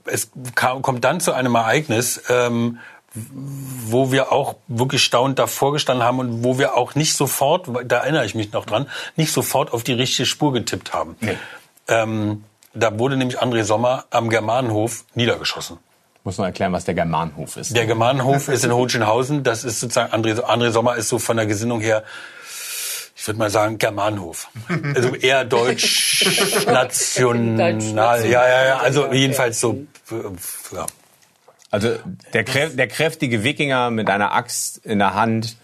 es 0.05 0.31
kam, 0.55 0.83
kommt 0.83 1.05
dann 1.05 1.21
zu 1.21 1.33
einem 1.33 1.55
Ereignis, 1.55 2.23
ähm, 2.29 2.79
wo 3.15 4.13
wir 4.13 4.33
auch 4.33 4.57
wirklich 4.69 5.03
staunend 5.03 5.39
davor 5.39 5.73
gestanden 5.73 6.05
haben 6.05 6.19
und 6.19 6.45
wo 6.45 6.59
wir 6.59 6.77
auch 6.77 6.95
nicht 6.95 7.15
sofort, 7.15 7.69
da 7.85 7.99
erinnere 7.99 8.25
ich 8.25 8.35
mich 8.35 8.53
noch 8.53 8.67
dran, 8.67 8.87
nicht 9.17 9.33
sofort 9.33 9.73
auf 9.73 9.83
die 9.83 9.93
richtige 9.93 10.27
Spur 10.27 10.53
getippt 10.53 10.93
haben. 10.93 11.17
Nee. 11.21 11.37
Ähm, 11.89 12.45
da 12.73 12.99
wurde 12.99 13.17
nämlich 13.17 13.43
André 13.43 13.65
Sommer 13.65 14.05
am 14.11 14.31
Germanenhof 14.31 15.05
niedergeschossen. 15.15 15.79
Ich 16.21 16.25
muss 16.27 16.37
noch 16.37 16.45
erklären, 16.45 16.73
was 16.73 16.85
der 16.85 16.93
Germanhof 16.95 17.57
ist. 17.57 17.75
Der 17.75 17.87
Germanenhof 17.87 18.49
ist 18.49 18.63
in 18.65 18.73
Hohenschönhausen. 18.75 19.43
Das 19.43 19.65
ist 19.65 19.81
sozusagen, 19.81 20.13
André, 20.13 20.39
André 20.45 20.71
Sommer 20.71 20.97
ist 20.97 21.09
so 21.09 21.19
von 21.19 21.39
der 21.39 21.47
Gesinnung 21.47 21.81
her, 21.81 22.05
ich 23.17 23.27
würde 23.27 23.39
mal 23.39 23.49
sagen, 23.51 23.79
Germanenhof. 23.79 24.49
Also 24.95 25.15
eher 25.15 25.45
deutsch, 25.47 26.27
national. 26.67 28.27
Ja, 28.27 28.47
ja, 28.49 28.65
ja. 28.67 28.79
Also 28.81 29.13
jedenfalls 29.13 29.61
so, 29.61 29.87
äh, 30.11 30.77
ja. 30.77 30.87
Also 31.71 31.95
der, 32.35 32.47
krä- 32.47 32.75
der 32.77 32.89
kräftige 32.89 33.43
Wikinger 33.45 33.91
mit 33.91 34.11
einer 34.11 34.33
Axt 34.35 34.79
in 34.85 34.99
der 34.99 35.15
Hand, 35.15 35.57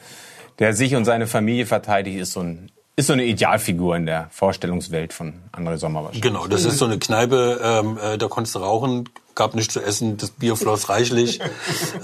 der 0.59 0.73
sich 0.73 0.95
und 0.95 1.05
seine 1.05 1.27
Familie 1.27 1.66
verteidigt, 1.66 2.19
ist 2.19 2.33
so, 2.33 2.40
ein, 2.40 2.71
ist 2.97 3.09
so 3.09 3.12
eine 3.12 3.25
Idealfigur 3.25 3.97
in 3.97 4.07
der 4.07 4.29
Vorstellungswelt 4.31 5.12
von 5.12 5.35
André 5.53 5.77
Sommer 5.77 6.01
wahrscheinlich. 6.05 6.23
Genau, 6.23 6.47
das 6.47 6.64
ist 6.64 6.79
so 6.79 6.85
eine 6.87 6.99
Kneipe, 6.99 7.61
ähm, 7.62 7.99
äh, 8.03 8.16
da 8.16 8.29
konntest 8.29 8.55
du 8.55 8.61
rauchen, 8.61 9.09
gab 9.37 9.55
nichts 9.55 9.75
zu 9.75 9.81
essen, 9.81 10.16
das 10.16 10.31
Bier 10.31 10.57
floss 10.57 10.88
reichlich. 10.88 11.38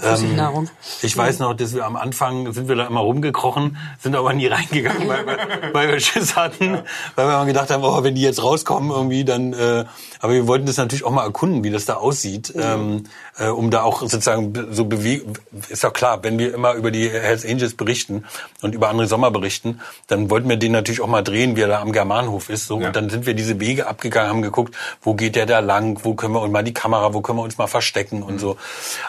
Ähm, 0.03 0.35
Nahrung. 0.35 0.69
ich 1.01 1.15
weiß 1.15 1.39
noch, 1.39 1.53
dass 1.53 1.73
wir 1.73 1.85
am 1.85 1.95
Anfang 1.95 2.51
sind 2.51 2.67
wir 2.67 2.75
da 2.75 2.87
immer 2.87 2.99
rumgekrochen, 2.99 3.77
sind 3.99 4.15
aber 4.15 4.33
nie 4.33 4.47
reingegangen, 4.47 5.07
weil 5.07 5.25
wir, 5.25 5.37
weil 5.71 5.87
wir 5.89 5.99
Schiss 5.99 6.35
hatten, 6.35 6.79
weil 7.15 7.27
wir 7.27 7.35
immer 7.35 7.45
gedacht 7.45 7.69
haben, 7.69 7.83
oh, 7.83 8.03
wenn 8.03 8.15
die 8.15 8.21
jetzt 8.21 8.43
rauskommen 8.43 8.91
irgendwie, 8.91 9.23
dann. 9.23 9.53
Äh, 9.53 9.85
aber 10.19 10.33
wir 10.33 10.47
wollten 10.47 10.65
das 10.65 10.77
natürlich 10.77 11.05
auch 11.05 11.11
mal 11.11 11.23
erkunden, 11.23 11.63
wie 11.63 11.69
das 11.69 11.85
da 11.85 11.95
aussieht, 11.95 12.53
ähm, 12.55 13.05
äh, 13.37 13.47
um 13.47 13.71
da 13.71 13.83
auch 13.83 14.01
sozusagen 14.01 14.53
so 14.71 14.85
bewegen. 14.85 15.33
Ist 15.69 15.83
doch 15.83 15.93
klar, 15.93 16.23
wenn 16.23 16.37
wir 16.37 16.53
immer 16.53 16.73
über 16.73 16.91
die 16.91 17.09
Hells 17.09 17.45
Angels 17.45 17.73
berichten 17.75 18.25
und 18.61 18.75
über 18.75 18.89
andere 18.89 19.07
Sommer 19.07 19.31
berichten, 19.31 19.79
dann 20.07 20.29
wollten 20.29 20.49
wir 20.49 20.57
den 20.57 20.71
natürlich 20.71 21.01
auch 21.01 21.07
mal 21.07 21.23
drehen, 21.23 21.55
wie 21.55 21.61
er 21.61 21.67
da 21.67 21.81
am 21.81 21.91
Germanhof 21.91 22.49
ist. 22.49 22.67
So 22.67 22.79
Ja. 22.79 22.87
und 22.87 22.95
dann 22.95 23.09
sind 23.09 23.25
wir 23.25 23.33
diese 23.33 23.59
Wege 23.59 23.87
abgegangen, 23.87 24.29
haben 24.29 24.41
geguckt, 24.41 24.75
wo 25.01 25.13
geht 25.15 25.35
der 25.35 25.45
da 25.45 25.59
lang, 25.59 25.99
wo 26.03 26.13
können 26.13 26.33
wir 26.33 26.41
und 26.41 26.51
mal 26.51 26.63
die 26.63 26.73
Kamera, 26.73 27.13
wo 27.13 27.21
können 27.21 27.39
wir 27.39 27.43
uns 27.43 27.57
mal 27.57 27.67
verstecken 27.67 28.23
und 28.23 28.39
so. 28.39 28.57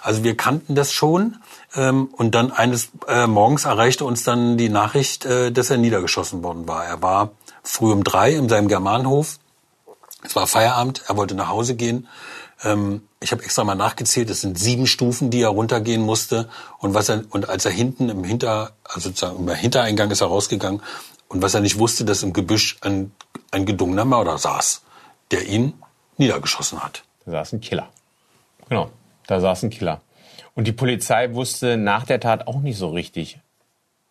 Also 0.03 0.25
wir 0.25 0.37
kannten 0.37 0.75
das 0.75 0.93
schon. 0.93 1.37
Ähm, 1.77 2.09
und 2.13 2.35
dann 2.35 2.53
eines 2.53 2.91
äh, 3.09 3.27
Morgens 3.27 3.65
erreichte 3.65 4.05
uns 4.05 4.23
dann 4.23 4.57
die 4.57 4.69
Nachricht, 4.69 5.25
äh, 5.27 5.51
dass 5.51 5.71
er 5.71 5.77
niedergeschossen 5.77 6.43
worden 6.43 6.69
war. 6.69 6.85
Er 6.85 7.03
war 7.03 7.31
früh 7.63 7.91
um 7.93 8.05
drei 8.05 8.33
in 8.33 8.49
seinem 8.49 8.69
Germanhof. 8.69 9.39
Es 10.23 10.37
war 10.37 10.47
Feierabend, 10.47 11.03
er 11.09 11.17
wollte 11.17 11.35
nach 11.35 11.49
Hause 11.49 11.75
gehen. 11.75 12.07
Ähm, 12.65 13.03
ich 13.21 13.33
habe 13.33 13.43
extra 13.43 13.65
mal 13.65 13.75
nachgezählt, 13.75 14.31
es 14.31 14.41
sind 14.41 14.59
sieben 14.59 14.87
Stufen, 14.87 15.31
die 15.31 15.43
er 15.43 15.49
runtergehen 15.49 16.03
musste. 16.03 16.49
Und 16.79 16.95
was 16.95 17.09
er 17.09 17.25
und 17.31 17.49
als 17.49 17.65
er 17.65 17.71
hinten 17.71 18.09
im 18.09 18.25
Hinter, 18.25 18.73
also 18.85 19.09
sozusagen 19.09 19.39
im 19.39 19.55
Hintereingang 19.55 20.11
ist 20.11 20.21
er 20.21 20.29
rausgegangen. 20.29 20.83
Und 21.29 21.43
was 21.43 21.55
er 21.55 21.61
nicht 21.61 21.79
wusste, 21.79 22.05
dass 22.05 22.23
im 22.23 22.33
Gebüsch 22.33 22.77
ein, 22.83 23.13
ein 23.51 23.67
gedungener 23.67 24.05
Mörder 24.05 24.39
saß, 24.39 24.83
der 25.31 25.47
ihn 25.47 25.75
niedergeschossen 26.17 26.83
hat. 26.83 27.03
Da 27.25 27.33
saß 27.33 27.55
ein 27.55 27.61
Killer. 27.61 27.89
Genau, 28.69 28.91
da 29.27 29.41
saß 29.41 29.65
ein 29.65 29.71
Killer. 29.71 30.01
Und 30.55 30.67
die 30.67 30.73
Polizei 30.73 31.35
wusste 31.35 31.77
nach 31.77 32.05
der 32.05 32.21
Tat 32.21 32.47
auch 32.47 32.61
nicht 32.61 32.79
so 32.79 32.91
richtig, 32.91 33.39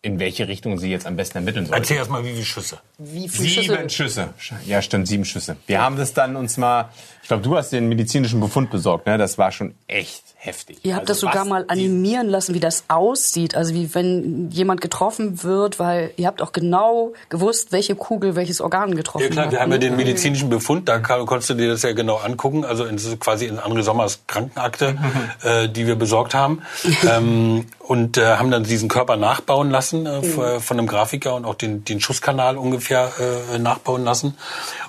in 0.04 0.18
welche 0.18 0.46
Richtung 0.48 0.78
sie 0.78 0.90
jetzt 0.90 1.06
am 1.06 1.16
besten 1.16 1.38
ermitteln 1.38 1.64
sollte. 1.64 1.80
Erzähl 1.80 1.96
erst 1.96 2.10
mal, 2.10 2.22
wie 2.24 2.32
viele 2.32 2.44
Schüsse. 2.44 2.78
Wie 2.98 3.28
viele 3.28 3.48
Sieben 3.48 3.88
Schüsse? 3.88 4.34
Schüsse. 4.36 4.60
Ja, 4.66 4.82
stimmt, 4.82 5.08
sieben 5.08 5.24
Schüsse. 5.24 5.56
Wir 5.66 5.80
haben 5.80 5.96
das 5.96 6.12
dann 6.12 6.36
uns 6.36 6.58
mal, 6.58 6.90
ich 7.22 7.28
glaube, 7.28 7.42
du 7.42 7.56
hast 7.56 7.70
den 7.70 7.88
medizinischen 7.88 8.38
Befund 8.38 8.70
besorgt, 8.70 9.06
ne? 9.06 9.16
Das 9.16 9.38
war 9.38 9.50
schon 9.50 9.74
echt 9.86 10.33
heftig. 10.44 10.78
Ihr 10.82 10.94
habt 10.94 11.08
Also 11.08 11.12
das 11.12 11.20
sogar 11.20 11.44
mal 11.44 11.64
animieren 11.68 12.28
lassen, 12.28 12.54
wie 12.54 12.60
das 12.60 12.84
aussieht. 12.88 13.54
Also 13.54 13.74
wie 13.74 13.94
wenn 13.94 14.50
jemand 14.50 14.80
getroffen 14.80 15.42
wird, 15.42 15.78
weil 15.78 16.12
ihr 16.16 16.26
habt 16.26 16.42
auch 16.42 16.52
genau 16.52 17.12
gewusst, 17.28 17.72
welche 17.72 17.94
Kugel 17.94 18.36
welches 18.36 18.60
Organ 18.60 18.94
getroffen 18.94 19.24
Ja 19.24 19.30
klar, 19.30 19.44
hat. 19.46 19.52
wir 19.52 19.60
haben 19.60 19.70
ja 19.70 19.78
ne? 19.78 19.86
den 19.86 19.96
medizinischen 19.96 20.50
Befund, 20.50 20.88
da 20.88 20.98
konntest 20.98 21.50
du 21.50 21.54
dir 21.54 21.68
das 21.68 21.82
ja 21.82 21.92
genau 21.92 22.16
angucken, 22.16 22.64
also 22.64 22.84
in, 22.84 22.96
quasi 23.18 23.46
in 23.46 23.58
André 23.58 23.82
Sommers 23.82 24.20
Krankenakte, 24.26 24.96
äh, 25.42 25.68
die 25.68 25.86
wir 25.86 25.96
besorgt 25.96 26.34
haben. 26.34 26.62
ähm, 27.08 27.66
und 27.78 28.16
äh, 28.16 28.36
haben 28.36 28.50
dann 28.50 28.64
diesen 28.64 28.88
Körper 28.88 29.16
nachbauen 29.16 29.70
lassen 29.70 30.06
äh, 30.06 30.22
von, 30.22 30.60
von 30.60 30.78
einem 30.78 30.86
Grafiker 30.86 31.34
und 31.34 31.44
auch 31.44 31.54
den, 31.54 31.84
den 31.84 32.00
Schusskanal 32.00 32.56
ungefähr 32.56 33.10
äh, 33.52 33.58
nachbauen 33.58 34.04
lassen. 34.04 34.36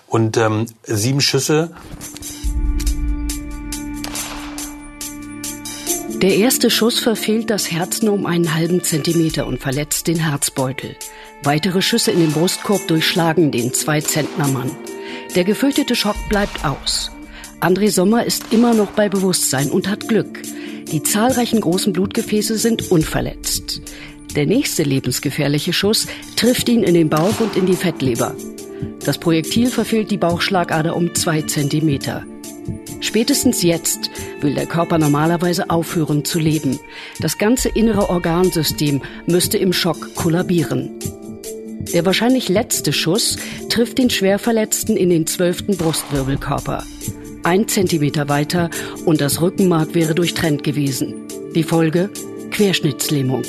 Und 0.07 0.37
ähm, 0.37 0.67
sieben 0.83 1.19
Schüsse 1.19 1.71
Der 6.21 6.37
erste 6.37 6.69
Schuss 6.69 6.99
verfehlt 6.99 7.49
das 7.49 7.71
Herz 7.71 8.01
nur 8.01 8.13
um 8.13 8.25
einen 8.25 8.55
halben 8.55 8.81
Zentimeter 8.81 9.45
und 9.45 9.59
verletzt 9.59 10.07
den 10.07 10.17
Herzbeutel. 10.17 10.95
Weitere 11.43 11.81
Schüsse 11.81 12.11
in 12.11 12.19
den 12.19 12.31
Brustkorb 12.31 12.87
durchschlagen 12.87 13.51
den 13.51 13.73
Zwei-Zentner-Mann. 13.73 14.71
Der 15.35 15.43
gefürchtete 15.43 15.93
Schock 15.93 16.15
bleibt 16.29 16.63
aus. 16.63 17.11
André 17.59 17.91
Sommer 17.91 18.25
ist 18.25 18.53
immer 18.53 18.73
noch 18.73 18.91
bei 18.91 19.09
Bewusstsein 19.09 19.69
und 19.69 19.89
hat 19.89 20.07
Glück. 20.07 20.41
Die 20.91 21.03
zahlreichen 21.03 21.59
großen 21.59 21.91
Blutgefäße 21.91 22.57
sind 22.57 22.91
unverletzt. 22.91 23.81
Der 24.35 24.45
nächste 24.45 24.83
lebensgefährliche 24.83 25.73
Schuss 25.73 26.07
trifft 26.37 26.69
ihn 26.69 26.83
in 26.83 26.93
den 26.93 27.09
Bauch 27.09 27.39
und 27.41 27.57
in 27.57 27.65
die 27.65 27.75
Fettleber. 27.75 28.35
Das 29.05 29.17
Projektil 29.17 29.67
verfehlt 29.67 30.11
die 30.11 30.17
Bauchschlagader 30.17 30.95
um 30.95 31.13
zwei 31.13 31.41
Zentimeter. 31.41 32.25
Spätestens 33.01 33.61
jetzt 33.61 34.09
will 34.41 34.55
der 34.55 34.65
Körper 34.65 34.97
normalerweise 34.97 35.69
aufhören 35.69 36.25
zu 36.25 36.39
leben. 36.39 36.79
Das 37.19 37.37
ganze 37.37 37.69
innere 37.69 38.09
Organsystem 38.09 39.01
müsste 39.27 39.57
im 39.57 39.73
Schock 39.73 40.15
kollabieren. 40.15 40.99
Der 41.93 42.05
wahrscheinlich 42.05 42.49
letzte 42.49 42.91
Schuss 42.93 43.37
trifft 43.69 43.99
den 43.99 44.09
Schwerverletzten 44.09 44.97
in 44.97 45.09
den 45.09 45.27
zwölften 45.27 45.77
Brustwirbelkörper. 45.77 46.83
Ein 47.43 47.67
Zentimeter 47.67 48.27
weiter 48.27 48.69
und 49.05 49.21
das 49.21 49.39
Rückenmark 49.39 49.93
wäre 49.93 50.15
durchtrennt 50.15 50.63
gewesen. 50.63 51.13
Die 51.53 51.63
Folge? 51.63 52.09
Querschnittslähmung. 52.49 53.43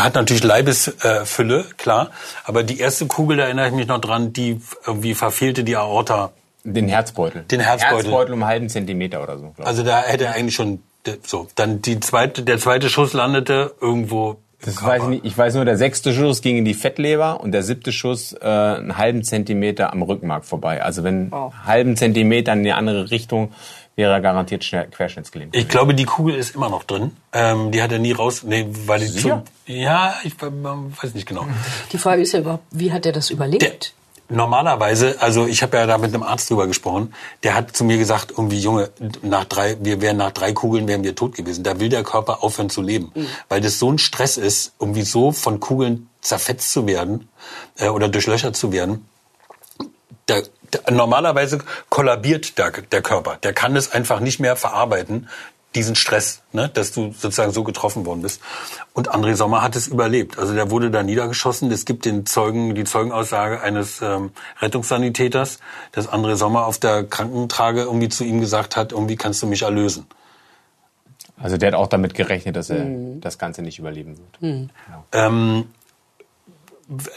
Hat 0.00 0.14
natürlich 0.14 0.42
Leibesfülle, 0.44 1.64
klar. 1.76 2.10
Aber 2.44 2.62
die 2.62 2.78
erste 2.78 3.06
Kugel, 3.06 3.36
da 3.36 3.44
erinnere 3.44 3.68
ich 3.68 3.74
mich 3.74 3.86
noch 3.86 4.00
dran, 4.00 4.32
die 4.32 4.60
irgendwie 4.86 5.14
verfehlte 5.14 5.64
die 5.64 5.76
Aorta. 5.76 6.32
Den 6.64 6.88
Herzbeutel. 6.88 7.44
Den 7.50 7.60
Herzbeutel. 7.60 7.96
Herzbeutel 7.96 8.34
um 8.34 8.42
einen 8.42 8.50
halben 8.50 8.68
Zentimeter 8.68 9.22
oder 9.22 9.38
so. 9.38 9.54
Also 9.62 9.82
da 9.82 10.02
hätte 10.02 10.24
er 10.24 10.34
eigentlich 10.34 10.54
schon 10.54 10.82
so. 11.24 11.48
Dann 11.54 11.80
die 11.80 12.00
zweite, 12.00 12.42
der 12.42 12.58
zweite 12.58 12.90
Schuss 12.90 13.12
landete 13.12 13.74
irgendwo. 13.80 14.36
Das 14.64 14.82
weiß 14.82 15.04
ich, 15.04 15.08
nicht. 15.08 15.24
ich 15.24 15.38
weiß 15.38 15.54
nur, 15.54 15.64
der 15.64 15.76
sechste 15.76 16.12
Schuss 16.12 16.42
ging 16.42 16.56
in 16.58 16.64
die 16.64 16.74
Fettleber 16.74 17.40
und 17.40 17.52
der 17.52 17.62
siebte 17.62 17.92
Schuss 17.92 18.32
äh, 18.32 18.44
einen 18.44 18.98
halben 18.98 19.22
Zentimeter 19.22 19.92
am 19.92 20.02
Rückenmark 20.02 20.44
vorbei. 20.44 20.82
Also 20.82 21.04
wenn 21.04 21.28
Oh. 21.32 21.52
einen 21.52 21.66
halben 21.66 21.96
Zentimeter 21.96 22.52
in 22.54 22.64
die 22.64 22.72
andere 22.72 23.10
Richtung, 23.12 23.52
wäre 23.98 24.12
er 24.12 24.20
garantiert 24.20 24.62
schnell 24.62 24.86
querschnittsgelähmt. 24.86 25.56
Ich 25.56 25.68
glaube, 25.68 25.92
die 25.92 26.04
Kugel 26.04 26.36
ist 26.36 26.54
immer 26.54 26.70
noch 26.70 26.84
drin. 26.84 27.16
Ähm, 27.32 27.72
die 27.72 27.82
hat 27.82 27.90
er 27.90 27.98
nie 27.98 28.12
raus. 28.12 28.44
Nee, 28.44 28.66
weil 28.86 29.00
die 29.00 29.10
zu. 29.12 29.42
Ja, 29.66 30.14
ich 30.22 30.34
äh, 30.34 30.50
weiß 30.50 31.14
nicht 31.14 31.26
genau. 31.26 31.46
Die 31.92 31.98
Frage 31.98 32.22
ist 32.22 32.32
ja 32.32 32.38
überhaupt, 32.38 32.62
wie 32.70 32.92
hat 32.92 33.04
er 33.04 33.12
das 33.12 33.30
überlebt? 33.30 33.92
Normalerweise, 34.30 35.16
also 35.20 35.46
ich 35.46 35.62
habe 35.62 35.78
ja 35.78 35.86
da 35.86 35.98
mit 35.98 36.14
einem 36.14 36.22
Arzt 36.22 36.48
drüber 36.48 36.66
gesprochen, 36.68 37.12
der 37.42 37.54
hat 37.54 37.74
zu 37.76 37.82
mir 37.82 37.96
gesagt, 37.96 38.30
irgendwie 38.30 38.60
Junge, 38.60 38.90
nach 39.22 39.46
drei, 39.46 39.78
wir 39.80 40.00
wären 40.00 40.18
nach 40.18 40.32
drei 40.32 40.52
Kugeln 40.52 40.86
wären 40.86 41.02
wir 41.02 41.16
tot 41.16 41.34
gewesen. 41.34 41.64
Da 41.64 41.80
will 41.80 41.88
der 41.88 42.04
Körper 42.04 42.44
aufhören 42.44 42.70
zu 42.70 42.82
leben, 42.82 43.10
weil 43.48 43.60
das 43.60 43.80
so 43.80 43.90
ein 43.90 43.98
Stress 43.98 44.36
ist, 44.36 44.74
irgendwie 44.78 45.02
so 45.02 45.32
von 45.32 45.58
Kugeln 45.58 46.08
zerfetzt 46.20 46.70
zu 46.70 46.86
werden 46.86 47.28
äh, 47.78 47.88
oder 47.88 48.08
durchlöchert 48.08 48.54
zu 48.54 48.70
werden. 48.70 49.08
Da, 50.26 50.42
normalerweise 50.90 51.58
kollabiert 51.88 52.58
der, 52.58 52.70
der 52.70 53.02
Körper. 53.02 53.36
Der 53.42 53.52
kann 53.52 53.76
es 53.76 53.92
einfach 53.92 54.20
nicht 54.20 54.40
mehr 54.40 54.56
verarbeiten, 54.56 55.28
diesen 55.74 55.94
Stress, 55.96 56.42
ne, 56.52 56.70
dass 56.72 56.92
du 56.92 57.12
sozusagen 57.12 57.52
so 57.52 57.62
getroffen 57.62 58.06
worden 58.06 58.22
bist. 58.22 58.40
Und 58.94 59.14
André 59.14 59.34
Sommer 59.34 59.62
hat 59.62 59.76
es 59.76 59.86
überlebt. 59.86 60.38
Also 60.38 60.54
der 60.54 60.70
wurde 60.70 60.90
da 60.90 61.02
niedergeschossen. 61.02 61.70
Es 61.70 61.84
gibt 61.84 62.04
den 62.06 62.24
Zeugen, 62.24 62.74
die 62.74 62.84
Zeugenaussage 62.84 63.60
eines 63.60 64.00
ähm, 64.00 64.30
Rettungssanitäters, 64.60 65.58
dass 65.92 66.08
André 66.08 66.36
Sommer 66.36 66.66
auf 66.66 66.78
der 66.78 67.04
Krankentrage 67.04 67.82
irgendwie 67.82 68.08
zu 68.08 68.24
ihm 68.24 68.40
gesagt 68.40 68.76
hat, 68.76 68.92
irgendwie 68.92 69.16
kannst 69.16 69.42
du 69.42 69.46
mich 69.46 69.62
erlösen. 69.62 70.06
Also 71.40 71.56
der 71.56 71.68
hat 71.68 71.74
auch 71.74 71.86
damit 71.86 72.14
gerechnet, 72.14 72.56
dass 72.56 72.70
er 72.70 72.84
das 73.20 73.38
Ganze 73.38 73.62
nicht 73.62 73.78
überleben 73.78 74.16
wird. 74.18 74.70
Ähm, 75.12 75.68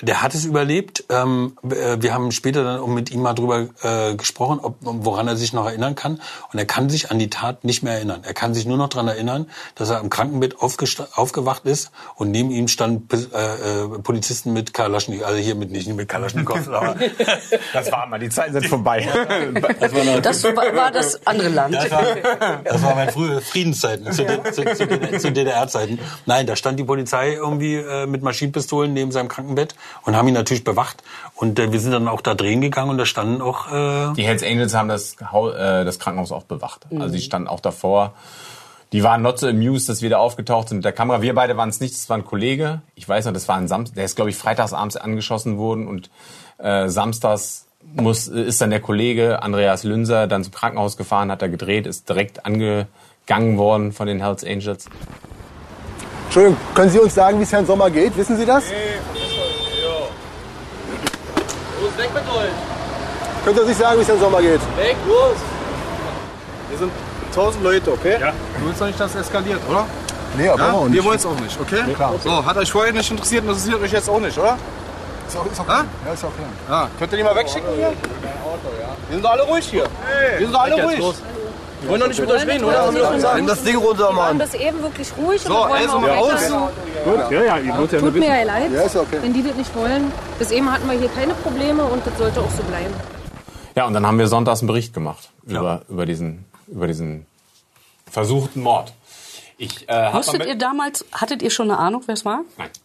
der 0.01 0.21
hat 0.21 0.33
es 0.35 0.43
überlebt. 0.45 1.05
Ähm, 1.09 1.55
äh, 1.63 1.97
wir 2.01 2.13
haben 2.13 2.31
später 2.31 2.63
dann 2.63 2.79
auch 2.81 2.87
mit 2.87 3.09
ihm 3.11 3.21
mal 3.21 3.33
drüber 3.33 3.67
äh, 3.81 4.15
gesprochen, 4.15 4.59
ob, 4.61 4.75
woran 4.81 5.27
er 5.29 5.37
sich 5.37 5.53
noch 5.53 5.65
erinnern 5.65 5.95
kann. 5.95 6.19
Und 6.51 6.59
er 6.59 6.65
kann 6.65 6.89
sich 6.89 7.09
an 7.09 7.19
die 7.19 7.29
Tat 7.29 7.63
nicht 7.63 7.81
mehr 7.81 7.93
erinnern. 7.93 8.21
Er 8.23 8.33
kann 8.33 8.53
sich 8.53 8.65
nur 8.65 8.77
noch 8.77 8.89
daran 8.89 9.07
erinnern, 9.07 9.47
dass 9.75 9.89
er 9.89 10.01
im 10.01 10.09
Krankenbett 10.09 10.55
aufgewacht 10.59 11.65
ist 11.65 11.91
und 12.15 12.31
neben 12.31 12.51
ihm 12.51 12.67
standen 12.67 13.07
äh, 13.33 13.37
äh, 13.37 13.87
Polizisten 13.99 14.51
mit 14.51 14.73
Kalaschnikow, 14.73 15.25
also 15.25 15.37
hier 15.39 15.55
mit 15.55 15.71
nicht 15.71 15.87
mit 15.87 16.09
Kalaschnikow, 16.09 16.67
aber 16.67 16.95
Das 17.71 17.91
war 17.91 18.07
mal, 18.07 18.19
die 18.19 18.29
Zeiten 18.29 18.53
sind 18.53 18.67
vorbei. 18.67 19.07
das 19.79 19.93
war, 19.93 20.21
Das 20.21 20.43
war, 20.43 20.91
das 20.91 21.25
andere 21.25 21.49
Land. 21.49 21.75
das 21.75 21.91
war, 21.91 22.03
das 22.63 22.83
war 22.83 22.95
meine 22.95 23.11
frühe 23.11 23.39
Friedenszeiten, 23.39 24.11
zu, 24.11 24.25
D- 24.25 24.51
zu, 24.51 24.63
zu, 24.75 25.17
zu 25.19 25.31
DDR-Zeiten. 25.31 25.99
Nein, 26.25 26.45
da 26.45 26.55
stand 26.57 26.77
die 26.77 26.83
Polizei 26.83 27.33
irgendwie 27.35 27.75
äh, 27.75 28.05
mit 28.05 28.21
Maschinenpistolen 28.21 28.93
neben 28.93 29.11
seinem 29.11 29.29
Krankenbett 29.29 29.60
und 30.03 30.15
haben 30.15 30.27
ihn 30.27 30.33
natürlich 30.33 30.63
bewacht. 30.63 31.03
Und 31.35 31.59
äh, 31.59 31.71
wir 31.71 31.79
sind 31.79 31.91
dann 31.91 32.07
auch 32.07 32.21
da 32.21 32.35
drehen 32.35 32.61
gegangen 32.61 32.89
und 32.89 32.97
da 32.97 33.05
standen 33.05 33.41
auch... 33.41 33.71
Äh, 33.71 34.13
Die 34.13 34.23
Hells 34.23 34.43
Angels 34.43 34.73
haben 34.73 34.89
das, 34.89 35.15
äh, 35.15 35.85
das 35.85 35.99
Krankenhaus 35.99 36.31
auch 36.31 36.43
bewacht. 36.43 36.85
Also 36.97 37.15
die 37.15 37.21
standen 37.21 37.47
auch 37.47 37.59
davor. 37.59 38.13
Die 38.91 39.03
waren 39.03 39.21
not 39.21 39.39
so 39.39 39.47
amused, 39.47 39.87
dass 39.87 40.01
wir 40.01 40.09
da 40.09 40.17
aufgetaucht 40.17 40.67
sind 40.67 40.79
mit 40.79 40.85
der 40.85 40.91
Kamera. 40.91 41.21
Wir 41.21 41.33
beide 41.33 41.55
waren 41.55 41.69
es 41.69 41.79
nicht, 41.79 41.93
das 41.93 42.09
war 42.09 42.17
ein 42.17 42.25
Kollege. 42.25 42.81
Ich 42.95 43.07
weiß 43.07 43.25
noch, 43.25 43.31
das 43.33 43.47
war 43.47 43.55
ein 43.55 43.69
Samstag, 43.69 43.95
der 43.95 44.03
ist, 44.03 44.17
glaube 44.17 44.31
ich, 44.31 44.35
freitagsabends 44.35 44.97
angeschossen 44.97 45.57
worden 45.57 45.87
und 45.87 46.09
äh, 46.57 46.89
samstags 46.89 47.67
muss, 47.95 48.27
ist 48.27 48.59
dann 48.61 48.69
der 48.69 48.81
Kollege 48.81 49.41
Andreas 49.41 49.83
Lünser 49.83 50.27
dann 50.27 50.43
zum 50.43 50.53
Krankenhaus 50.53 50.97
gefahren, 50.97 51.31
hat 51.31 51.41
da 51.41 51.47
gedreht, 51.47 51.87
ist 51.87 52.09
direkt 52.09 52.45
angegangen 52.45 53.57
worden 53.57 53.93
von 53.93 54.07
den 54.07 54.21
Hells 54.21 54.43
Angels. 54.43 54.85
Entschuldigung, 56.25 56.57
können 56.75 56.89
Sie 56.89 56.99
uns 56.99 57.15
sagen, 57.15 57.39
wie 57.39 57.43
es 57.43 57.51
Herrn 57.51 57.65
Sommer 57.65 57.89
geht? 57.89 58.15
Wissen 58.17 58.37
Sie 58.37 58.45
das? 58.45 58.65
Los, 58.69 59.30
Können 63.43 63.55
Sie 63.55 63.61
uns 63.61 63.69
nicht 63.69 63.79
sagen, 63.79 63.97
wie 63.97 64.01
es 64.03 64.07
Herrn 64.07 64.19
Sommer 64.19 64.41
geht? 64.41 64.61
Weg, 64.77 64.95
los! 65.07 65.35
Wir 66.69 66.77
sind 66.77 66.91
1000 67.31 67.63
Leute, 67.63 67.91
okay? 67.91 68.17
Ja. 68.19 68.31
Du 68.59 68.65
willst 68.67 68.81
doch 68.81 68.85
nicht, 68.87 68.99
dass 68.99 69.15
es 69.15 69.21
eskaliert, 69.21 69.59
oder? 69.69 69.85
Nee, 70.37 70.47
aber 70.49 70.61
Ja? 70.63 70.71
auch 70.73 70.83
Wir 70.83 70.89
nicht. 70.89 71.03
wollen 71.03 71.17
es 71.17 71.25
auch 71.25 71.39
nicht, 71.39 71.59
okay? 71.59 71.83
Nee, 71.87 71.93
klar. 71.93 72.13
So, 72.23 72.45
hat 72.45 72.57
euch 72.57 72.71
vorher 72.71 72.93
nicht 72.93 73.09
interessiert, 73.11 73.43
interessiert 73.43 73.81
euch 73.81 73.91
jetzt 73.91 74.09
auch 74.09 74.19
nicht, 74.19 74.37
oder? 74.37 74.57
Ist 75.27 75.37
auch, 75.37 75.45
ist 75.51 75.59
auch 75.59 75.65
klar. 75.65 75.85
Ja, 76.05 76.13
ist 76.13 76.23
auch 76.23 76.29
klar. 76.35 76.49
Ja, 76.83 76.89
könnt 76.99 77.11
ihr 77.13 77.17
die 77.17 77.23
mal 77.23 77.35
wegschicken 77.35 77.69
hier? 77.75 77.89
Wir 77.89 79.15
sind 79.15 79.25
doch 79.25 79.31
alle 79.31 79.43
ruhig 79.43 79.65
hier. 79.65 79.83
Wir 80.37 80.45
sind 80.47 80.53
doch 80.55 80.61
alle 80.61 80.75
ruhig. 80.83 80.99
Wir 81.81 81.89
wollen 81.89 82.01
doch 82.01 82.07
nicht 82.07 82.19
mit 82.19 82.29
euch 82.31 82.45
reden, 82.45 82.63
oder? 82.63 82.85
Haben 82.85 82.95
wir 82.95 83.01
doch 83.01 83.13
gesagt. 83.13 83.35
Nimm 83.37 83.47
das 83.47 83.63
Ding 83.63 83.75
runter, 83.77 84.09
Wir 84.11 84.15
waren 84.15 84.37
Mann. 84.37 84.49
bis 84.49 84.53
eben 84.53 84.81
wirklich 84.81 85.07
ruhig 85.17 85.41
So, 85.41 85.49
und 85.63 85.69
wollen 85.69 85.81
also, 85.81 85.97
auch 85.97 86.03
wir 86.03 86.17
aus. 86.17 86.49
Gut, 87.03 87.31
ja, 87.31 87.43
ja, 87.43 87.57
ihr 87.57 87.77
wollt 87.77 87.91
ja 87.91 87.99
Tut 87.99 88.15
mir 88.15 88.27
ja 88.27 88.43
leid, 88.43 88.71
Ja, 88.71 88.83
ist 88.83 88.95
okay. 88.95 89.17
wenn 89.21 89.33
die 89.33 89.41
das 89.43 89.55
nicht 89.55 89.75
wollen. 89.75 90.11
Bis 90.37 90.51
eben 90.51 90.71
hatten 90.71 90.87
wir 90.89 90.97
hier 90.97 91.09
keine 91.09 91.33
Probleme 91.33 91.83
und 91.83 92.05
das 92.05 92.15
sollte 92.17 92.39
auch 92.39 92.51
so 92.51 92.61
bleiben. 92.63 92.93
Ja, 93.75 93.87
und 93.87 93.93
dann 93.93 94.05
haben 94.05 94.19
wir 94.19 94.27
sonntags 94.27 94.59
einen 94.59 94.67
Bericht 94.67 94.93
gemacht 94.93 95.29
über, 95.45 95.81
über, 95.89 96.05
diesen, 96.05 96.45
über 96.67 96.85
diesen 96.87 97.25
versuchten 98.09 98.61
Mord. 98.61 98.93
Ich, 99.57 99.87
äh, 99.89 100.13
Wusstet 100.13 100.45
ihr 100.45 100.55
damals, 100.55 101.05
hattet 101.11 101.41
ihr 101.41 101.49
schon 101.51 101.69
eine 101.69 101.79
Ahnung, 101.79 102.03
wer 102.05 102.13
es 102.13 102.25
war? 102.25 102.41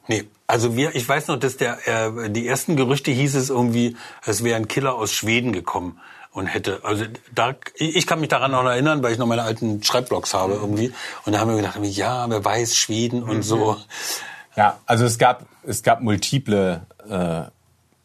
nee, 0.09 0.25
also 0.47 0.77
wir, 0.77 0.95
ich 0.95 1.09
weiß 1.09 1.29
noch, 1.29 1.39
dass 1.39 1.57
der, 1.57 1.79
äh, 1.87 2.31
die 2.31 2.47
ersten 2.47 2.77
Gerüchte 2.77 3.11
hieß 3.11 3.35
es 3.35 3.51
irgendwie, 3.51 3.97
es 4.25 4.45
wäre 4.45 4.57
ein 4.57 4.69
Killer 4.69 4.95
aus 4.95 5.13
Schweden 5.13 5.53
gekommen 5.53 5.99
und 6.37 6.49
hätte, 6.49 6.81
also 6.83 7.07
da, 7.35 7.55
ich 7.77 8.07
kann 8.07 8.21
mich 8.21 8.29
daran 8.29 8.51
noch 8.51 8.63
erinnern, 8.65 9.03
weil 9.03 9.13
ich 9.13 9.19
noch 9.19 9.27
meine 9.27 9.43
alten 9.43 9.83
Schreibblogs 9.83 10.35
habe 10.35 10.53
irgendwie. 10.53 10.93
Und 11.25 11.33
da 11.33 11.41
haben 11.41 11.49
wir 11.49 11.57
gedacht, 11.57 11.79
ja, 11.83 12.29
wer 12.29 12.45
weiß, 12.45 12.77
Schweden 12.77 13.23
und 13.23 13.41
so. 13.41 13.79
Ja, 14.55 14.79
also 14.85 15.07
es 15.07 15.17
gab, 15.17 15.47
es 15.67 15.83
gab 15.83 16.03
multiple 16.03 16.83
äh, 17.09 17.45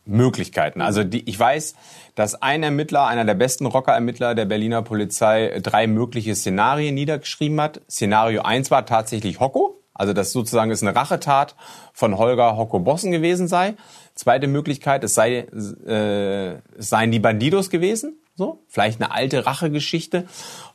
Möglichkeiten. 0.06 0.80
Also 0.80 1.03
die, 1.03 1.28
ich 1.30 1.38
weiß, 1.38 1.76
dass 2.16 2.41
ein 2.41 2.64
Ermittler, 2.64 3.06
einer 3.06 3.26
der 3.26 3.34
besten 3.34 3.66
Rocker-Ermittler 3.66 4.34
der 4.34 4.45
Berliner 4.45 4.82
Polizei, 4.82 5.60
drei 5.62 5.88
mögliche 5.88 6.34
Szenarien 6.34 6.95
niedergeschrieben 6.95 7.60
hat. 7.60 7.82
Szenario 7.89 8.43
1 8.43 8.72
war 8.72 8.86
tatsächlich 8.86 9.41
Hocko, 9.41 9.82
also 9.93 10.14
das 10.14 10.32
sozusagen 10.32 10.72
ist 10.72 10.84
eine 10.84 10.95
Rachetat 10.95 11.56
von 11.91 12.18
Holger 12.18 12.56
Hocko 12.56 12.80
Bossen 12.80 13.12
gewesen 13.12 13.49
sei. 13.49 13.76
Zweite 14.16 14.47
Möglichkeit, 14.47 15.03
es, 15.03 15.16
sei, 15.16 15.47
äh, 15.86 16.53
es 16.78 16.89
seien 16.89 17.12
die 17.12 17.20
Bandidos 17.20 17.70
gewesen. 17.70 18.20
So, 18.36 18.64
vielleicht 18.68 19.02
eine 19.02 19.12
alte 19.12 19.46
Rachegeschichte. 19.46 20.28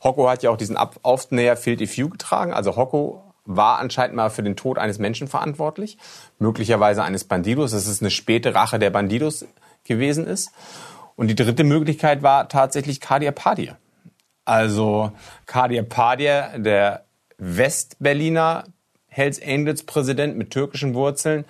Hocko 0.03 0.29
hat 0.29 0.43
ja 0.43 0.51
auch 0.51 0.57
diesen 0.57 0.77
Up 0.77 0.99
Aufnäher 1.03 1.57
Field 1.57 1.81
If 1.81 1.97
You 1.97 2.09
getragen. 2.09 2.53
Also 2.53 2.75
Hocko 2.75 3.23
war 3.45 3.79
anscheinend 3.79 4.15
mal 4.15 4.29
für 4.29 4.43
den 4.43 4.55
Tod 4.55 4.77
eines 4.77 4.99
Menschen 4.99 5.27
verantwortlich, 5.27 5.97
möglicherweise 6.37 7.03
eines 7.03 7.23
Bandidos. 7.23 7.71
Das 7.71 7.87
ist 7.87 8.01
eine 8.01 8.11
späte 8.11 8.53
Rache 8.53 8.77
der 8.77 8.89
Bandidos 8.89 9.45
gewesen 9.83 10.27
ist. 10.27 10.51
Und 11.15 11.29
die 11.29 11.35
dritte 11.35 11.63
Möglichkeit 11.63 12.21
war 12.21 12.47
tatsächlich 12.49 13.01
Kadir 13.01 13.31
Padir. 13.31 13.77
Also 14.45 15.11
Kadir 15.45 15.83
Padir, 15.83 16.51
der 16.57 17.05
Westberliner 17.37 18.65
Hells 19.07 19.41
Angels 19.41 19.83
Präsident 19.83 20.37
mit 20.37 20.51
türkischen 20.51 20.93
Wurzeln, 20.93 21.45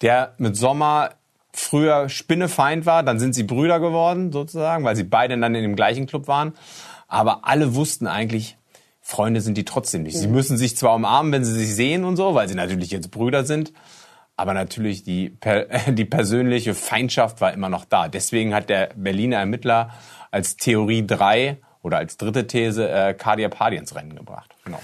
der 0.00 0.34
mit 0.38 0.56
Sommer 0.56 1.10
früher 1.52 2.08
Spinnefeind 2.08 2.86
war, 2.86 3.02
dann 3.02 3.18
sind 3.18 3.34
sie 3.34 3.42
Brüder 3.42 3.80
geworden 3.80 4.32
sozusagen, 4.32 4.84
weil 4.84 4.96
sie 4.96 5.04
beide 5.04 5.38
dann 5.38 5.54
in 5.54 5.62
dem 5.62 5.76
gleichen 5.76 6.06
Club 6.06 6.28
waren. 6.28 6.54
Aber 7.08 7.46
alle 7.46 7.74
wussten 7.74 8.06
eigentlich, 8.06 8.56
Freunde 9.00 9.40
sind 9.40 9.58
die 9.58 9.64
trotzdem 9.64 10.04
nicht. 10.04 10.16
Sie 10.16 10.28
müssen 10.28 10.56
sich 10.56 10.76
zwar 10.76 10.94
umarmen, 10.94 11.32
wenn 11.32 11.44
sie 11.44 11.52
sich 11.52 11.74
sehen 11.74 12.04
und 12.04 12.16
so, 12.16 12.34
weil 12.34 12.48
sie 12.48 12.54
natürlich 12.54 12.90
jetzt 12.90 13.10
Brüder 13.10 13.44
sind, 13.44 13.72
aber 14.36 14.54
natürlich 14.54 15.02
die, 15.02 15.28
per, 15.28 15.66
die 15.88 16.04
persönliche 16.04 16.74
Feindschaft 16.74 17.40
war 17.40 17.52
immer 17.52 17.68
noch 17.68 17.84
da. 17.84 18.08
Deswegen 18.08 18.54
hat 18.54 18.70
der 18.70 18.90
Berliner 18.96 19.38
Ermittler 19.38 19.90
als 20.30 20.56
Theorie 20.56 21.06
3 21.06 21.58
oder 21.82 21.98
als 21.98 22.16
dritte 22.16 22.46
These 22.46 22.88
äh, 22.88 23.12
Cardia 23.12 23.48
Party 23.48 23.76
ins 23.76 23.94
Rennen 23.94 24.16
gebracht. 24.16 24.54
Genau. 24.64 24.80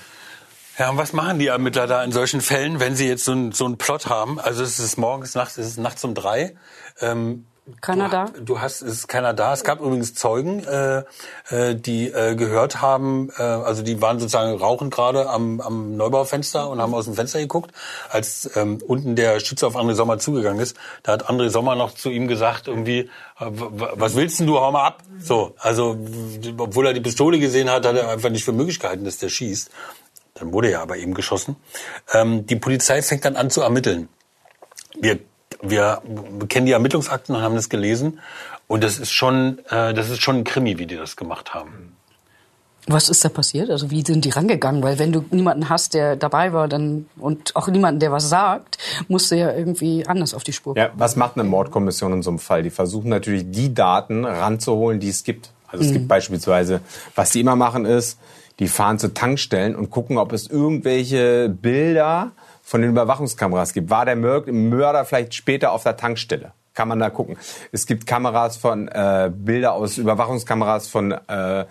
Ja, 0.79 0.91
und 0.91 0.97
was 0.97 1.13
machen 1.13 1.41
die 1.41 1.49
Ermittler 1.49 1.89
da 1.89 2.05
in 2.05 2.13
solchen 2.13 2.41
Fällen, 2.41 2.79
wenn 2.79 2.95
sie 2.95 3.09
jetzt 3.09 3.25
so, 3.25 3.33
ein, 3.33 3.51
so 3.51 3.65
einen 3.65 3.79
Plot 3.79 4.07
haben? 4.07 4.39
Also 4.39 4.63
es 4.63 4.79
ist 4.79 4.97
morgens, 4.97 5.35
nachts, 5.35 5.59
es 5.59 5.67
ist 5.67 5.79
nachts 5.79 6.05
um 6.05 6.15
drei. 6.15 6.55
Ähm, 7.01 7.47
Keiner 7.81 8.09
da? 8.09 8.27
Du 8.41 8.61
hast, 8.61 8.81
es 8.83 8.95
ist 8.95 9.09
keiner 9.09 9.35
da. 9.35 9.53
Es 9.53 9.63
gab 9.63 9.81
übrigens 9.81 10.15
Zeugen, 10.15 10.65
äh, 10.65 11.03
äh, 11.51 11.75
die 11.75 12.09
äh, 12.09 12.35
gehört 12.35 12.81
haben, 12.81 13.31
äh, 13.37 13.43
also 13.43 13.83
die 13.83 14.01
waren 14.01 14.19
sozusagen 14.19 14.57
rauchend 14.57 14.95
gerade 14.95 15.29
am, 15.29 15.61
am 15.61 15.97
Neubaufenster 15.97 16.69
und 16.71 16.81
haben 16.81 16.95
aus 16.95 17.05
dem 17.05 17.15
Fenster 17.15 17.41
geguckt, 17.41 17.73
als 18.09 18.51
ähm, 18.57 18.79
unten 18.87 19.17
der 19.17 19.39
Schütze 19.41 19.67
auf 19.67 19.77
André 19.77 19.95
Sommer 19.95 20.19
zugegangen 20.19 20.61
ist. 20.61 20.77
Da 21.03 21.13
hat 21.13 21.29
André 21.29 21.51
Sommer 21.51 21.75
noch 21.75 21.93
zu 21.93 22.09
ihm 22.09 22.27
gesagt, 22.27 22.69
irgendwie, 22.69 23.01
äh, 23.39 23.47
was 23.51 24.17
willst 24.17 24.41
denn 24.41 24.47
du, 24.47 24.59
hau 24.59 24.73
mal 24.73 24.87
ab? 24.87 25.03
So, 25.21 25.55
also 25.59 25.99
obwohl 26.57 26.87
er 26.87 26.95
die 26.95 27.01
Pistole 27.01 27.39
gesehen 27.39 27.69
hat, 27.69 27.85
hat 27.85 27.97
er 27.97 28.09
einfach 28.09 28.31
nicht 28.31 28.45
für 28.45 28.53
möglich 28.53 28.81
gehalten, 28.81 29.05
dass 29.05 29.19
der 29.19 29.29
schießt. 29.29 29.71
Dann 30.39 30.53
wurde 30.53 30.71
er 30.71 30.81
aber 30.83 30.97
eben 30.97 31.15
geschossen. 31.15 31.57
Ähm, 32.13 32.47
die 32.47 32.57
Polizei 32.57 33.03
fängt 33.03 33.25
dann 33.25 33.37
an 33.37 33.51
zu 33.51 33.61
ermitteln. 33.63 34.09
Wir, 35.01 35.19
wir 35.63 36.03
kennen 36.49 36.67
die 36.67 36.73
Ermittlungsakten 36.73 37.35
und 37.35 37.43
haben 37.43 37.55
das 37.55 37.69
gelesen. 37.69 38.21
Und 38.67 38.85
das 38.85 38.99
ist 38.99 39.13
schon, 39.13 39.59
äh, 39.71 39.95
das 39.95 40.11
ist 40.11 40.21
schon 40.23 40.37
ein 40.37 40.45
Krimi, 40.45 40.79
wie 40.79 40.87
die 40.87 40.97
das 40.97 41.17
gemacht 41.17 41.55
haben. 41.55 41.95
Was 42.91 43.11
ist 43.11 43.23
da 43.23 43.29
passiert? 43.29 43.69
Also 43.71 43.91
wie 43.91 44.03
sind 44.03 44.25
die 44.25 44.31
rangegangen? 44.31 44.83
Weil 44.83 44.99
wenn 44.99 45.13
du 45.13 45.23
niemanden 45.31 45.69
hast, 45.69 45.93
der 45.93 46.17
dabei 46.17 46.55
war, 46.55 46.69
dann 46.69 47.07
und 47.19 47.55
auch 47.55 47.69
niemanden, 47.69 48.01
der 48.01 48.13
was 48.13 48.31
sagt, 48.31 48.79
musst 49.09 49.31
du 49.31 49.37
ja 49.37 49.53
irgendwie 49.53 50.07
anders 50.07 50.33
auf 50.33 50.43
die 50.43 50.55
Spur. 50.55 50.75
Ja, 50.77 50.91
was 50.95 51.15
macht 51.17 51.35
eine 51.37 51.45
Mordkommission 51.47 52.15
in 52.15 52.23
so 52.23 52.31
einem 52.31 52.39
Fall? 52.39 52.63
Die 52.63 52.71
versuchen 52.71 53.11
natürlich 53.11 53.45
die 53.51 53.75
Daten 53.75 54.25
ranzuholen, 54.25 55.01
die 55.01 55.11
es 55.11 55.23
gibt. 55.23 55.51
Also 55.67 55.85
es 55.85 55.91
Mhm. 55.91 55.95
gibt 55.95 56.09
beispielsweise, 56.09 56.81
was 57.15 57.31
die 57.31 57.41
immer 57.41 57.57
machen 57.57 57.85
ist, 57.85 58.19
die 58.59 58.69
fahren 58.69 58.99
zu 58.99 59.15
Tankstellen 59.15 59.77
und 59.77 59.91
gucken, 59.91 60.19
ob 60.19 60.33
es 60.33 60.49
irgendwelche 60.49 61.49
Bilder 61.49 62.33
von 62.63 62.83
den 62.83 62.91
Überwachungskameras 62.91 63.73
gibt. 63.73 63.91
War 63.91 64.05
der 64.05 64.17
Mör- 64.17 64.51
Mörder 64.51 65.05
vielleicht 65.05 65.35
später 65.35 65.73
auf 65.73 65.85
der 65.85 65.97
Tankstelle? 65.97 66.53
Kann 66.75 66.89
man 66.89 66.99
da 66.99 67.11
gucken. 67.11 67.37
Es 67.73 67.87
gibt 67.87 68.07
Kameras 68.07 68.57
von 68.57 68.89
äh, 68.89 69.31
Bilder 69.35 69.73
aus 69.73 69.99
Überwachungskameras 69.99 70.89
von 70.89 71.13
äh, 71.13 71.65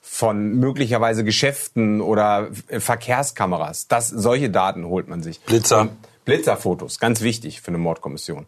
von 0.00 0.54
möglicherweise 0.54 1.24
Geschäften 1.24 2.00
oder 2.00 2.48
äh, 2.68 2.80
Verkehrskameras. 2.80 3.88
Das, 3.88 4.08
solche 4.08 4.48
Daten 4.48 4.86
holt 4.86 5.08
man 5.08 5.22
sich. 5.22 5.40
Blitzer. 5.40 5.80
Und 5.80 5.90
Blitzerfotos, 6.24 7.00
ganz 7.00 7.20
wichtig 7.20 7.60
für 7.60 7.68
eine 7.68 7.78
Mordkommission. 7.78 8.46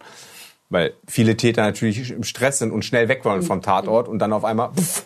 Weil 0.71 0.93
viele 1.07 1.37
Täter 1.37 1.63
natürlich 1.63 2.11
im 2.11 2.25
Stress 2.25 2.59
sind 2.59 2.73
und 2.73 2.85
schnell 2.85 3.09
weg 3.09 3.25
wollen 3.25 3.43
vom 3.43 3.63
Tatort 3.63 4.07
und 4.07 4.19
dann 4.19 4.33
auf 4.35 4.45
einmal 4.45 4.69
puff, 4.71 5.05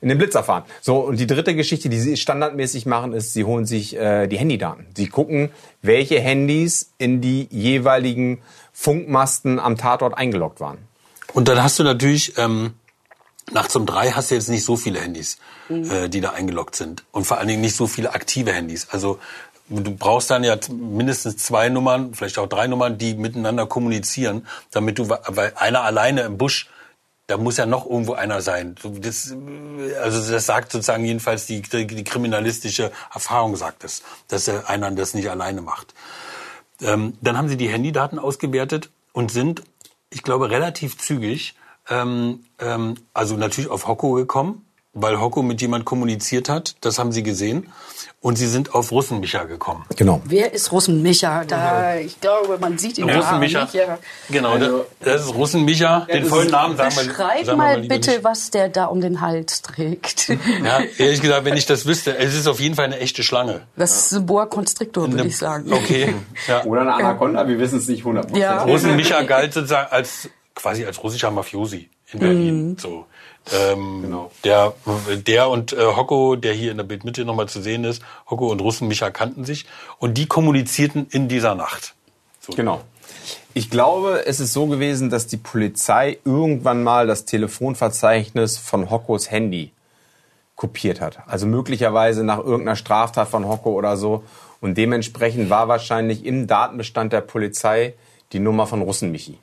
in 0.00 0.08
den 0.08 0.18
Blitzer 0.18 0.42
fahren. 0.42 0.64
So, 0.80 0.98
und 0.98 1.20
die 1.20 1.26
dritte 1.26 1.54
Geschichte, 1.54 1.88
die 1.88 2.00
sie 2.00 2.16
standardmäßig 2.16 2.84
machen, 2.86 3.12
ist, 3.12 3.32
sie 3.32 3.44
holen 3.44 3.64
sich 3.64 3.96
äh, 3.96 4.26
die 4.26 4.36
Handydaten. 4.38 4.86
Sie 4.96 5.06
gucken, 5.08 5.50
welche 5.82 6.18
Handys 6.20 6.92
in 6.98 7.20
die 7.20 7.46
jeweiligen 7.50 8.42
Funkmasten 8.72 9.60
am 9.60 9.76
Tatort 9.78 10.18
eingeloggt 10.18 10.60
waren. 10.60 10.78
Und 11.32 11.48
dann 11.48 11.62
hast 11.62 11.78
du 11.78 11.84
natürlich, 11.84 12.36
ähm, 12.36 12.74
nachts 13.52 13.76
um 13.76 13.86
drei 13.86 14.10
hast 14.10 14.30
du 14.30 14.34
jetzt 14.34 14.48
nicht 14.48 14.64
so 14.64 14.76
viele 14.76 15.00
Handys, 15.00 15.38
Mhm. 15.68 15.90
äh, 15.90 16.08
die 16.08 16.20
da 16.20 16.30
eingeloggt 16.30 16.76
sind. 16.76 17.04
Und 17.12 17.26
vor 17.26 17.38
allen 17.38 17.48
Dingen 17.48 17.60
nicht 17.62 17.76
so 17.76 17.86
viele 17.86 18.14
aktive 18.14 18.52
Handys. 18.52 18.88
Also 18.90 19.18
du 19.68 19.96
brauchst 19.96 20.30
dann 20.30 20.44
ja 20.44 20.56
mindestens 20.70 21.38
zwei 21.38 21.68
Nummern, 21.68 22.14
vielleicht 22.14 22.38
auch 22.38 22.48
drei 22.48 22.66
Nummern, 22.66 22.98
die 22.98 23.14
miteinander 23.14 23.66
kommunizieren, 23.66 24.46
damit 24.70 24.98
du, 24.98 25.08
weil 25.08 25.52
einer 25.56 25.82
alleine 25.82 26.22
im 26.22 26.38
Busch, 26.38 26.68
da 27.26 27.38
muss 27.38 27.56
ja 27.56 27.64
noch 27.64 27.86
irgendwo 27.86 28.12
einer 28.12 28.42
sein. 28.42 28.74
Das, 28.82 29.34
also 30.02 30.32
das 30.32 30.46
sagt 30.46 30.72
sozusagen 30.72 31.04
jedenfalls 31.04 31.46
die, 31.46 31.62
die 31.62 32.04
kriminalistische 32.04 32.92
Erfahrung 33.12 33.56
sagt 33.56 33.84
es, 33.84 34.02
dass 34.28 34.44
der 34.44 34.68
einer 34.68 34.90
das 34.90 35.14
nicht 35.14 35.30
alleine 35.30 35.62
macht. 35.62 35.94
Ähm, 36.82 37.16
dann 37.22 37.38
haben 37.38 37.48
sie 37.48 37.56
die 37.56 37.68
Handydaten 37.68 38.18
ausgewertet 38.18 38.90
und 39.12 39.30
sind, 39.30 39.62
ich 40.10 40.22
glaube, 40.22 40.50
relativ 40.50 40.98
zügig, 40.98 41.54
ähm, 41.88 42.44
ähm, 42.58 42.96
also 43.14 43.36
natürlich 43.36 43.70
auf 43.70 43.86
Hocko 43.86 44.12
gekommen, 44.12 44.66
weil 44.94 45.20
Hocko 45.20 45.42
mit 45.42 45.60
jemand 45.60 45.84
kommuniziert 45.84 46.48
hat. 46.48 46.76
Das 46.80 46.98
haben 46.98 47.12
sie 47.12 47.22
gesehen. 47.22 47.72
Und 48.20 48.36
sie 48.36 48.46
sind 48.46 48.74
auf 48.74 48.90
Russenmicha 48.90 49.44
gekommen. 49.44 49.84
Genau. 49.96 50.22
Wer 50.24 50.54
ist 50.54 50.72
Russenmicha? 50.72 51.44
Da, 51.44 51.96
ich 51.96 52.18
glaube, 52.22 52.56
man 52.58 52.78
sieht 52.78 52.96
ihn 52.96 53.10
Russenmicha. 53.10 53.62
nicht. 53.64 53.74
Ja. 53.74 53.98
Genau, 54.30 54.52
Also- 54.52 54.86
das 55.00 55.26
ist 55.26 55.34
Russenmicha. 55.34 56.06
Den 56.10 56.24
vollen 56.24 56.50
Namen 56.50 56.74
sagen 56.76 56.94
wir, 56.96 57.46
wir 57.46 57.56
mal 57.56 57.80
lieber 57.80 57.96
bitte, 57.96 58.12
nicht. 58.12 58.24
was 58.24 58.50
der 58.50 58.70
da 58.70 58.86
um 58.86 59.02
den 59.02 59.20
Hals 59.20 59.60
trägt. 59.60 60.28
Ja, 60.64 60.80
ehrlich 60.96 61.20
gesagt, 61.20 61.44
wenn 61.44 61.56
ich 61.58 61.66
das 61.66 61.84
wüsste, 61.84 62.16
es 62.16 62.34
ist 62.34 62.46
auf 62.46 62.60
jeden 62.60 62.76
Fall 62.76 62.86
eine 62.86 62.98
echte 62.98 63.22
Schlange. 63.22 63.62
Das 63.76 64.06
ist 64.06 64.12
ein 64.12 64.24
Boa 64.24 64.46
Constrictor, 64.46 65.10
würde 65.10 65.26
ich 65.26 65.36
sagen. 65.36 65.70
Okay. 65.70 66.14
Ja. 66.48 66.64
Oder 66.64 66.80
eine 66.82 66.94
Anaconda, 66.94 67.46
wir 67.46 67.58
wissen 67.58 67.76
es 67.78 67.88
nicht 67.88 68.04
100%. 68.06 68.38
Ja. 68.38 68.62
Russenmicha 68.62 69.22
galt 69.24 69.52
sozusagen 69.52 69.90
als 69.92 70.30
quasi 70.54 70.86
als 70.86 71.02
russischer 71.02 71.30
Mafiosi 71.30 71.90
in 72.12 72.20
Berlin. 72.20 72.68
Mhm. 72.70 72.78
So. 72.78 73.04
Ähm, 73.52 74.02
Genau. 74.02 74.30
Der, 74.44 74.74
der 75.26 75.48
und 75.48 75.72
äh, 75.72 75.84
Hocko, 75.84 76.36
der 76.36 76.54
hier 76.54 76.70
in 76.70 76.76
der 76.76 76.84
Bildmitte 76.84 77.24
nochmal 77.24 77.48
zu 77.48 77.60
sehen 77.60 77.84
ist, 77.84 78.02
Hocko 78.30 78.48
und 78.48 78.60
Russenmicha 78.60 79.10
kannten 79.10 79.44
sich 79.44 79.66
und 79.98 80.16
die 80.18 80.26
kommunizierten 80.26 81.06
in 81.10 81.28
dieser 81.28 81.54
Nacht. 81.54 81.94
Genau. 82.54 82.80
Ich 83.54 83.70
glaube, 83.70 84.26
es 84.26 84.40
ist 84.40 84.52
so 84.52 84.66
gewesen, 84.66 85.10
dass 85.10 85.26
die 85.26 85.36
Polizei 85.36 86.18
irgendwann 86.24 86.82
mal 86.82 87.06
das 87.06 87.24
Telefonverzeichnis 87.24 88.58
von 88.58 88.90
Hockos 88.90 89.30
Handy 89.30 89.72
kopiert 90.56 91.00
hat. 91.00 91.18
Also 91.26 91.46
möglicherweise 91.46 92.24
nach 92.24 92.38
irgendeiner 92.38 92.76
Straftat 92.76 93.28
von 93.28 93.46
Hocko 93.46 93.70
oder 93.72 93.96
so. 93.96 94.24
Und 94.60 94.76
dementsprechend 94.78 95.50
war 95.50 95.68
wahrscheinlich 95.68 96.24
im 96.24 96.46
Datenbestand 96.46 97.12
der 97.12 97.20
Polizei 97.20 97.94
die 98.32 98.38
Nummer 98.40 98.66
von 98.66 98.82
Russenmichi. 98.82 99.38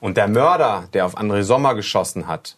Und 0.00 0.16
der 0.16 0.28
Mörder, 0.28 0.88
der 0.92 1.06
auf 1.06 1.16
André 1.16 1.42
Sommer 1.42 1.74
geschossen 1.74 2.26
hat, 2.26 2.56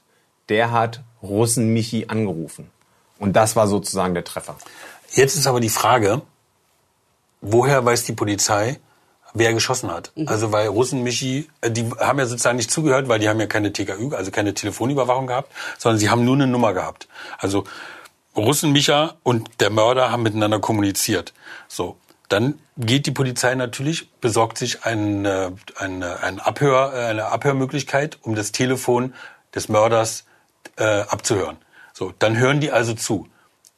der 0.49 0.73
hat 0.73 1.03
Russenmichi 1.23 2.07
angerufen. 2.09 2.71
Und 3.19 3.35
das 3.35 3.57
war 3.57 3.67
sozusagen 3.67 4.15
der 4.15 4.25
Treffer. 4.25 4.57
Jetzt 5.13 5.37
ist 5.37 5.47
aber 5.47 5.61
die 5.61 5.69
Frage, 5.69 6.23
woher 7.41 7.85
weiß 7.85 8.05
die 8.05 8.13
Polizei, 8.13 8.79
wer 9.35 9.53
geschossen 9.53 9.91
hat? 9.91 10.13
Also 10.27 10.53
weil 10.53 10.69
Russenmichi, 10.69 11.49
äh, 11.61 11.71
die 11.71 11.89
haben 11.99 12.19
ja 12.19 12.27
sozusagen 12.27 12.57
nicht 12.57 12.71
zugehört, 12.71 13.09
weil 13.09 13.19
die 13.19 13.29
haben 13.29 13.41
ja 13.41 13.47
keine 13.47 13.73
TKÜ, 13.73 14.15
also 14.15 14.31
keine 14.31 14.55
Telefonüberwachung 14.55 15.27
gehabt, 15.27 15.53
sondern 15.79 15.99
sie 15.99 16.11
haben 16.11 16.25
nur 16.25 16.35
eine 16.35 16.47
Nummer 16.47 16.73
gehabt. 16.73 17.09
Also 17.39 17.65
Russenmicha 18.37 19.15
und 19.23 19.49
der 19.61 19.71
Mörder 19.71 20.11
haben 20.11 20.23
miteinander 20.23 20.61
kommuniziert. 20.61 21.33
So, 21.69 21.97
dann 22.29 22.59
geht 22.77 23.07
die 23.07 23.13
Polizei 23.13 23.55
natürlich, 23.55 24.11
besorgt 24.21 24.59
sich 24.59 24.85
eine, 24.85 25.53
eine, 25.77 26.23
eine, 26.23 26.45
Abhör, 26.45 26.93
äh, 26.95 27.07
eine 27.07 27.27
Abhörmöglichkeit, 27.27 28.19
um 28.23 28.35
das 28.35 28.53
Telefon 28.53 29.15
des 29.55 29.69
Mörders 29.69 30.25
äh, 30.77 31.01
abzuhören. 31.03 31.59
So, 31.93 32.13
dann 32.19 32.37
hören 32.37 32.61
die 32.61 32.71
also 32.71 32.95
zu. 32.95 33.29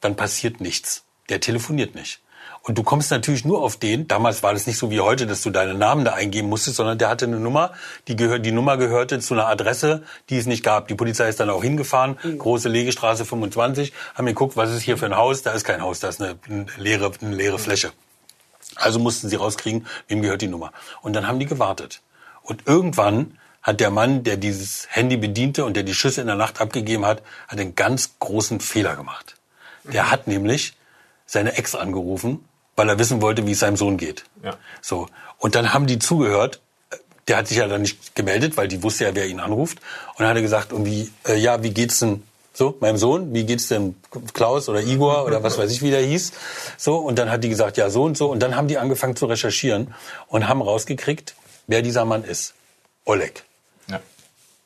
Dann 0.01 0.15
passiert 0.15 0.61
nichts. 0.61 1.03
Der 1.29 1.39
telefoniert 1.39 1.95
nicht. 1.95 2.21
Und 2.61 2.77
du 2.77 2.83
kommst 2.83 3.09
natürlich 3.11 3.45
nur 3.45 3.63
auf 3.63 3.77
den, 3.77 4.07
damals 4.07 4.43
war 4.43 4.53
das 4.53 4.67
nicht 4.67 4.77
so 4.77 4.91
wie 4.91 4.99
heute, 4.99 5.25
dass 5.25 5.41
du 5.41 5.49
deinen 5.49 5.77
Namen 5.77 6.03
da 6.03 6.13
eingeben 6.13 6.49
musstest, 6.49 6.75
sondern 6.75 6.97
der 6.97 7.09
hatte 7.09 7.25
eine 7.25 7.39
Nummer, 7.39 7.73
die, 8.07 8.15
gehört, 8.15 8.45
die 8.45 8.51
Nummer 8.51 8.77
gehörte 8.77 9.19
zu 9.19 9.33
einer 9.33 9.47
Adresse, 9.47 10.03
die 10.29 10.37
es 10.37 10.45
nicht 10.45 10.63
gab. 10.63 10.87
Die 10.87 10.95
Polizei 10.95 11.29
ist 11.29 11.39
dann 11.39 11.49
auch 11.49 11.63
hingefahren, 11.63 12.17
große 12.37 12.67
Legestraße 12.67 13.25
25, 13.25 13.93
haben 14.13 14.25
geguckt, 14.25 14.57
was 14.57 14.71
ist 14.71 14.81
hier 14.81 14.97
für 14.97 15.05
ein 15.05 15.15
Haus, 15.15 15.41
da 15.41 15.51
ist 15.51 15.63
kein 15.63 15.81
Haus, 15.81 15.99
da 15.99 16.09
ist 16.09 16.21
eine, 16.21 16.37
eine, 16.47 16.65
leere, 16.77 17.11
eine 17.21 17.35
leere 17.35 17.59
Fläche. 17.59 17.91
Also 18.75 18.99
mussten 18.99 19.29
sie 19.29 19.35
rauskriegen, 19.35 19.87
wem 20.07 20.21
gehört 20.21 20.41
die 20.41 20.47
Nummer. 20.47 20.71
Und 21.01 21.13
dann 21.13 21.27
haben 21.27 21.39
die 21.39 21.45
gewartet. 21.45 22.01
Und 22.43 22.67
irgendwann 22.67 23.37
hat 23.61 23.79
der 23.79 23.91
Mann, 23.91 24.23
der 24.23 24.37
dieses 24.37 24.87
Handy 24.89 25.17
bediente 25.17 25.65
und 25.65 25.75
der 25.75 25.83
die 25.83 25.93
Schüsse 25.93 26.21
in 26.21 26.27
der 26.27 26.35
Nacht 26.35 26.61
abgegeben 26.61 27.05
hat, 27.05 27.21
hat 27.47 27.59
einen 27.59 27.75
ganz 27.75 28.15
großen 28.19 28.59
Fehler 28.59 28.95
gemacht. 28.95 29.35
Der 29.83 30.11
hat 30.11 30.27
nämlich 30.27 30.73
seine 31.25 31.57
Ex 31.57 31.75
angerufen, 31.75 32.43
weil 32.75 32.89
er 32.89 32.99
wissen 32.99 33.21
wollte, 33.21 33.45
wie 33.45 33.51
es 33.51 33.59
seinem 33.59 33.77
Sohn 33.77 33.97
geht. 33.97 34.23
Ja. 34.43 34.55
So. 34.81 35.07
Und 35.37 35.55
dann 35.55 35.73
haben 35.73 35.87
die 35.87 35.99
zugehört. 35.99 36.61
Der 37.27 37.37
hat 37.37 37.47
sich 37.47 37.57
ja 37.57 37.67
dann 37.67 37.81
nicht 37.83 38.15
gemeldet, 38.15 38.57
weil 38.57 38.67
die 38.67 38.81
wusste 38.81 39.03
ja, 39.03 39.13
wer 39.13 39.27
ihn 39.27 39.39
anruft. 39.39 39.79
Und 40.09 40.19
dann 40.19 40.29
hat 40.29 40.35
er 40.35 40.41
gesagt, 40.41 40.71
irgendwie, 40.71 41.11
äh, 41.27 41.35
ja, 41.35 41.61
wie 41.61 41.69
geht's 41.71 41.99
denn 41.99 42.23
so, 42.53 42.75
meinem 42.79 42.97
Sohn, 42.97 43.33
wie 43.33 43.45
geht's 43.45 43.67
denn 43.67 43.95
Klaus 44.33 44.67
oder 44.67 44.81
Igor 44.81 45.25
oder 45.25 45.43
was 45.43 45.57
weiß 45.57 45.71
ich, 45.71 45.81
wie 45.81 45.91
der 45.91 46.01
hieß? 46.01 46.31
So, 46.77 46.97
und 46.97 47.19
dann 47.19 47.29
hat 47.29 47.43
die 47.43 47.49
gesagt, 47.49 47.77
ja, 47.77 47.89
so 47.89 48.03
und 48.03 48.17
so. 48.17 48.31
Und 48.31 48.39
dann 48.41 48.55
haben 48.55 48.67
die 48.67 48.77
angefangen 48.77 49.15
zu 49.15 49.27
recherchieren 49.27 49.93
und 50.27 50.47
haben 50.47 50.61
rausgekriegt, 50.61 51.35
wer 51.67 51.83
dieser 51.83 52.05
Mann 52.05 52.23
ist. 52.23 52.55
Oleg. 53.05 53.43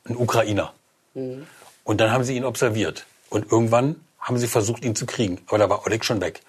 Ein 0.04 0.16
Ukrainer. 0.16 0.72
Mhm. 1.14 1.46
Und 1.84 2.00
dann 2.00 2.10
haben 2.10 2.24
sie 2.24 2.36
ihn 2.36 2.44
observiert. 2.44 3.06
Und 3.30 3.50
irgendwann 3.50 3.96
haben 4.18 4.38
sie 4.38 4.46
versucht, 4.46 4.84
ihn 4.84 4.96
zu 4.96 5.06
kriegen. 5.06 5.40
Aber 5.48 5.58
da 5.58 5.68
war 5.68 5.86
Oleg 5.86 6.04
schon 6.04 6.20
weg. 6.20 6.40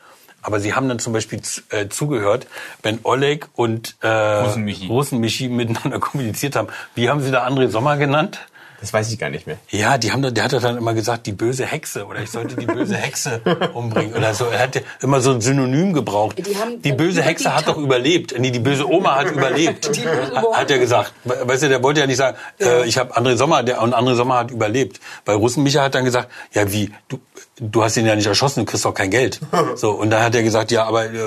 Aber 0.41 0.60
sie 0.60 0.74
haben 0.74 0.88
dann 0.88 0.99
zum 0.99 1.12
Beispiel 1.12 1.41
äh, 1.70 1.88
zugehört, 1.89 2.47
wenn 2.84 2.99
Oleg 3.03 3.47
und 3.53 3.95
äh, 4.01 4.08
Russenmichi. 4.08 4.88
Russenmichi 4.88 5.49
miteinander 5.49 5.99
kommuniziert 5.99 6.56
haben. 6.56 6.68
Wie 6.93 7.10
haben 7.10 7.22
sie 7.22 7.32
da 7.32 7.47
André 7.47 7.70
Sommer 7.70 7.97
genannt? 7.97 8.39
Das 8.86 8.94
weiß 8.94 9.12
ich 9.12 9.18
gar 9.18 9.32
nicht 9.32 9.48
mehr. 9.48 9.58
Ja, 9.72 9.98
die 9.98 10.12
haben, 10.12 10.22
da- 10.22 10.30
der 10.30 10.44
hat 10.44 10.54
doch 10.54 10.62
dann 10.62 10.78
immer 10.78 10.94
gesagt, 10.94 11.26
die 11.26 11.32
böse 11.32 11.66
Hexe 11.66 12.06
oder 12.06 12.20
ich 12.22 12.30
sollte 12.30 12.56
die 12.56 12.68
böse 12.68 12.96
Hexe 12.96 13.42
umbringen 13.74 14.14
oder 14.14 14.36
so. 14.36 14.46
Er 14.46 14.60
hat 14.60 14.76
ja 14.76 14.82
immer 15.02 15.22
so 15.22 15.32
ein 15.32 15.42
Synonym 15.42 15.92
gebraucht. 15.94 16.38
Die 16.38 16.56
haben- 16.56 16.80
Die 16.84 16.92
böse 16.92 17.22
über 17.22 17.28
Hexe 17.28 17.46
die 17.46 17.50
hat 17.50 17.68
doch 17.68 17.78
überlebt. 17.78 18.36
Nee, 18.38 18.52
die 18.52 18.60
böse 18.60 18.88
Oma 18.88 19.16
hat 19.16 19.32
überlebt. 19.32 19.96
Die. 19.96 20.02
Hat 20.08 20.70
er 20.70 20.78
gesagt. 20.78 21.14
We- 21.24 21.48
Weißt 21.48 21.64
du, 21.64 21.70
der 21.70 21.82
wollte 21.82 22.02
ja 22.02 22.06
nicht 22.06 22.18
sagen, 22.18 22.38
äh, 22.62 22.86
ich 22.86 23.00
habe 23.00 23.18
André 23.18 23.36
Sommer, 23.38 23.64
der 23.64 23.82
und 23.82 23.96
André 23.96 24.14
Sommer 24.14 24.36
hat 24.38 24.52
überlebt. 24.52 25.00
Weil 25.26 25.38
Russenmicha 25.38 25.82
hat 25.82 25.96
dann 25.96 26.06
gesagt, 26.06 26.30
ja 26.54 26.72
wie, 26.72 26.92
du, 27.08 27.20
du 27.60 27.84
hast 27.84 27.97
ihn 27.97 28.06
ja 28.06 28.16
nicht 28.16 28.26
erschossen, 28.28 28.62
du 28.62 28.66
kriegst 28.66 28.86
doch 28.86 28.93
kein 28.93 29.10
Geld. 29.10 29.39
So 29.76 29.91
und 29.91 30.10
dann 30.10 30.24
hat 30.24 30.36
er 30.36 30.43
gesagt, 30.43 30.72
ja, 30.72 30.86
aber 30.86 31.06
äh, 31.14 31.24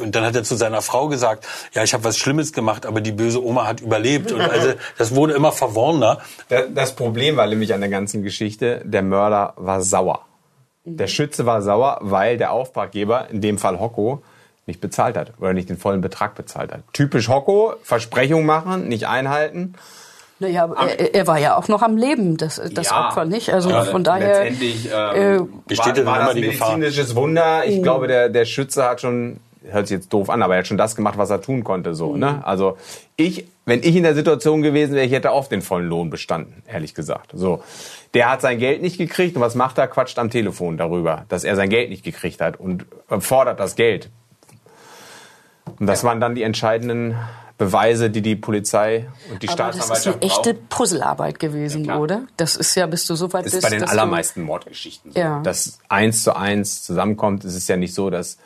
und 0.00 0.14
dann 0.14 0.24
hat 0.24 0.34
er 0.36 0.44
zu 0.44 0.56
seiner 0.56 0.82
Frau 0.82 1.08
gesagt, 1.08 1.46
ja, 1.72 1.82
ich 1.82 1.92
habe 1.94 2.04
was 2.04 2.18
Schlimmes 2.18 2.52
gemacht, 2.52 2.86
aber 2.86 3.00
die 3.00 3.12
böse 3.12 3.42
Oma 3.44 3.66
hat 3.66 3.80
überlebt. 3.80 4.32
Und 4.32 4.40
also 4.40 4.72
das 4.98 5.14
wurde 5.14 5.34
immer 5.34 5.52
verworrener. 5.52 6.18
Da- 6.48 6.66
Das 6.66 6.94
Problem 6.96 7.36
war 7.36 7.46
nämlich 7.46 7.72
an 7.74 7.80
der 7.80 7.90
ganzen 7.90 8.22
Geschichte, 8.22 8.82
der 8.84 9.02
Mörder 9.02 9.54
war 9.56 9.80
sauer. 9.80 10.26
Der 10.84 11.06
Schütze 11.06 11.46
war 11.46 11.62
sauer, 11.62 11.98
weil 12.02 12.36
der 12.36 12.52
Auftraggeber, 12.52 13.28
in 13.30 13.40
dem 13.40 13.56
Fall 13.58 13.80
Hocko, 13.80 14.22
nicht 14.66 14.80
bezahlt 14.80 15.16
hat 15.16 15.32
oder 15.40 15.52
nicht 15.52 15.68
den 15.68 15.78
vollen 15.78 16.00
Betrag 16.00 16.34
bezahlt 16.34 16.72
hat. 16.72 16.80
Typisch 16.92 17.28
Hocko, 17.28 17.74
Versprechung 17.82 18.44
machen, 18.46 18.88
nicht 18.88 19.06
einhalten. 19.06 19.74
Naja, 20.40 20.64
aber 20.64 20.76
er, 20.98 21.14
er 21.14 21.26
war 21.26 21.38
ja 21.38 21.56
auch 21.56 21.68
noch 21.68 21.82
am 21.82 21.96
Leben, 21.96 22.36
das, 22.36 22.60
das 22.72 22.90
Ja. 22.90 23.08
Opfer 23.08 23.24
nicht. 23.24 23.50
Also 23.50 23.70
Ja, 23.70 23.84
von 23.84 24.02
daher. 24.02 24.44
Letztendlich 24.44 24.90
äh, 24.92 25.36
ähm, 25.36 25.62
Besteht 25.66 25.86
war, 25.86 25.88
ja 25.88 25.94
dann 25.94 26.06
war 26.06 26.16
immer 26.16 26.26
das 26.26 26.34
die 26.34 26.40
Gefahr. 26.42 26.76
medizinisches 26.76 27.14
Wunder. 27.16 27.64
Ich 27.66 27.78
Mhm. 27.78 27.82
glaube, 27.82 28.08
der, 28.08 28.28
der 28.28 28.44
Schütze 28.44 28.84
hat 28.84 29.00
schon, 29.00 29.38
hört 29.70 29.86
sich 29.86 29.94
jetzt 29.96 30.12
doof 30.12 30.28
an, 30.30 30.42
aber 30.42 30.54
er 30.54 30.58
hat 30.60 30.66
schon 30.66 30.76
das 30.76 30.96
gemacht, 30.96 31.16
was 31.18 31.30
er 31.30 31.40
tun 31.40 31.62
konnte. 31.62 31.94
So, 31.94 32.16
ne? 32.16 32.40
Also 32.44 32.76
ich, 33.16 33.46
wenn 33.64 33.80
ich 33.84 33.94
in 33.94 34.02
der 34.02 34.14
Situation 34.14 34.60
gewesen 34.62 34.94
wäre, 34.94 35.06
ich 35.06 35.12
hätte 35.12 35.30
auf 35.30 35.48
den 35.48 35.62
vollen 35.62 35.88
Lohn 35.88 36.10
bestanden, 36.10 36.62
ehrlich 36.70 36.94
gesagt. 36.94 37.30
So, 37.32 37.62
der 38.12 38.28
hat 38.30 38.40
sein 38.40 38.58
Geld 38.58 38.82
nicht 38.82 38.98
gekriegt 38.98 39.36
und 39.36 39.42
was 39.42 39.54
macht 39.54 39.78
er? 39.78 39.86
Quatscht 39.86 40.18
am 40.18 40.30
Telefon 40.30 40.76
darüber, 40.76 41.24
dass 41.28 41.44
er 41.44 41.54
sein 41.56 41.68
Geld 41.70 41.90
nicht 41.90 42.04
gekriegt 42.04 42.40
hat 42.40 42.58
und 42.58 42.84
äh, 43.08 43.20
fordert 43.20 43.60
das 43.60 43.76
Geld. 43.76 44.10
Und 45.78 45.86
das 45.86 46.04
waren 46.04 46.20
dann 46.20 46.34
die 46.34 46.42
entscheidenden 46.42 47.16
Beweise, 47.64 48.10
die 48.10 48.22
die 48.22 48.36
Polizei 48.36 49.08
und 49.30 49.42
die 49.42 49.48
aber 49.48 49.56
das 49.56 49.76
ist 49.76 49.84
Staatsanwaltschaft 49.84 50.22
eine 50.22 50.32
echte. 50.32 50.54
Puzzlearbeit 50.54 51.38
gewesen, 51.38 51.90
oder? 51.90 52.22
Das 52.36 52.56
ist 52.56 52.74
ja, 52.74 52.86
bis 52.86 53.06
du 53.06 53.14
so 53.14 53.32
weit 53.32 53.46
ist 53.46 53.52
bist. 53.52 53.62
bei 53.62 53.70
den 53.70 53.84
allermeisten 53.84 54.42
Mordgeschichten 54.42 55.12
so. 55.12 55.18
Ja. 55.18 55.40
Dass 55.42 55.78
eins 55.88 56.22
zu 56.22 56.36
eins 56.36 56.82
zusammenkommt, 56.82 57.44
es 57.44 57.54
ist 57.54 57.68
ja 57.68 57.76
nicht 57.76 57.94
so, 57.94 58.10
dass 58.10 58.38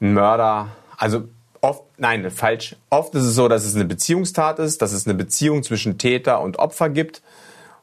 ein 0.00 0.12
Mörder, 0.12 0.68
also 0.96 1.24
oft, 1.60 1.84
nein, 1.96 2.30
falsch. 2.30 2.76
Oft 2.90 3.14
ist 3.14 3.24
es 3.24 3.34
so, 3.34 3.48
dass 3.48 3.64
es 3.64 3.74
eine 3.74 3.84
Beziehungstat 3.84 4.58
ist, 4.58 4.82
dass 4.82 4.92
es 4.92 5.06
eine 5.06 5.14
Beziehung 5.14 5.62
zwischen 5.62 5.98
Täter 5.98 6.40
und 6.40 6.58
Opfer 6.58 6.88
gibt, 6.90 7.22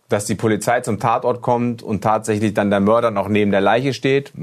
dass 0.10 0.26
die 0.26 0.36
Polizei 0.36 0.82
zum 0.82 1.00
Tatort 1.00 1.42
kommt 1.42 1.82
und 1.82 2.04
tatsächlich 2.04 2.54
dann 2.54 2.70
der 2.70 2.80
Mörder 2.80 3.12
noch 3.12 3.28
neben 3.28 3.52
der 3.52 3.62
Leiche 3.62 3.94
steht, 3.94 4.34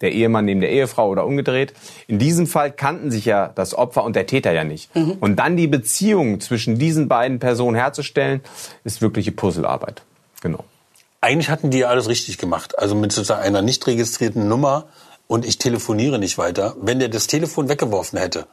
der 0.00 0.12
Ehemann 0.12 0.44
neben 0.44 0.60
der 0.60 0.70
Ehefrau 0.70 1.08
oder 1.08 1.26
umgedreht. 1.26 1.72
In 2.06 2.18
diesem 2.18 2.46
Fall 2.46 2.72
kannten 2.72 3.10
sich 3.10 3.24
ja 3.24 3.48
das 3.54 3.74
Opfer 3.74 4.04
und 4.04 4.16
der 4.16 4.26
Täter 4.26 4.52
ja 4.52 4.64
nicht. 4.64 4.90
Und 5.20 5.36
dann 5.36 5.56
die 5.56 5.66
Beziehung 5.66 6.40
zwischen 6.40 6.78
diesen 6.78 7.08
beiden 7.08 7.38
Personen 7.38 7.76
herzustellen, 7.76 8.40
ist 8.84 9.02
wirkliche 9.02 9.32
Puzzlearbeit. 9.32 10.02
Genau. 10.40 10.64
Eigentlich 11.20 11.48
hatten 11.48 11.70
die 11.70 11.78
ja 11.78 11.88
alles 11.88 12.08
richtig 12.08 12.36
gemacht. 12.38 12.78
Also 12.78 12.94
mit 12.94 13.12
sozusagen 13.12 13.42
einer 13.42 13.62
nicht 13.62 13.86
registrierten 13.86 14.46
Nummer 14.46 14.86
und 15.26 15.46
ich 15.46 15.58
telefoniere 15.58 16.18
nicht 16.18 16.36
weiter. 16.36 16.76
Wenn 16.80 16.98
der 16.98 17.08
das 17.08 17.26
Telefon 17.26 17.68
weggeworfen 17.68 18.18
hätte, 18.18 18.46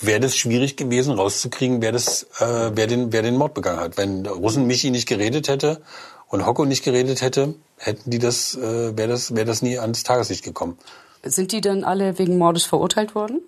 wäre 0.00 0.20
das 0.20 0.36
schwierig 0.36 0.76
gewesen, 0.76 1.14
rauszukriegen, 1.14 1.82
wer, 1.82 1.92
das, 1.92 2.24
äh, 2.38 2.70
wer, 2.74 2.86
den, 2.86 3.12
wer 3.12 3.22
den 3.22 3.36
Mord 3.36 3.54
begangen 3.54 3.80
hat. 3.80 3.96
Wenn 3.96 4.26
Russen 4.26 4.66
Michi 4.66 4.90
nicht 4.90 5.08
geredet 5.08 5.48
hätte 5.48 5.80
und 6.28 6.46
Hocko 6.46 6.64
nicht 6.64 6.84
geredet 6.84 7.22
hätte, 7.22 7.54
hätten 7.78 8.10
die 8.10 8.18
das, 8.18 8.54
äh, 8.54 8.96
wäre 8.96 9.08
das, 9.08 9.34
wäre 9.34 9.46
das 9.46 9.62
nie 9.62 9.78
ans 9.78 10.02
Tageslicht 10.02 10.44
gekommen. 10.44 10.78
Sind 11.22 11.52
die 11.52 11.60
dann 11.60 11.84
alle 11.84 12.18
wegen 12.18 12.38
Mordes 12.38 12.64
verurteilt 12.64 13.14
worden? 13.14 13.40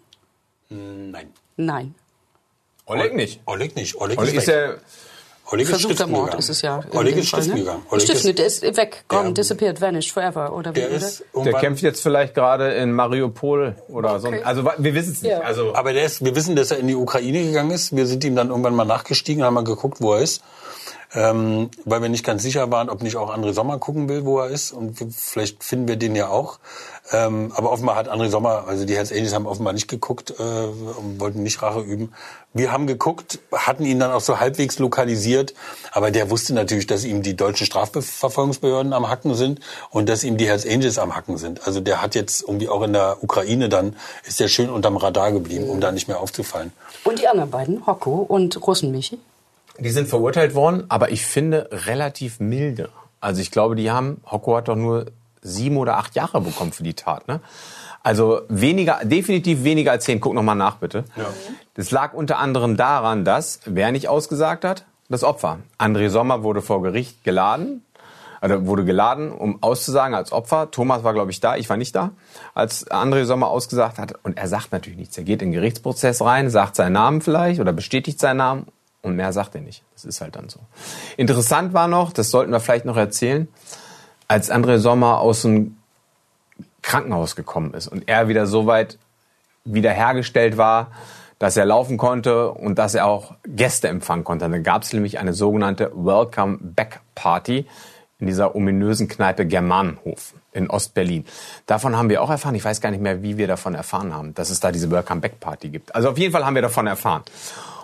Nein. 0.69 1.33
Nein. 1.57 1.95
Oleg 2.87 3.15
nicht. 3.15 3.41
Oleg 3.47 3.77
nicht. 3.77 3.97
Oleg, 3.97 4.19
Oleg 4.19 4.35
ist, 4.35 4.47
ja 4.49 4.75
Oleg 5.51 5.65
ist 5.65 5.71
Versuchter 5.71 6.07
Mord 6.07 6.35
ist 6.35 6.51
es 6.51 6.63
ja. 6.63 6.81
Oleg 6.93 7.17
ist 7.17 7.29
stiften 7.29 7.55
ne? 7.55 7.61
gegangen. 7.61 7.83
Oleg 7.91 8.03
Stiften, 8.03 8.31
ist, 8.31 8.39
der 8.39 8.47
ist 8.47 8.77
weg, 8.77 9.05
gone, 9.09 9.25
Der- 9.25 9.33
disappeared, 9.33 9.81
vanished 9.81 10.13
forever. 10.13 10.53
Oder 10.55 10.75
wie, 10.75 10.81
der 10.81 10.91
ist 10.91 11.25
Der 11.35 11.53
kämpft 11.55 11.83
jetzt 11.83 12.03
vielleicht 12.03 12.35
gerade 12.35 12.75
in 12.75 12.93
Mariupol 12.93 13.77
oder 13.89 14.21
so. 14.21 14.29
Also 14.45 14.65
wir 14.77 14.95
wissen 14.95 15.13
es 15.13 15.23
nicht. 15.23 15.31
Ja. 15.31 15.41
Also 15.41 15.75
Aber 15.75 15.93
der 15.93 16.05
ist, 16.05 16.23
wir 16.25 16.35
wissen, 16.35 16.55
dass 16.55 16.71
er 16.71 16.79
in 16.79 16.89
die 16.89 16.95
Ukraine 16.95 17.45
gegangen 17.45 17.71
ist. 17.71 17.97
Wir 17.97 18.07
sind 18.07 18.25
ihm 18.25 18.37
dann 18.37 18.51
irgendwann 18.51 18.75
mal 18.75 18.85
nachgestiegen, 18.85 19.43
haben 19.43 19.55
mal 19.55 19.65
geguckt, 19.65 20.01
wo 20.01 20.15
er 20.15 20.21
ist. 20.21 20.43
Ähm, 21.15 21.71
weil 21.85 22.03
wir 22.03 22.09
nicht 22.11 22.25
ganz 22.25 22.43
sicher 22.43 22.71
waren, 22.71 22.91
ob 22.91 23.03
nicht 23.03 23.17
auch 23.17 23.35
André 23.35 23.53
Sommer 23.53 23.79
gucken 23.79 24.09
will, 24.09 24.25
wo 24.27 24.41
er 24.41 24.49
ist. 24.49 24.73
Und 24.73 24.99
vielleicht 25.13 25.65
finden 25.65 25.89
wir 25.89 25.97
den 25.97 26.15
ja 26.15 26.29
auch. 26.29 26.59
Ähm, 27.11 27.53
aber 27.55 27.73
offenbar 27.73 27.97
hat 27.97 28.11
André 28.11 28.29
Sommer, 28.29 28.65
also 28.67 28.85
die 28.85 28.95
Hells 28.95 29.11
Angels 29.11 29.33
haben 29.33 29.47
offenbar 29.47 29.73
nicht 29.73 29.89
geguckt 29.89 30.35
äh, 30.39 30.43
und 30.43 31.19
wollten 31.19 31.43
nicht 31.43 31.63
Rache 31.63 31.81
üben. 31.81 32.13
Wir 32.53 32.73
haben 32.73 32.87
geguckt, 32.87 33.39
hatten 33.53 33.87
ihn 33.87 33.99
dann 33.99 34.11
auch 34.11 34.21
so 34.21 34.41
halbwegs 34.41 34.79
lokalisiert. 34.79 35.55
Aber 35.93 36.11
der 36.11 36.29
wusste 36.31 36.53
natürlich, 36.53 36.87
dass 36.87 37.05
ihm 37.05 37.23
die 37.23 37.37
deutschen 37.37 37.67
Strafverfolgungsbehörden 37.67 38.93
am 38.93 39.09
Hacken 39.09 39.35
sind 39.35 39.61
und 39.91 40.11
dass 40.11 40.25
ihm 40.25 40.37
die 40.37 40.47
Hells 40.47 40.67
Angels 40.67 40.99
am 40.99 41.17
Hacken 41.17 41.39
sind. 41.39 41.67
Also 41.67 41.81
der 41.81 42.03
hat 42.03 42.15
jetzt 42.15 42.43
irgendwie 42.43 42.69
auch 42.69 42.83
in 42.83 42.93
der 42.93 43.23
Ukraine 43.23 43.71
dann, 43.71 43.97
ist 44.27 44.41
der 44.41 44.49
schön 44.49 44.69
unterm 44.69 44.99
Radar 44.99 45.33
geblieben, 45.33 45.71
um 45.71 45.81
da 45.81 45.91
nicht 45.91 46.09
mehr 46.09 46.21
aufzufallen. 46.21 46.73
Und 47.05 47.19
die 47.19 47.29
anderen 47.29 47.51
beiden, 47.51 47.87
Hocko 47.87 48.27
und 48.29 48.67
Russenmichi? 48.67 49.19
Die 49.79 49.91
sind 49.91 50.09
verurteilt 50.09 50.55
worden, 50.55 50.85
aber 50.89 51.11
ich 51.11 51.25
finde 51.25 51.69
relativ 51.87 52.41
milde. 52.41 52.91
Also 53.21 53.41
ich 53.41 53.51
glaube, 53.51 53.77
die 53.77 53.91
haben, 53.91 54.21
Hocko 54.31 54.57
hat 54.57 54.69
doch 54.69 54.77
nur 54.77 55.07
sieben 55.43 55.77
oder 55.77 55.99
acht 55.99 56.15
Jahre 56.15 56.41
bekommen 56.41 56.73
für 56.73 56.83
die 56.83 56.95
Tat. 56.95 57.29
Ne? 57.29 57.41
Also 58.03 58.43
weniger, 58.49 59.01
definitiv 59.05 59.65
weniger 59.65 59.93
als 59.93 60.05
zehn. 60.05 60.21
Guck 60.21 60.35
noch 60.35 60.43
mal 60.43 60.55
nach, 60.55 60.77
bitte. 60.77 61.05
Das 61.75 61.91
lag 61.91 62.13
unter 62.13 62.39
anderem 62.39 62.77
daran, 62.77 63.25
dass, 63.25 63.61
wer 63.65 63.93
nicht 63.93 64.09
ausgesagt 64.09 64.65
hat, 64.65 64.85
das 65.09 65.25
Opfer. 65.25 65.59
André 65.79 66.11
Sommer 66.11 66.43
wurde 66.43 66.61
vor 66.61 66.83
Gericht 66.83 67.25
geladen, 67.25 67.85
also 68.41 68.67
wurde 68.67 68.85
geladen, 68.85 69.33
um 69.33 69.63
auszusagen 69.63 70.15
als 70.15 70.33
Opfer. 70.33 70.71
Thomas 70.71 71.03
war, 71.03 71.13
glaube 71.13 71.31
ich, 71.31 71.41
da, 71.41 71.57
ich 71.57 71.69
war 71.69 71.77
nicht 71.77 71.95
da, 71.95 72.11
als 72.55 72.89
André 72.91 73.25
Sommer 73.25 73.49
ausgesagt 73.49 73.99
hat. 73.99 74.15
Und 74.23 74.37
er 74.37 74.49
sagt 74.49 74.73
natürlich 74.73 74.99
nichts. 74.99 75.17
Er 75.19 75.25
geht 75.25 75.43
in 75.43 75.49
den 75.49 75.55
Gerichtsprozess 75.55 76.21
rein, 76.21 76.51
sagt 76.51 76.77
seinen 76.77 76.93
Namen 76.93 77.21
vielleicht 77.21 77.61
oder 77.61 77.73
bestätigt 77.73 78.21
seinen 78.21 78.37
Namen 78.39 78.67
und 79.03 79.17
mehr 79.17 79.33
sagt 79.33 79.55
er 79.55 79.61
nicht. 79.61 79.85
Das 79.95 80.05
ist 80.05 80.21
halt 80.21 80.37
dann 80.37 80.49
so. 80.49 80.61
Interessant 81.17 81.73
war 81.73 81.89
noch, 81.89 82.13
das 82.13 82.31
sollten 82.31 82.53
wir 82.53 82.61
vielleicht 82.61 82.85
noch 82.85 82.97
erzählen, 82.97 83.49
als 84.27 84.51
André 84.51 84.79
Sommer 84.79 85.21
aus 85.21 85.43
dem 85.43 85.77
Krankenhaus 86.83 87.37
gekommen 87.37 87.75
ist 87.75 87.89
und 87.89 88.09
er 88.09 88.29
wieder 88.29 88.47
so 88.47 88.67
weit 88.67 88.99
wiederhergestellt 89.65 90.57
war, 90.57 90.91
dass 91.39 91.57
er 91.57 91.65
laufen 91.65 91.99
konnte 91.99 92.51
und 92.51 92.79
dass 92.79 92.95
er 92.95 93.07
auch 93.07 93.35
Gäste 93.47 93.89
empfangen 93.89 94.25
konnte. 94.25 94.49
Dann 94.49 94.63
gab 94.63 94.83
es 94.83 94.93
nämlich 94.93 95.19
eine 95.19 95.33
sogenannte 95.33 95.93
Welcome 95.95 96.59
Back 96.61 97.01
Party 97.15 97.67
in 98.19 98.27
dieser 98.27 98.57
ominösen 98.57 99.07
Kneipe 99.07 99.47
Germanenhof 99.47 100.35
in 100.53 100.69
Ostberlin. 100.69 101.25
Davon 101.67 101.97
haben 101.97 102.09
wir 102.09 102.23
auch 102.23 102.31
erfahren. 102.31 102.57
Ich 102.57 102.65
weiß 102.65 102.81
gar 102.81 102.91
nicht 102.91 103.01
mehr, 103.01 103.23
wie 103.23 103.37
wir 103.39 103.47
davon 103.47 103.75
erfahren 103.75 104.13
haben, 104.13 104.35
dass 104.35 104.51
es 104.51 104.59
da 104.59 104.73
diese 104.73 104.91
Welcome 104.91 105.21
Back 105.21 105.39
Party 105.39 105.69
gibt. 105.69 105.95
Also 105.95 106.11
auf 106.11 106.19
jeden 106.19 106.33
Fall 106.33 106.45
haben 106.45 106.57
wir 106.57 106.63
davon 106.63 106.89
erfahren. 106.89 107.23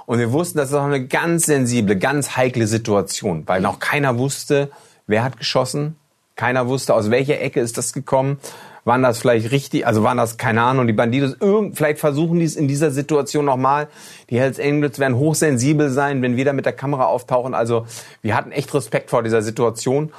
Und 0.06 0.18
wir 0.18 0.32
wussten, 0.32 0.58
das 0.58 0.70
ist 0.70 0.74
auch 0.74 0.84
eine 0.84 1.06
ganz 1.06 1.46
sensible, 1.46 1.96
ganz 1.96 2.36
heikle 2.36 2.66
Situation, 2.66 3.44
weil 3.46 3.60
noch 3.60 3.78
keiner 3.78 4.18
wusste, 4.18 4.70
wer 5.06 5.24
hat 5.24 5.38
geschossen. 5.38 5.96
Keiner 6.36 6.66
wusste, 6.68 6.94
aus 6.94 7.10
welcher 7.10 7.40
Ecke 7.40 7.60
ist 7.60 7.78
das 7.78 7.92
gekommen. 7.92 8.38
Waren 8.84 9.02
das 9.02 9.18
vielleicht 9.18 9.50
richtig, 9.50 9.86
also 9.86 10.02
waren 10.02 10.18
das, 10.18 10.36
keine 10.36 10.62
Ahnung, 10.62 10.86
die 10.86 10.92
Bandidos, 10.92 11.36
irgend, 11.40 11.76
vielleicht 11.76 12.00
versuchen 12.00 12.38
die 12.38 12.44
es 12.44 12.54
in 12.54 12.68
dieser 12.68 12.90
Situation 12.90 13.46
nochmal. 13.46 13.88
Die 14.28 14.38
Hells 14.38 14.60
Angels 14.60 14.98
werden 14.98 15.16
hochsensibel 15.16 15.88
sein, 15.88 16.20
wenn 16.20 16.36
wir 16.36 16.44
da 16.44 16.52
mit 16.52 16.66
der 16.66 16.74
Kamera 16.74 17.06
auftauchen. 17.06 17.54
Also 17.54 17.86
wir 18.20 18.36
hatten 18.36 18.52
echt 18.52 18.74
Respekt 18.74 19.08
vor 19.08 19.22
dieser 19.22 19.40
Situation 19.40 20.12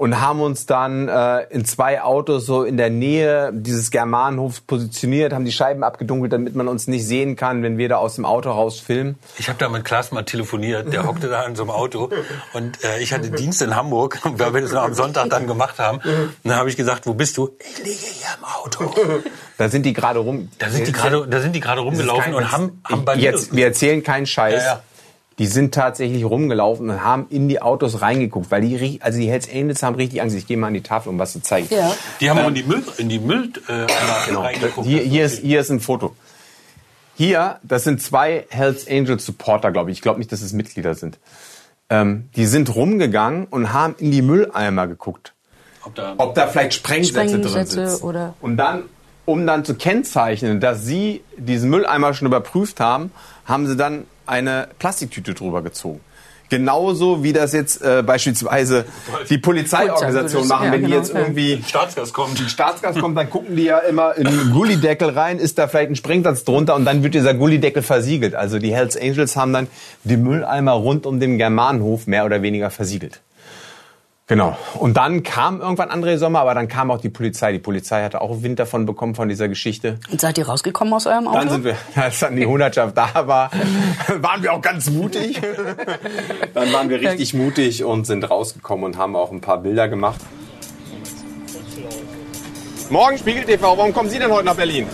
und 0.00 0.18
haben 0.18 0.40
uns 0.40 0.64
dann 0.64 1.08
äh, 1.08 1.42
in 1.50 1.66
zwei 1.66 2.00
Autos 2.00 2.46
so 2.46 2.62
in 2.64 2.78
der 2.78 2.88
Nähe 2.88 3.50
dieses 3.52 3.90
Germanenhofs 3.90 4.62
positioniert, 4.62 5.34
haben 5.34 5.44
die 5.44 5.52
Scheiben 5.52 5.84
abgedunkelt, 5.84 6.32
damit 6.32 6.54
man 6.54 6.68
uns 6.68 6.86
nicht 6.86 7.06
sehen 7.06 7.36
kann, 7.36 7.62
wenn 7.62 7.76
wir 7.76 7.90
da 7.90 7.96
aus 7.96 8.14
dem 8.14 8.24
Auto 8.24 8.50
raus 8.50 8.80
filmen. 8.80 9.18
Ich 9.36 9.50
habe 9.50 9.58
da 9.58 9.68
mit 9.68 9.84
Klaas 9.84 10.10
mal 10.10 10.22
telefoniert, 10.22 10.90
der 10.90 11.06
hockte 11.06 11.28
da 11.28 11.44
in 11.44 11.54
so 11.54 11.64
einem 11.64 11.70
Auto 11.72 12.08
und 12.54 12.82
äh, 12.82 13.00
ich 13.00 13.12
hatte 13.12 13.30
Dienst 13.30 13.60
in 13.60 13.76
Hamburg, 13.76 14.20
weil 14.24 14.54
wir 14.54 14.62
das 14.62 14.72
noch 14.72 14.84
am 14.84 14.94
Sonntag 14.94 15.28
dann 15.28 15.46
gemacht 15.46 15.78
haben. 15.78 15.98
Und 15.98 16.34
dann 16.44 16.56
habe 16.56 16.70
ich 16.70 16.78
gesagt, 16.78 17.06
wo 17.06 17.12
bist 17.12 17.36
du? 17.36 17.50
Ich 17.58 17.84
liege 17.84 17.90
hier 17.90 18.28
im 18.38 18.44
Auto. 18.46 18.94
Da 19.58 19.68
sind 19.68 19.84
die 19.84 19.92
gerade 19.92 20.20
rum. 20.20 20.48
Da 20.58 20.70
sind 20.70 20.86
die 20.86 20.92
gerade, 20.92 21.28
da 21.28 21.40
sind 21.40 21.54
die 21.54 21.60
gerade 21.60 21.82
rumgelaufen 21.82 22.32
und 22.32 22.50
haben, 22.50 22.80
haben 22.84 23.04
Jetzt, 23.18 23.54
wir 23.54 23.66
erzählen 23.66 24.02
keinen 24.02 24.24
Scheiß. 24.24 24.64
Ja, 24.64 24.72
ja. 24.76 24.82
Die 25.40 25.46
sind 25.46 25.72
tatsächlich 25.72 26.22
rumgelaufen 26.26 26.90
und 26.90 27.02
haben 27.02 27.26
in 27.30 27.48
die 27.48 27.62
Autos 27.62 28.02
reingeguckt, 28.02 28.50
weil 28.50 28.60
die, 28.60 29.00
also 29.02 29.18
die 29.18 29.30
Hells 29.30 29.48
Angels 29.50 29.82
haben 29.82 29.96
richtig 29.96 30.20
Angst. 30.20 30.36
Ich 30.36 30.46
gehe 30.46 30.58
mal 30.58 30.66
an 30.66 30.74
die 30.74 30.82
Tafel, 30.82 31.08
um 31.08 31.18
was 31.18 31.32
zu 31.32 31.40
zeigen. 31.40 31.66
Ja. 31.70 31.92
Die 32.20 32.28
haben 32.28 32.40
auch 32.40 32.48
in 32.48 32.54
die 32.54 32.62
Müll, 32.62 32.82
in 32.98 33.08
die 33.08 33.18
Müll 33.18 33.50
äh, 33.66 33.86
Genau. 34.26 34.42
reingeguckt. 34.42 34.86
Hier, 34.86 35.00
hier, 35.00 35.24
ist, 35.24 35.38
hier 35.38 35.60
ist 35.60 35.70
ein 35.70 35.80
Foto. 35.80 36.14
Hier, 37.16 37.58
das 37.62 37.84
sind 37.84 38.02
zwei 38.02 38.44
Hells 38.50 38.86
Angels 38.86 39.24
Supporter, 39.24 39.72
glaube 39.72 39.90
ich. 39.90 39.96
Ich 39.96 40.02
glaube 40.02 40.18
nicht, 40.18 40.30
dass 40.30 40.42
es 40.42 40.52
Mitglieder 40.52 40.94
sind. 40.94 41.18
Ähm, 41.88 42.28
die 42.36 42.44
sind 42.44 42.74
rumgegangen 42.74 43.46
und 43.46 43.72
haben 43.72 43.94
in 43.98 44.10
die 44.10 44.20
Mülleimer 44.22 44.86
geguckt. 44.88 45.32
Ob 45.84 45.94
da, 45.94 46.14
ob 46.18 46.34
da 46.34 46.48
vielleicht 46.48 46.74
Sprengsätze, 46.74 47.38
drin 47.38 47.48
Sprengsätze 47.48 47.88
sitzen. 47.88 48.04
oder 48.04 48.34
Und 48.42 48.58
dann, 48.58 48.82
um 49.24 49.46
dann 49.46 49.64
zu 49.64 49.74
kennzeichnen, 49.74 50.60
dass 50.60 50.84
sie 50.84 51.22
diesen 51.38 51.70
Mülleimer 51.70 52.12
schon 52.12 52.26
überprüft 52.26 52.78
haben, 52.78 53.10
haben 53.46 53.66
sie 53.66 53.76
dann 53.76 54.04
eine 54.30 54.68
Plastiktüte 54.78 55.34
drüber 55.34 55.62
gezogen. 55.62 56.00
Genauso 56.50 57.22
wie 57.22 57.32
das 57.32 57.52
jetzt 57.52 57.80
äh, 57.80 58.02
beispielsweise 58.02 58.84
die 59.28 59.38
Polizeiorganisation 59.38 60.48
machen, 60.48 60.66
Ja, 60.66 60.72
wenn 60.72 60.80
die 60.80 60.86
genau, 60.88 60.98
jetzt 60.98 61.14
ja. 61.14 61.20
irgendwie 61.20 61.62
Staatsgas 61.64 62.12
kommt. 62.12 62.38
Staatsgas 62.40 62.98
kommt, 62.98 63.16
dann 63.16 63.30
gucken 63.30 63.54
die 63.54 63.64
ja 63.64 63.78
immer 63.78 64.16
in 64.16 64.26
einen 64.26 64.50
Gullideckel 64.50 65.10
rein, 65.10 65.38
ist 65.38 65.58
da 65.58 65.68
vielleicht 65.68 65.90
ein 65.90 65.96
Sprengsatz 65.96 66.42
drunter 66.42 66.74
und 66.74 66.84
dann 66.84 67.04
wird 67.04 67.14
dieser 67.14 67.34
Gullideckel 67.34 67.84
versiegelt. 67.84 68.34
Also 68.34 68.58
die 68.58 68.74
Hells 68.74 68.96
Angels 68.96 69.36
haben 69.36 69.52
dann 69.52 69.68
die 70.02 70.16
Mülleimer 70.16 70.72
rund 70.72 71.06
um 71.06 71.20
den 71.20 71.38
Germanenhof 71.38 72.08
mehr 72.08 72.24
oder 72.24 72.42
weniger 72.42 72.70
versiegelt. 72.70 73.20
Genau. 74.30 74.56
Und 74.78 74.96
dann 74.96 75.24
kam 75.24 75.60
irgendwann 75.60 75.90
André 75.90 76.16
Sommer, 76.16 76.42
aber 76.42 76.54
dann 76.54 76.68
kam 76.68 76.92
auch 76.92 77.00
die 77.00 77.08
Polizei. 77.08 77.50
Die 77.50 77.58
Polizei 77.58 78.04
hatte 78.04 78.20
auch 78.20 78.42
Wind 78.42 78.60
davon 78.60 78.86
bekommen 78.86 79.16
von 79.16 79.28
dieser 79.28 79.48
Geschichte. 79.48 79.98
Und 80.08 80.20
seid 80.20 80.38
ihr 80.38 80.46
rausgekommen 80.46 80.94
aus 80.94 81.08
eurem 81.08 81.26
Auto? 81.26 81.36
Dann 81.36 81.48
sind 81.48 81.64
wir, 81.64 81.76
als 81.96 82.20
dann 82.20 82.36
die 82.36 82.46
Hundertschaft 82.46 82.96
da 82.96 83.26
war, 83.26 83.50
waren 84.20 84.40
wir 84.44 84.52
auch 84.52 84.62
ganz 84.62 84.88
mutig. 84.88 85.40
Dann 86.54 86.72
waren 86.72 86.88
wir 86.88 87.00
richtig 87.00 87.34
mutig 87.34 87.82
und 87.82 88.06
sind 88.06 88.22
rausgekommen 88.30 88.84
und 88.84 88.96
haben 88.96 89.16
auch 89.16 89.32
ein 89.32 89.40
paar 89.40 89.58
Bilder 89.58 89.88
gemacht. 89.88 90.20
Morgen 92.88 93.18
Spiegel 93.18 93.42
TV, 93.42 93.76
warum 93.76 93.92
kommen 93.92 94.10
Sie 94.10 94.20
denn 94.20 94.30
heute 94.30 94.46
nach 94.46 94.54
Berlin? 94.54 94.86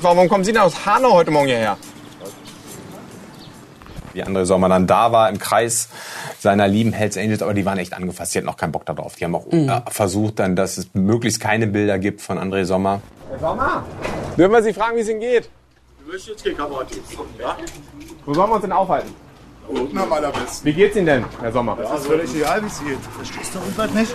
Warum 0.00 0.26
kommen 0.30 0.44
Sie 0.44 0.54
denn 0.54 0.62
aus 0.62 0.86
Hanau 0.86 1.12
heute 1.12 1.30
Morgen 1.30 1.48
hierher? 1.48 1.76
Wie 4.16 4.22
andere 4.22 4.46
Sommer 4.46 4.70
dann 4.70 4.86
da 4.86 5.12
war 5.12 5.28
im 5.28 5.38
Kreis 5.38 5.90
seiner 6.40 6.66
lieben 6.66 6.94
Hells 6.94 7.18
Angels, 7.18 7.42
aber 7.42 7.52
die 7.52 7.66
waren 7.66 7.76
echt 7.76 7.92
angefasst. 7.92 8.34
Die 8.34 8.38
hatten 8.38 8.48
auch 8.48 8.56
keinen 8.56 8.72
Bock 8.72 8.86
darauf. 8.86 9.14
Die 9.16 9.24
haben 9.24 9.34
auch 9.34 9.44
Mhm. 9.52 9.68
äh, 9.68 9.82
versucht 9.90 10.38
dann, 10.38 10.56
dass 10.56 10.78
es 10.78 10.88
möglichst 10.94 11.38
keine 11.38 11.66
Bilder 11.66 11.98
gibt 11.98 12.22
von 12.22 12.38
André 12.38 12.64
Sommer. 12.64 13.02
Herr 13.30 13.38
Sommer, 13.40 13.84
dürfen 14.38 14.52
wir 14.52 14.62
Sie 14.62 14.72
fragen, 14.72 14.96
wie 14.96 15.00
es 15.02 15.08
Ihnen 15.10 15.20
geht? 15.20 15.50
Du 16.02 16.06
möchtest 16.12 16.28
jetzt 16.30 16.44
kein 16.46 16.56
Kameradienst, 16.56 17.12
ja? 17.38 17.56
Wo 18.24 18.32
sollen 18.32 18.48
wir 18.48 18.54
uns 18.54 18.62
denn 18.62 18.72
aufhalten? 18.72 19.10
Unten 19.68 19.98
am 19.98 20.10
allerbesten. 20.12 20.64
Wie 20.64 20.72
geht's 20.72 20.96
Ihnen 20.96 21.06
denn, 21.06 21.24
Herr 21.42 21.52
Sommer? 21.52 21.76
Das 21.78 22.00
ist 22.00 22.06
völlig 22.06 22.34
egal, 22.34 22.62
wie 22.62 22.66
es 22.68 22.78
geht. 22.78 22.96
Du 23.04 23.10
verstehst 23.10 23.54
doch 23.54 23.60
irgendwas 23.60 23.90
nicht? 23.92 24.14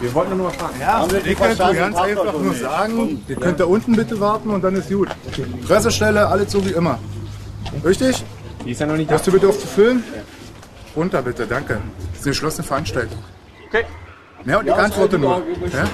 Wir 0.00 0.14
wollten 0.14 0.36
nur 0.38 0.46
mal 0.46 0.52
fragen. 0.54 0.74
Ja, 0.80 1.04
wir 1.10 1.26
ich 1.26 1.36
kann 1.36 1.50
dir 1.50 1.74
ganz 1.74 1.96
einfach 1.98 2.32
nur 2.38 2.54
sagen, 2.54 3.22
ihr 3.28 3.36
könnt 3.36 3.60
da 3.60 3.64
unten 3.66 3.92
bitte 3.96 4.18
warten 4.18 4.48
und 4.48 4.62
dann 4.64 4.76
ist 4.76 4.88
gut. 4.88 5.08
Pressestelle, 5.66 6.26
alles 6.26 6.52
so 6.52 6.64
wie 6.64 6.70
immer. 6.70 6.98
Richtig? 7.84 8.24
Die 8.64 8.70
ist 8.70 8.80
ja 8.80 8.86
noch 8.86 8.96
nicht 8.96 9.10
Hörst 9.10 9.26
du 9.26 9.32
bitte 9.32 9.48
auf 9.48 9.58
zu 9.58 9.66
filmen? 9.66 10.04
Runter 10.94 11.22
bitte, 11.22 11.46
danke. 11.46 11.80
Das 12.10 12.20
ist 12.20 12.26
eine 12.26 12.30
geschlossene 12.30 12.66
Veranstaltung. 12.66 13.18
Okay. 13.68 13.84
Ja, 14.44 14.58
und 14.58 14.66
ich 14.66 14.74
antworte 14.74 15.18
nur. 15.18 15.42
Ja? 15.72 15.88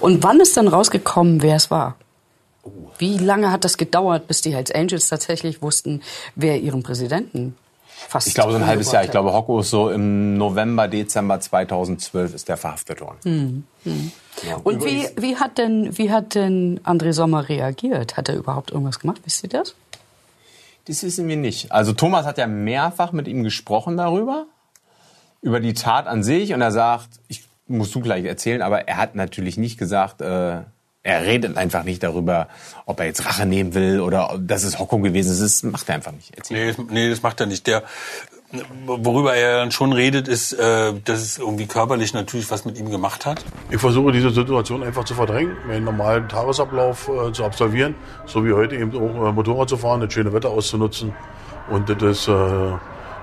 Und 0.00 0.22
wann 0.22 0.40
ist 0.40 0.56
dann 0.56 0.68
rausgekommen, 0.68 1.42
wer 1.42 1.56
es 1.56 1.70
war? 1.70 1.96
Wie 2.98 3.18
lange 3.18 3.50
hat 3.50 3.64
das 3.64 3.76
gedauert, 3.76 4.26
bis 4.26 4.40
die 4.40 4.54
Hells 4.54 4.70
Angels 4.70 5.08
tatsächlich 5.08 5.62
wussten, 5.62 6.02
wer 6.34 6.58
ihren 6.60 6.82
Präsidenten 6.82 7.56
fast 8.08 8.28
Ich 8.28 8.34
glaube, 8.34 8.52
so 8.52 8.58
ein 8.58 8.66
halbes 8.66 8.92
Jahr. 8.92 9.04
Ich 9.04 9.10
glaube, 9.10 9.32
Hocko 9.32 9.60
ist 9.60 9.70
so 9.70 9.90
im 9.90 10.36
November, 10.36 10.88
Dezember 10.88 11.40
2012 11.40 12.34
ist 12.34 12.48
der 12.48 12.56
verhaftet 12.56 13.00
worden. 13.00 13.16
hat? 13.16 13.24
Hm, 13.24 13.64
hm. 13.84 14.12
Ja. 14.48 14.56
Und 14.62 14.84
wie, 14.84 15.08
wie, 15.16 15.36
hat 15.36 15.58
denn, 15.58 15.96
wie 15.98 16.10
hat 16.12 16.34
denn 16.34 16.80
André 16.84 17.12
Sommer 17.12 17.48
reagiert? 17.48 18.16
Hat 18.16 18.28
er 18.28 18.36
überhaupt 18.36 18.70
irgendwas 18.70 19.00
gemacht? 19.00 19.20
Wisst 19.24 19.42
ihr 19.42 19.48
das? 19.48 19.74
Das 20.88 21.02
wissen 21.02 21.28
wir 21.28 21.36
nicht. 21.36 21.70
Also 21.70 21.92
Thomas 21.92 22.24
hat 22.24 22.38
ja 22.38 22.46
mehrfach 22.46 23.12
mit 23.12 23.28
ihm 23.28 23.44
gesprochen 23.44 23.98
darüber, 23.98 24.46
über 25.42 25.60
die 25.60 25.74
Tat 25.74 26.06
an 26.06 26.22
sich. 26.22 26.54
Und 26.54 26.62
er 26.62 26.72
sagt, 26.72 27.20
ich 27.28 27.44
musst 27.66 27.94
du 27.94 28.00
gleich 28.00 28.24
erzählen, 28.24 28.62
aber 28.62 28.88
er 28.88 28.96
hat 28.96 29.14
natürlich 29.14 29.58
nicht 29.58 29.78
gesagt, 29.78 30.22
äh, 30.22 30.62
er 31.02 31.26
redet 31.26 31.56
einfach 31.58 31.84
nicht 31.84 32.02
darüber, 32.02 32.48
ob 32.86 33.00
er 33.00 33.06
jetzt 33.06 33.24
Rache 33.26 33.44
nehmen 33.44 33.74
will 33.74 34.00
oder 34.00 34.34
ob 34.34 34.48
das 34.48 34.64
ist 34.64 34.78
Hocko 34.78 34.98
gewesen 34.98 35.30
ist. 35.30 35.40
Das 35.40 35.62
macht 35.62 35.88
er 35.88 35.96
einfach 35.96 36.12
nicht. 36.12 36.32
Erzähl. 36.36 36.74
Nee, 36.78 36.84
nee, 36.90 37.10
das 37.10 37.22
macht 37.22 37.40
er 37.40 37.46
nicht. 37.46 37.66
Der, 37.66 37.82
worüber 38.86 39.34
er 39.34 39.58
dann 39.58 39.70
schon 39.70 39.92
redet, 39.92 40.26
ist, 40.26 40.52
äh, 40.54 40.94
dass 41.04 41.20
es 41.20 41.38
irgendwie 41.38 41.66
körperlich 41.66 42.14
natürlich 42.14 42.50
was 42.50 42.64
mit 42.64 42.78
ihm 42.78 42.90
gemacht 42.90 43.26
hat. 43.26 43.44
Ich 43.70 43.78
versuche 43.78 44.12
diese 44.12 44.30
Situation 44.30 44.82
einfach 44.82 45.04
zu 45.04 45.14
verdrängen, 45.14 45.56
meinen 45.66 45.84
normalen 45.84 46.28
Tagesablauf 46.28 47.08
äh, 47.08 47.32
zu 47.32 47.44
absolvieren, 47.44 47.94
so 48.26 48.44
wie 48.44 48.52
heute 48.52 48.76
eben 48.76 48.90
auch 48.96 49.28
äh, 49.28 49.32
Motorrad 49.32 49.68
zu 49.68 49.76
fahren, 49.76 50.00
das 50.00 50.12
schöne 50.12 50.32
Wetter 50.32 50.50
auszunutzen. 50.50 51.12
Und 51.70 51.90
das 51.90 52.02
ist, 52.02 52.28
äh, 52.28 52.32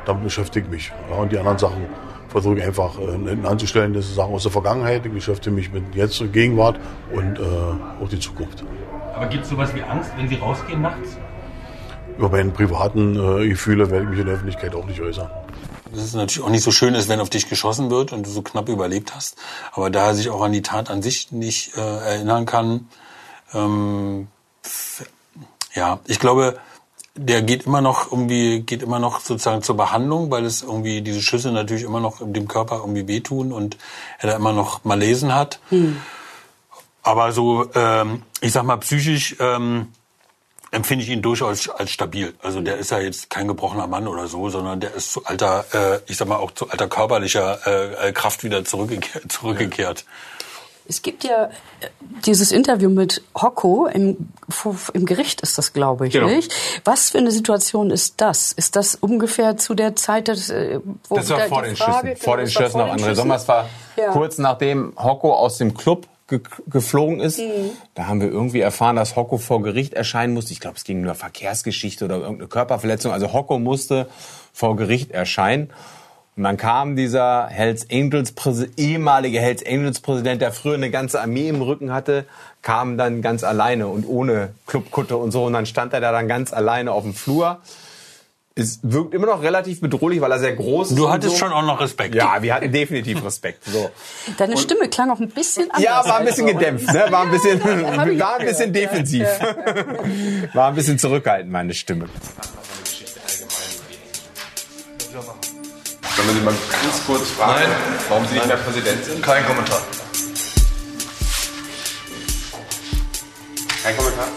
damit 0.05 0.23
beschäftige 0.23 0.67
ich 0.67 0.71
mich. 0.71 0.91
Ja, 1.09 1.17
und 1.17 1.31
die 1.31 1.37
anderen 1.39 1.57
Sachen 1.57 1.87
versuche 2.29 2.59
ich 2.59 2.63
einfach 2.63 2.99
äh, 2.99 3.11
hinten 3.11 3.45
anzustellen. 3.47 3.93
Das 3.93 4.05
sind 4.05 4.15
Sachen 4.15 4.33
aus 4.33 4.43
der 4.43 4.51
Vergangenheit. 4.51 5.05
Ich 5.05 5.11
beschäftige 5.11 5.55
mich 5.55 5.71
mit 5.71 5.95
jetzt 5.95 6.21
und 6.21 6.33
Gegenwart 6.33 6.79
und 7.11 7.39
äh, 7.39 8.03
auch 8.03 8.09
die 8.09 8.19
Zukunft. 8.19 8.63
Aber 9.15 9.25
gibt 9.27 9.45
es 9.45 9.49
sowas 9.49 9.73
wie 9.73 9.81
Angst, 9.81 10.11
wenn 10.17 10.27
Sie 10.27 10.35
rausgehen 10.35 10.81
nachts? 10.81 11.17
Über 12.17 12.29
meine 12.29 12.51
privaten 12.51 13.15
äh, 13.15 13.49
Gefühle 13.49 13.89
werde 13.89 14.05
ich 14.05 14.09
mich 14.09 14.19
in 14.19 14.25
der 14.25 14.35
Öffentlichkeit 14.35 14.73
auch 14.73 14.85
nicht 14.85 15.01
äußern. 15.01 15.29
Das 15.91 16.03
ist 16.03 16.15
natürlich 16.15 16.45
auch 16.45 16.51
nicht 16.51 16.63
so 16.63 16.71
schön 16.71 16.95
ist, 16.95 17.09
wenn 17.09 17.19
auf 17.19 17.29
dich 17.29 17.49
geschossen 17.49 17.89
wird 17.89 18.13
und 18.13 18.25
du 18.25 18.29
so 18.29 18.41
knapp 18.41 18.69
überlebt 18.69 19.15
hast. 19.15 19.37
Aber 19.71 19.89
da 19.89 20.07
er 20.07 20.15
sich 20.15 20.29
auch 20.29 20.41
an 20.41 20.51
die 20.51 20.61
Tat 20.61 20.89
an 20.89 21.01
sich 21.01 21.31
nicht 21.31 21.77
äh, 21.77 21.81
erinnern 21.81 22.45
kann, 22.45 22.87
ähm, 23.53 24.27
ja, 25.73 25.99
ich 26.05 26.19
glaube, 26.19 26.57
der 27.15 27.41
geht 27.41 27.65
immer 27.65 27.81
noch 27.81 28.11
irgendwie, 28.11 28.61
geht 28.61 28.81
immer 28.81 28.99
noch 28.99 29.19
sozusagen 29.21 29.61
zur 29.61 29.77
Behandlung, 29.77 30.31
weil 30.31 30.45
es 30.45 30.63
irgendwie 30.63 31.01
diese 31.01 31.21
Schüsse 31.21 31.51
natürlich 31.51 31.83
immer 31.83 31.99
noch 31.99 32.17
dem 32.19 32.47
Körper 32.47 32.77
irgendwie 32.77 33.07
wehtun 33.07 33.51
und 33.51 33.77
er 34.19 34.31
da 34.31 34.35
immer 34.35 34.51
noch 34.53 34.83
Malesen 34.83 35.33
hat. 35.33 35.59
Aber 37.03 37.31
so, 37.31 37.69
ähm, 37.75 38.23
ich 38.41 38.51
sag 38.51 38.63
mal, 38.63 38.77
psychisch 38.77 39.35
ähm, 39.39 39.89
empfinde 40.75 41.03
ich 41.03 41.09
ihn 41.09 41.21
durchaus 41.21 41.69
als 41.69 41.89
stabil. 41.91 42.33
Also 42.43 42.61
der 42.61 42.77
ist 42.77 42.91
ja 42.91 42.99
jetzt 42.99 43.29
kein 43.29 43.47
gebrochener 43.47 43.87
Mann 43.87 44.07
oder 44.07 44.27
so, 44.27 44.49
sondern 44.49 44.79
der 44.79 44.93
ist 44.93 45.11
zu 45.11 45.25
alter, 45.25 45.65
äh, 45.73 45.99
ich 46.07 46.17
sag 46.17 46.27
mal 46.27 46.37
auch 46.37 46.51
zu 46.51 46.69
alter 46.69 46.87
körperlicher 46.87 48.05
äh, 48.05 48.11
Kraft 48.11 48.43
wieder 48.43 48.63
zurückgekehrt. 48.65 49.31
zurückgekehrt. 49.31 50.05
Es 50.87 51.01
gibt 51.01 51.23
ja 51.23 51.45
äh, 51.79 51.87
dieses 52.27 52.51
Interview 52.51 52.89
mit 52.91 53.23
Hocko 53.35 53.87
im, 53.87 54.29
im 54.93 55.05
Gericht 55.07 55.41
ist 55.41 55.57
das, 55.57 55.73
glaube 55.73 56.05
ich, 56.07 56.13
Genau. 56.13 56.27
nicht? 56.27 56.53
Was 56.83 57.09
für 57.09 57.17
eine 57.17 57.31
Situation 57.31 57.89
ist 57.89 58.21
das? 58.21 58.51
Ist 58.51 58.75
das 58.75 58.93
ungefähr 58.93 59.57
zu 59.57 59.73
der 59.73 59.95
Zeit, 59.95 60.27
dass, 60.27 60.49
äh, 60.51 60.79
wo 61.09 61.15
Das 61.15 61.29
war 61.29 61.39
vor 61.47 61.63
den 61.63 61.75
Frage- 61.75 62.09
Schüssen. 62.09 62.23
Vor 62.23 62.37
den 62.37 62.47
Schüssen 62.47 62.77
den 62.79 62.87
André 62.87 62.99
Schüssen? 62.99 63.15
Sommer. 63.15 63.35
Es 63.35 63.47
war 63.47 63.67
Ja. 63.97 64.11
kurz 64.11 64.37
nachdem 64.37 64.93
Hocko 64.97 65.33
aus 65.33 65.57
dem 65.57 65.73
Club 65.73 66.05
ge 66.27 66.41
geflogen 66.67 67.19
ist. 67.19 67.39
Mhm. 67.39 67.71
Da 67.93 68.07
haben 68.07 68.21
wir 68.21 68.29
irgendwie 68.29 68.59
erfahren, 68.59 68.95
dass 68.95 69.15
Hocko 69.15 69.37
vor 69.37 69.61
Gericht 69.61 69.93
erscheinen 69.93 70.33
musste. 70.33 70.53
Ich 70.53 70.59
glaube, 70.59 70.77
es 70.77 70.83
ging 70.83 71.01
nur 71.01 71.15
Verkehrsgeschichte 71.15 72.05
oder 72.05 72.17
irgendeine 72.17 72.47
Körperverletzung. 72.47 73.11
Also 73.11 73.33
Hocko 73.33 73.59
musste 73.59 74.07
vor 74.53 74.75
Gericht 74.75 75.11
erscheinen. 75.11 75.69
Und 76.37 76.43
dann 76.43 76.57
kam 76.57 76.97
dieser 76.97 77.47
Hells 77.47 77.87
Angels 77.89 78.33
ehemalige 78.75 79.39
Hells 79.39 79.65
Angels 79.65 80.01
Präsident, 80.01 80.41
der 80.41 80.51
früher 80.51 80.73
eine 80.73 80.91
ganze 80.91 81.21
Armee 81.21 81.47
im 81.47 81.61
Rücken 81.61 81.93
hatte, 81.93 82.25
kam 82.61 82.97
dann 82.97 83.21
ganz 83.21 83.43
alleine 83.45 83.87
und 83.87 84.05
ohne 84.05 84.49
Clubkutte 84.67 85.15
und 85.15 85.31
so. 85.31 85.45
Und 85.45 85.53
dann 85.53 85.65
stand 85.65 85.93
er 85.93 86.01
da 86.01 86.11
dann 86.11 86.27
ganz 86.27 86.51
alleine 86.51 86.91
auf 86.91 87.03
dem 87.03 87.13
Flur 87.13 87.59
Es 88.57 88.79
wirkt 88.83 89.13
immer 89.13 89.27
noch 89.27 89.41
relativ 89.41 89.81
bedrohlich, 89.81 90.21
weil 90.21 90.31
er 90.31 90.39
sehr 90.39 90.55
groß 90.55 90.91
ist. 90.91 90.97
Du 90.97 91.07
und 91.07 91.11
hattest 91.11 91.33
so. 91.33 91.39
schon 91.39 91.51
auch 91.51 91.63
noch 91.63 91.81
Respekt. 91.81 92.15
Ja, 92.15 92.41
wir 92.41 92.53
hatten 92.53 92.71
definitiv 92.71 93.21
Respekt. 93.21 93.65
So. 93.65 93.89
Deine 94.37 94.57
Stimme 94.57 94.87
klang 94.87 95.11
auch 95.11 95.19
ein 95.19 95.27
bisschen 95.27 95.69
anders. 95.71 95.83
Ja, 95.83 96.05
war 96.05 96.19
ein 96.19 96.25
bisschen 96.25 96.47
gedämpft, 96.47 96.87
ne? 96.87 97.05
War 97.09 97.23
ein 97.23 97.31
bisschen, 97.31 97.61
war 98.19 98.39
ein 98.39 98.45
bisschen 98.45 98.71
defensiv. 98.71 99.27
War 100.53 100.69
ein 100.69 100.75
bisschen 100.75 100.97
zurückhaltend, 100.97 101.51
meine 101.51 101.73
Stimme. 101.73 102.07
Können 106.15 106.27
wir 106.29 106.33
Sie 106.33 106.39
mal 106.39 106.53
ganz 106.81 107.05
kurz 107.05 107.29
fragen, 107.31 107.69
warum 108.07 108.25
Sie 108.27 108.35
nicht 108.35 108.47
mehr 108.47 108.55
Präsident 108.55 109.03
sind? 109.03 109.21
Kein 109.21 109.45
Kommentar. 109.45 109.81
Kein 113.83 113.97
Kommentar? 113.97 114.27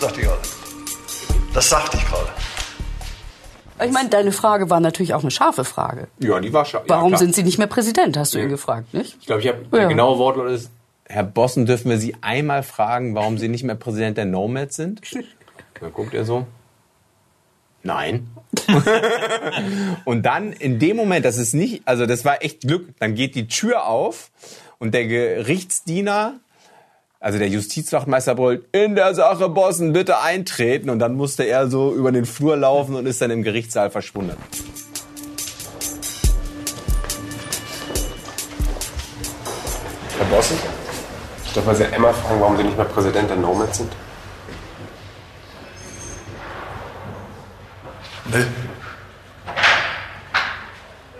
Sagte 0.00 0.20
ich 0.20 0.26
gerade. 0.26 0.51
Das 1.54 1.68
sagte 1.68 1.96
ich 1.98 2.06
gerade. 2.06 2.28
Ich 3.84 3.90
meine, 3.92 4.08
deine 4.08 4.32
Frage 4.32 4.70
war 4.70 4.80
natürlich 4.80 5.12
auch 5.14 5.22
eine 5.22 5.30
scharfe 5.30 5.64
Frage. 5.64 6.08
Ja, 6.20 6.38
die 6.40 6.52
war 6.52 6.64
schon. 6.64 6.82
Warum 6.86 7.16
sind 7.16 7.34
Sie 7.34 7.42
nicht 7.42 7.58
mehr 7.58 7.66
Präsident, 7.66 8.16
hast 8.16 8.34
du 8.34 8.38
ihn 8.38 8.48
gefragt, 8.48 8.94
nicht? 8.94 9.16
Ich 9.20 9.26
glaube, 9.26 9.42
ich 9.42 9.48
habe 9.48 9.58
Ja. 9.72 9.78
der 9.80 9.88
genaue 9.88 10.18
Wortlaut 10.18 10.50
ist, 10.50 10.70
Herr 11.08 11.24
Bossen, 11.24 11.66
dürfen 11.66 11.90
wir 11.90 11.98
Sie 11.98 12.16
einmal 12.20 12.62
fragen, 12.62 13.14
warum 13.14 13.38
Sie 13.38 13.48
nicht 13.48 13.64
mehr 13.64 13.74
Präsident 13.74 14.16
der 14.16 14.24
Nomads 14.24 14.76
sind? 14.76 15.00
Da 15.80 15.88
guckt 15.88 16.14
er 16.14 16.24
so. 16.24 16.46
Nein. 17.82 18.28
und 20.04 20.22
dann 20.22 20.52
in 20.52 20.78
dem 20.78 20.96
Moment, 20.96 21.24
das 21.24 21.38
ist 21.38 21.54
nicht, 21.54 21.82
also 21.86 22.06
das 22.06 22.24
war 22.24 22.44
echt 22.44 22.60
Glück, 22.60 22.90
dann 23.00 23.16
geht 23.16 23.34
die 23.34 23.48
Tür 23.48 23.86
auf 23.86 24.30
und 24.78 24.94
der 24.94 25.08
Gerichtsdiener, 25.08 26.34
also 27.22 27.38
der 27.38 27.48
Justizwachtmeister 27.48 28.34
brüllt, 28.34 28.64
in 28.72 28.96
der 28.96 29.14
Sache 29.14 29.48
Bossen, 29.48 29.92
bitte 29.92 30.20
eintreten. 30.20 30.90
Und 30.90 30.98
dann 30.98 31.14
musste 31.14 31.44
er 31.44 31.68
so 31.68 31.94
über 31.94 32.10
den 32.10 32.26
Flur 32.26 32.56
laufen 32.56 32.96
und 32.96 33.06
ist 33.06 33.22
dann 33.22 33.30
im 33.30 33.44
Gerichtssaal 33.44 33.90
verschwunden. 33.90 34.36
Herr 40.18 40.26
Bossen, 40.36 40.58
ich 41.46 41.52
darf 41.52 41.64
mal 41.64 41.76
Sie 41.76 41.84
einmal 41.84 42.12
fragen, 42.12 42.40
warum 42.40 42.56
Sie 42.56 42.64
nicht 42.64 42.76
mehr 42.76 42.86
Präsident 42.86 43.30
der 43.30 43.36
Nomads 43.36 43.78
sind? 43.78 43.92
Nee. 48.32 48.46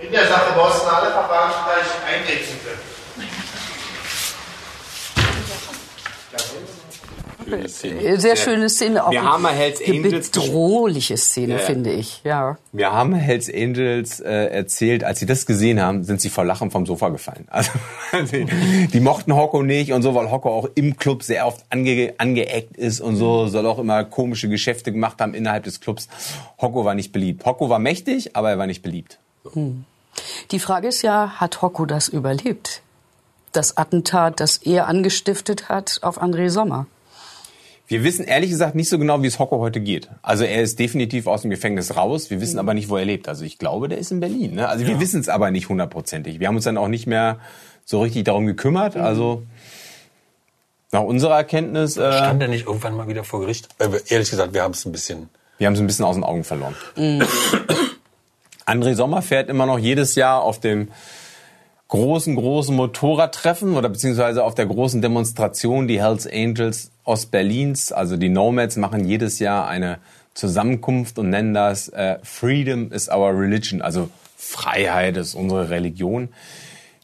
In 0.05 0.11
der 0.11 0.27
Sache 0.27 0.53
Boston 0.57 0.89
alle 0.89 1.13
Verfahren 1.13 1.53
gleich 1.65 2.19
einsetzen 2.19 2.59
können. 2.65 2.91
Äh, 7.51 8.16
Sehr 8.18 8.36
schöne 8.36 8.68
Szene, 8.68 9.05
auch 9.05 9.11
Wir 9.11 9.22
haben 9.22 9.47
Hells 9.47 9.80
eine 9.80 9.97
Angels 9.97 10.30
bedrohliche 10.30 11.16
Szene, 11.16 11.55
Ja, 11.55 11.59
ja. 11.61 11.64
finde 11.64 11.93
ich. 11.93 12.20
Ja. 12.24 12.59
Wir 12.72 12.93
haben 12.93 13.14
Hells 13.14 13.53
Angels 13.53 14.20
äh, 14.20 14.47
erzählt, 14.47 15.05
als 15.05 15.18
sie 15.18 15.26
das 15.26 15.47
gesehen 15.47 15.80
haben, 15.80 16.05
sind 16.05 16.20
sie 16.20 16.30
vor 16.30 16.45
Lachen 16.45 16.70
vom 16.70 16.86
Sofa 16.86 17.09
gefallen. 17.09 17.47
Also 17.51 17.70
die, 18.32 18.47
die 18.93 19.01
mochten 19.01 19.34
Hocko 19.34 19.62
nicht 19.62 19.93
und 19.93 20.03
so, 20.03 20.14
weil 20.14 20.30
Hocko 20.30 20.51
auch 20.51 20.68
im 20.74 20.97
Club 20.97 21.22
sehr 21.22 21.47
oft 21.47 21.64
ange, 21.70 22.14
angeeckt 22.18 22.76
ist 22.76 23.01
und 23.01 23.16
so, 23.16 23.47
soll 23.49 23.66
auch 23.66 23.78
immer 23.78 24.05
komische 24.05 24.49
Geschäfte 24.49 24.93
gemacht 24.93 25.20
haben 25.20 25.34
innerhalb 25.34 25.64
des 25.64 25.80
Clubs. 25.80 26.09
Hocko 26.61 26.84
war 26.84 26.95
nicht 26.95 27.12
beliebt. 27.12 27.45
Hocko 27.45 27.68
war 27.68 27.78
mächtig, 27.78 28.36
aber 28.36 28.51
er 28.51 28.59
war 28.59 28.66
nicht 28.66 28.82
beliebt. 28.82 29.18
Hm. 29.53 29.84
Die 30.51 30.59
Frage 30.59 30.88
ist 30.88 31.03
ja, 31.03 31.40
hat 31.40 31.62
Hocko 31.62 31.86
das 31.86 32.09
überlebt? 32.09 32.82
Das 33.53 33.76
Attentat, 33.76 34.40
das 34.40 34.59
er 34.59 34.86
angestiftet 34.86 35.68
hat 35.68 35.99
auf 36.03 36.22
André 36.22 36.49
Sommer. 36.49 36.86
Wir 37.93 38.05
wissen 38.05 38.24
ehrlich 38.24 38.49
gesagt 38.49 38.74
nicht 38.74 38.88
so 38.88 38.99
genau, 38.99 39.22
wie 39.22 39.26
es 39.26 39.38
Hocko 39.38 39.59
heute 39.59 39.78
geht. 39.78 40.09
Also 40.22 40.45
er 40.45 40.62
ist 40.62 40.78
definitiv 40.78 41.26
aus 41.26 41.43
dem 41.43 41.51
Gefängnis 41.51 41.95
raus. 41.95 42.30
Wir 42.30 42.40
wissen 42.40 42.59
aber 42.59 42.72
nicht, 42.72 42.88
wo 42.88 42.97
er 42.97 43.05
lebt. 43.05 43.28
Also 43.28 43.45
ich 43.45 43.59
glaube, 43.59 43.86
der 43.88 43.99
ist 43.99 44.11
in 44.11 44.18
Berlin. 44.18 44.55
Ne? 44.55 44.66
Also 44.66 44.86
wir 44.86 44.99
wissen 44.99 45.20
es 45.20 45.28
aber 45.28 45.51
nicht 45.51 45.68
hundertprozentig. 45.68 46.40
Wir 46.40 46.49
haben 46.49 46.57
uns 46.57 46.64
dann 46.64 46.78
auch 46.78 46.88
nicht 46.88 47.07
mehr 47.07 47.38
so 47.84 48.01
richtig 48.01 48.24
darum 48.24 48.47
gekümmert. 48.47 48.97
Also 48.97 49.43
nach 50.90 51.03
unserer 51.03 51.36
Erkenntnis. 51.36 51.99
Äh, 51.99 52.14
Stand 52.14 52.40
er 52.40 52.49
nicht 52.49 52.66
irgendwann 52.66 52.97
mal 52.97 53.09
wieder 53.09 53.24
vor 53.24 53.40
Gericht? 53.40 53.68
Wir, 53.78 54.01
ehrlich 54.09 54.30
gesagt, 54.30 54.55
wir 54.55 54.62
haben 54.62 54.72
es 54.72 54.86
ein 54.86 54.93
bisschen. 54.93 55.28
Wir 55.59 55.66
haben 55.66 55.74
es 55.74 55.80
ein 55.80 55.86
bisschen 55.86 56.07
aus 56.07 56.16
den 56.16 56.24
Augen 56.24 56.45
verloren. 56.45 56.74
André 58.64 58.95
Sommer 58.95 59.20
fährt 59.20 59.51
immer 59.51 59.66
noch 59.66 59.78
jedes 59.78 60.14
Jahr 60.14 60.40
auf 60.40 60.61
dem 60.61 60.88
großen, 61.93 62.36
großen 62.36 62.74
Motorradtreffen 62.74 63.76
oder 63.76 63.90
beziehungsweise 63.90 64.45
auf 64.45 64.55
der 64.55 64.64
großen 64.64 65.03
Demonstration, 65.03 65.86
die 65.86 66.01
Hells 66.01 66.26
Angels 66.26 66.90
Ostberlins, 67.05 67.93
also 67.93 68.16
die 68.16 68.30
Nomads, 68.30 68.76
machen 68.76 69.05
jedes 69.05 69.40
Jahr 69.40 69.68
eine 69.68 69.99
Zusammenkunft 70.32 71.18
und 71.18 71.28
nennen 71.28 71.53
das 71.53 71.90
äh, 71.90 72.16
Freedom 72.22 72.90
is 72.93 73.11
our 73.11 73.38
religion, 73.38 73.82
also 73.82 74.09
Freiheit 74.38 75.18
ist 75.18 75.34
unsere 75.34 75.68
Religion. 75.68 76.30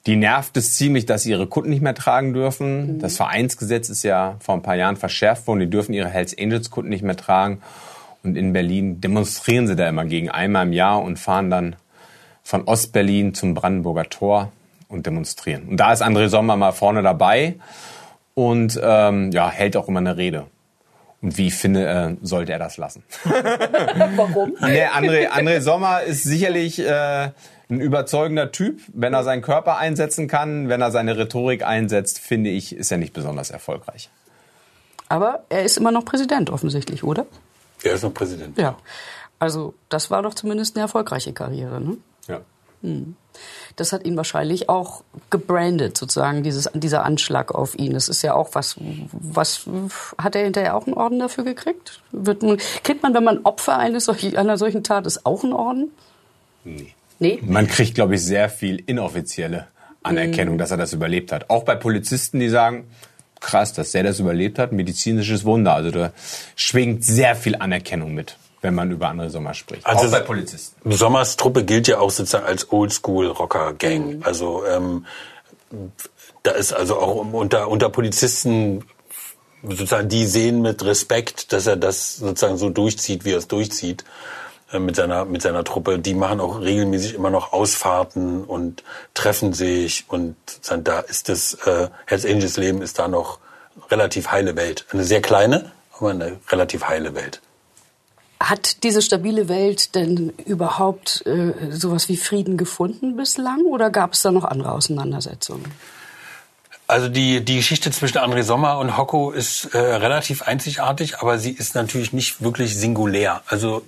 Die 0.07 0.17
nervt 0.17 0.57
es 0.57 0.77
ziemlich, 0.77 1.05
dass 1.05 1.25
sie 1.25 1.33
ihre 1.33 1.49
Kutten 1.49 1.69
nicht 1.69 1.83
mehr 1.83 1.95
tragen 1.95 2.33
dürfen. 2.33 2.99
Das 2.99 3.19
Vereinsgesetz 3.19 3.91
ist 3.91 4.05
ja 4.05 4.37
vor 4.41 4.55
ein 4.55 4.63
paar 4.63 4.77
Jahren 4.77 4.97
verschärft 4.97 5.47
worden. 5.47 5.61
Die 5.61 5.69
dürfen 5.69 5.93
ihre 5.93 6.09
Hells 6.09 6.35
Angels 6.39 6.71
Kutten 6.71 6.89
nicht 6.89 7.05
mehr 7.05 7.17
tragen. 7.17 7.61
Und 8.23 8.39
in 8.39 8.55
Berlin 8.55 9.03
demonstrieren 9.03 9.67
sie 9.67 9.77
da 9.77 9.87
immer 9.87 10.07
gegen 10.07 10.31
einmal 10.31 10.67
im 10.67 10.73
Jahr 10.73 11.03
und 11.03 11.19
fahren 11.19 11.51
dann 11.51 11.77
von 12.43 12.63
Ostberlin 12.63 13.35
zum 13.35 13.53
Brandenburger 13.53 14.09
Tor 14.09 14.51
und 14.89 15.07
demonstrieren. 15.07 15.69
Und 15.69 15.77
da 15.79 15.93
ist 15.93 16.03
André 16.03 16.29
Sommer 16.29 16.57
mal 16.57 16.73
vorne 16.73 17.03
dabei 17.03 17.57
und 18.35 18.79
ähm, 18.83 19.31
ja, 19.33 19.51
hält 19.51 19.77
auch 19.77 19.89
immer 19.89 20.01
eine 20.01 20.17
Rede. 20.17 20.47
Und 21.21 21.37
wie 21.37 21.49
ich 21.49 21.55
finde, 21.55 21.87
äh, 21.87 22.17
sollte 22.23 22.53
er 22.53 22.61
das 22.61 22.77
lassen. 22.77 23.03
Warum? 23.25 24.55
Nee, 24.61 24.87
André, 24.87 25.29
André 25.29 25.61
Sommer 25.61 26.03
ist 26.03 26.23
sicherlich 26.23 26.79
äh, 26.79 27.31
ein 27.71 27.81
überzeugender 27.81 28.53
Typ. 28.53 28.81
Wenn 28.89 29.15
er 29.15 29.25
seinen 29.25 29.43
Körper 29.43 29.79
einsetzen 29.79 30.29
kann, 30.29 30.69
wenn 30.69 30.81
er 30.81 30.93
seine 30.93 31.19
Rhetorik 31.19 31.65
einsetzt, 31.65 32.21
finde 32.21 32.51
ich, 32.51 32.75
ist 32.75 32.93
er 32.93 32.99
nicht 32.99 33.13
besonders 33.13 33.51
erfolgreich. 33.51 34.11
Aber 35.09 35.45
er 35.49 35.65
ist 35.65 35.77
immer 35.77 35.91
noch 35.91 36.05
Präsident 36.05 36.51
offensichtlich, 36.51 37.03
oder? 37.03 37.27
Er 37.83 37.95
ist 37.95 38.05
noch 38.05 38.15
Präsident. 38.15 38.57
Ja. 38.59 38.77
Also 39.39 39.75
das 39.89 40.11
war 40.11 40.23
doch 40.23 40.35
zumindest 40.35 40.77
eine 40.77 40.83
erfolgreiche 40.83 41.33
Karriere. 41.33 41.81
Ne? 41.81 41.97
Ja. 42.29 42.41
Hm. 42.83 43.17
Das 43.81 43.93
hat 43.93 44.05
ihn 44.05 44.17
wahrscheinlich 44.17 44.69
auch 44.69 45.03
gebrandet, 45.31 45.97
sozusagen, 45.97 46.43
dieses, 46.43 46.69
dieser 46.75 47.05
Anschlag 47.05 47.55
auf 47.55 47.79
ihn. 47.79 47.95
Das 47.95 48.09
ist 48.09 48.23
ja 48.23 48.35
auch 48.35 48.51
was, 48.55 48.77
was, 49.13 49.63
hat 50.19 50.35
er 50.37 50.45
hinterher 50.45 50.77
auch 50.77 50.87
einen 50.87 50.95
Orden 50.95 51.19
dafür 51.19 51.45
gekriegt? 51.45 52.01
Wird, 52.13 52.43
man- 52.43 52.59
kriegt 52.83 53.03
man, 53.03 53.15
wenn 53.15 53.25
man 53.25 53.39
Opfer 53.45 53.79
eines 53.79 54.05
solch, 54.07 54.37
einer 54.37 54.59
solchen 54.59 54.83
Tat 54.85 55.07
ist, 55.07 55.25
auch 55.27 55.45
einen 55.45 55.53
Orden? 55.53 55.91
Nee. 56.65 56.95
Nee? 57.21 57.39
Man 57.43 57.67
kriegt, 57.67 57.95
glaube 57.95 58.15
ich, 58.15 58.25
sehr 58.25 58.49
viel 58.49 58.83
inoffizielle 58.87 59.67
Anerkennung, 60.03 60.55
Mhm. 60.55 60.59
dass 60.59 60.71
er 60.71 60.77
das 60.77 60.93
überlebt 60.93 61.33
hat. 61.33 61.51
Auch 61.51 61.65
bei 61.65 61.75
Polizisten, 61.75 62.39
die 62.39 62.49
sagen, 62.49 62.89
krass, 63.41 63.73
dass 63.73 63.93
der 63.93 64.03
das 64.05 64.21
überlebt 64.21 64.59
hat, 64.59 64.73
medizinisches 64.73 65.45
Wunder. 65.45 65.75
Also 65.75 65.91
da 65.91 66.13
schwingt 66.57 67.05
sehr 67.05 67.35
viel 67.37 67.57
Anerkennung 67.57 68.15
mit, 68.15 68.37
wenn 68.61 68.75
man 68.75 68.91
über 68.91 69.09
andere 69.09 69.31
Sommer 69.31 69.55
spricht. 69.55 69.87
Also 69.87 70.07
auch 70.07 70.11
bei 70.11 70.21
Polizisten. 70.21 70.91
Sommers 70.91 71.37
Truppe 71.37 71.65
gilt 71.65 71.89
ja 71.89 71.99
auch 71.99 72.11
sozusagen 72.11 72.47
als 72.47 72.71
Oldschool-Rocker-Gang. 72.73 74.23
Also 74.25 74.65
ähm, 74.67 75.07
da 76.43 76.53
ist 76.53 76.73
also 76.73 76.99
auch 76.99 77.15
unter, 77.33 77.69
unter 77.69 77.89
Polizisten 77.89 78.85
sozusagen, 79.63 80.09
die 80.09 80.27
sehen 80.27 80.63
mit 80.63 80.85
Respekt, 80.85 81.53
dass 81.53 81.67
er 81.67 81.77
das 81.77 82.17
sozusagen 82.17 82.59
so 82.59 82.71
durchzieht, 82.71 83.25
wie 83.25 83.33
er 83.33 83.39
es 83.39 83.49
durchzieht 83.49 84.05
äh, 84.73 84.79
mit 84.79 84.97
seiner 84.97 85.25
mit 85.25 85.43
seiner 85.43 85.65
Truppe. 85.65 85.99
Die 85.99 86.15
machen 86.15 86.41
auch 86.41 86.61
regelmäßig 86.61 87.15
immer 87.15 87.31
noch 87.31 87.53
Ausfahrten 87.53 88.45
und 88.45 88.85
treffen 89.15 89.53
sich 89.53 90.05
und 90.09 90.37
sozusagen 90.47 90.85
da 90.85 91.01
ist 91.01 91.29
das 91.29 91.55
äh, 91.67 91.89
Hells 92.07 92.25
Angels 92.25 92.57
Leben 92.57 92.83
ist 92.83 92.99
da 92.99 93.09
noch 93.09 93.39
relativ 93.91 94.31
heile 94.31 94.57
Welt. 94.57 94.87
Eine 94.91 95.05
sehr 95.05 95.23
kleine, 95.23 95.73
aber 95.97 96.11
eine 96.11 96.39
relativ 96.51 96.85
heile 96.85 97.15
Welt. 97.15 97.41
Hat 98.41 98.85
diese 98.85 99.03
stabile 99.03 99.49
Welt 99.49 99.95
denn 99.97 100.31
überhaupt 100.47 101.27
äh, 101.27 101.53
sowas 101.71 102.09
wie 102.09 102.17
Frieden 102.17 102.57
gefunden 102.57 103.17
bislang 103.17 103.63
oder 103.63 103.91
gab 103.91 104.13
es 104.13 104.23
da 104.23 104.31
noch 104.31 104.45
andere 104.45 104.73
Auseinandersetzungen? 104.73 105.65
Also 106.87 107.09
die, 107.09 107.45
die 107.45 107.57
Geschichte 107.57 107.91
zwischen 107.91 108.19
André 108.19 108.45
Sommer 108.45 108.79
und 108.79 108.97
Hocko 108.97 109.33
ist 109.33 109.75
äh, 109.75 109.79
relativ 109.79 110.43
einzigartig, 110.43 111.19
aber 111.19 111.39
sie 111.39 111.51
ist 111.51 111.75
natürlich 111.75 112.13
nicht 112.13 112.41
wirklich 112.41 112.77
singulär. 112.77 113.43
Also 113.47 113.83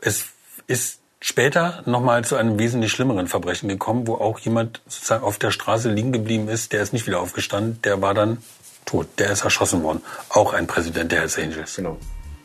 es 0.00 0.26
ist 0.66 1.00
später 1.20 1.82
nochmal 1.86 2.24
zu 2.24 2.36
einem 2.36 2.58
wesentlich 2.58 2.92
schlimmeren 2.92 3.26
Verbrechen 3.26 3.68
gekommen, 3.68 4.06
wo 4.06 4.14
auch 4.14 4.38
jemand 4.38 4.80
sozusagen 4.86 5.24
auf 5.24 5.38
der 5.38 5.50
Straße 5.50 5.90
liegen 5.90 6.12
geblieben 6.12 6.48
ist, 6.48 6.72
der 6.72 6.82
ist 6.82 6.92
nicht 6.92 7.06
wieder 7.06 7.20
aufgestanden, 7.20 7.82
der 7.82 8.02
war 8.02 8.14
dann 8.14 8.38
tot, 8.84 9.08
der 9.18 9.30
ist 9.30 9.42
erschossen 9.42 9.82
worden. 9.82 10.02
Auch 10.28 10.52
ein 10.52 10.66
Präsident 10.66 11.10
der 11.10 11.20
Hells 11.20 11.38
Angels. 11.38 11.74
Genau. 11.74 11.98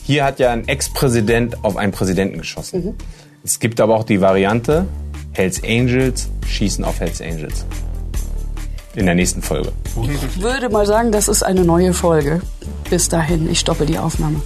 Hier 0.05 0.25
hat 0.25 0.39
ja 0.39 0.51
ein 0.51 0.67
Ex-Präsident 0.67 1.63
auf 1.63 1.77
einen 1.77 1.93
Präsidenten 1.93 2.37
geschossen. 2.37 2.95
Es 3.43 3.59
gibt 3.59 3.79
aber 3.79 3.95
auch 3.95 4.03
die 4.03 4.19
Variante, 4.19 4.85
Hells 5.31 5.63
Angels 5.63 6.29
schießen 6.45 6.83
auf 6.83 6.99
Hells 6.99 7.21
Angels. 7.21 7.65
In 8.95 9.05
der 9.05 9.15
nächsten 9.15 9.41
Folge. 9.41 9.71
Ich 10.03 10.41
würde 10.41 10.69
mal 10.69 10.85
sagen, 10.85 11.13
das 11.13 11.29
ist 11.29 11.41
eine 11.41 11.63
neue 11.63 11.93
Folge. 11.93 12.41
Bis 12.89 13.07
dahin, 13.07 13.49
ich 13.49 13.61
stoppe 13.61 13.85
die 13.85 13.97
Aufnahme. 13.97 14.41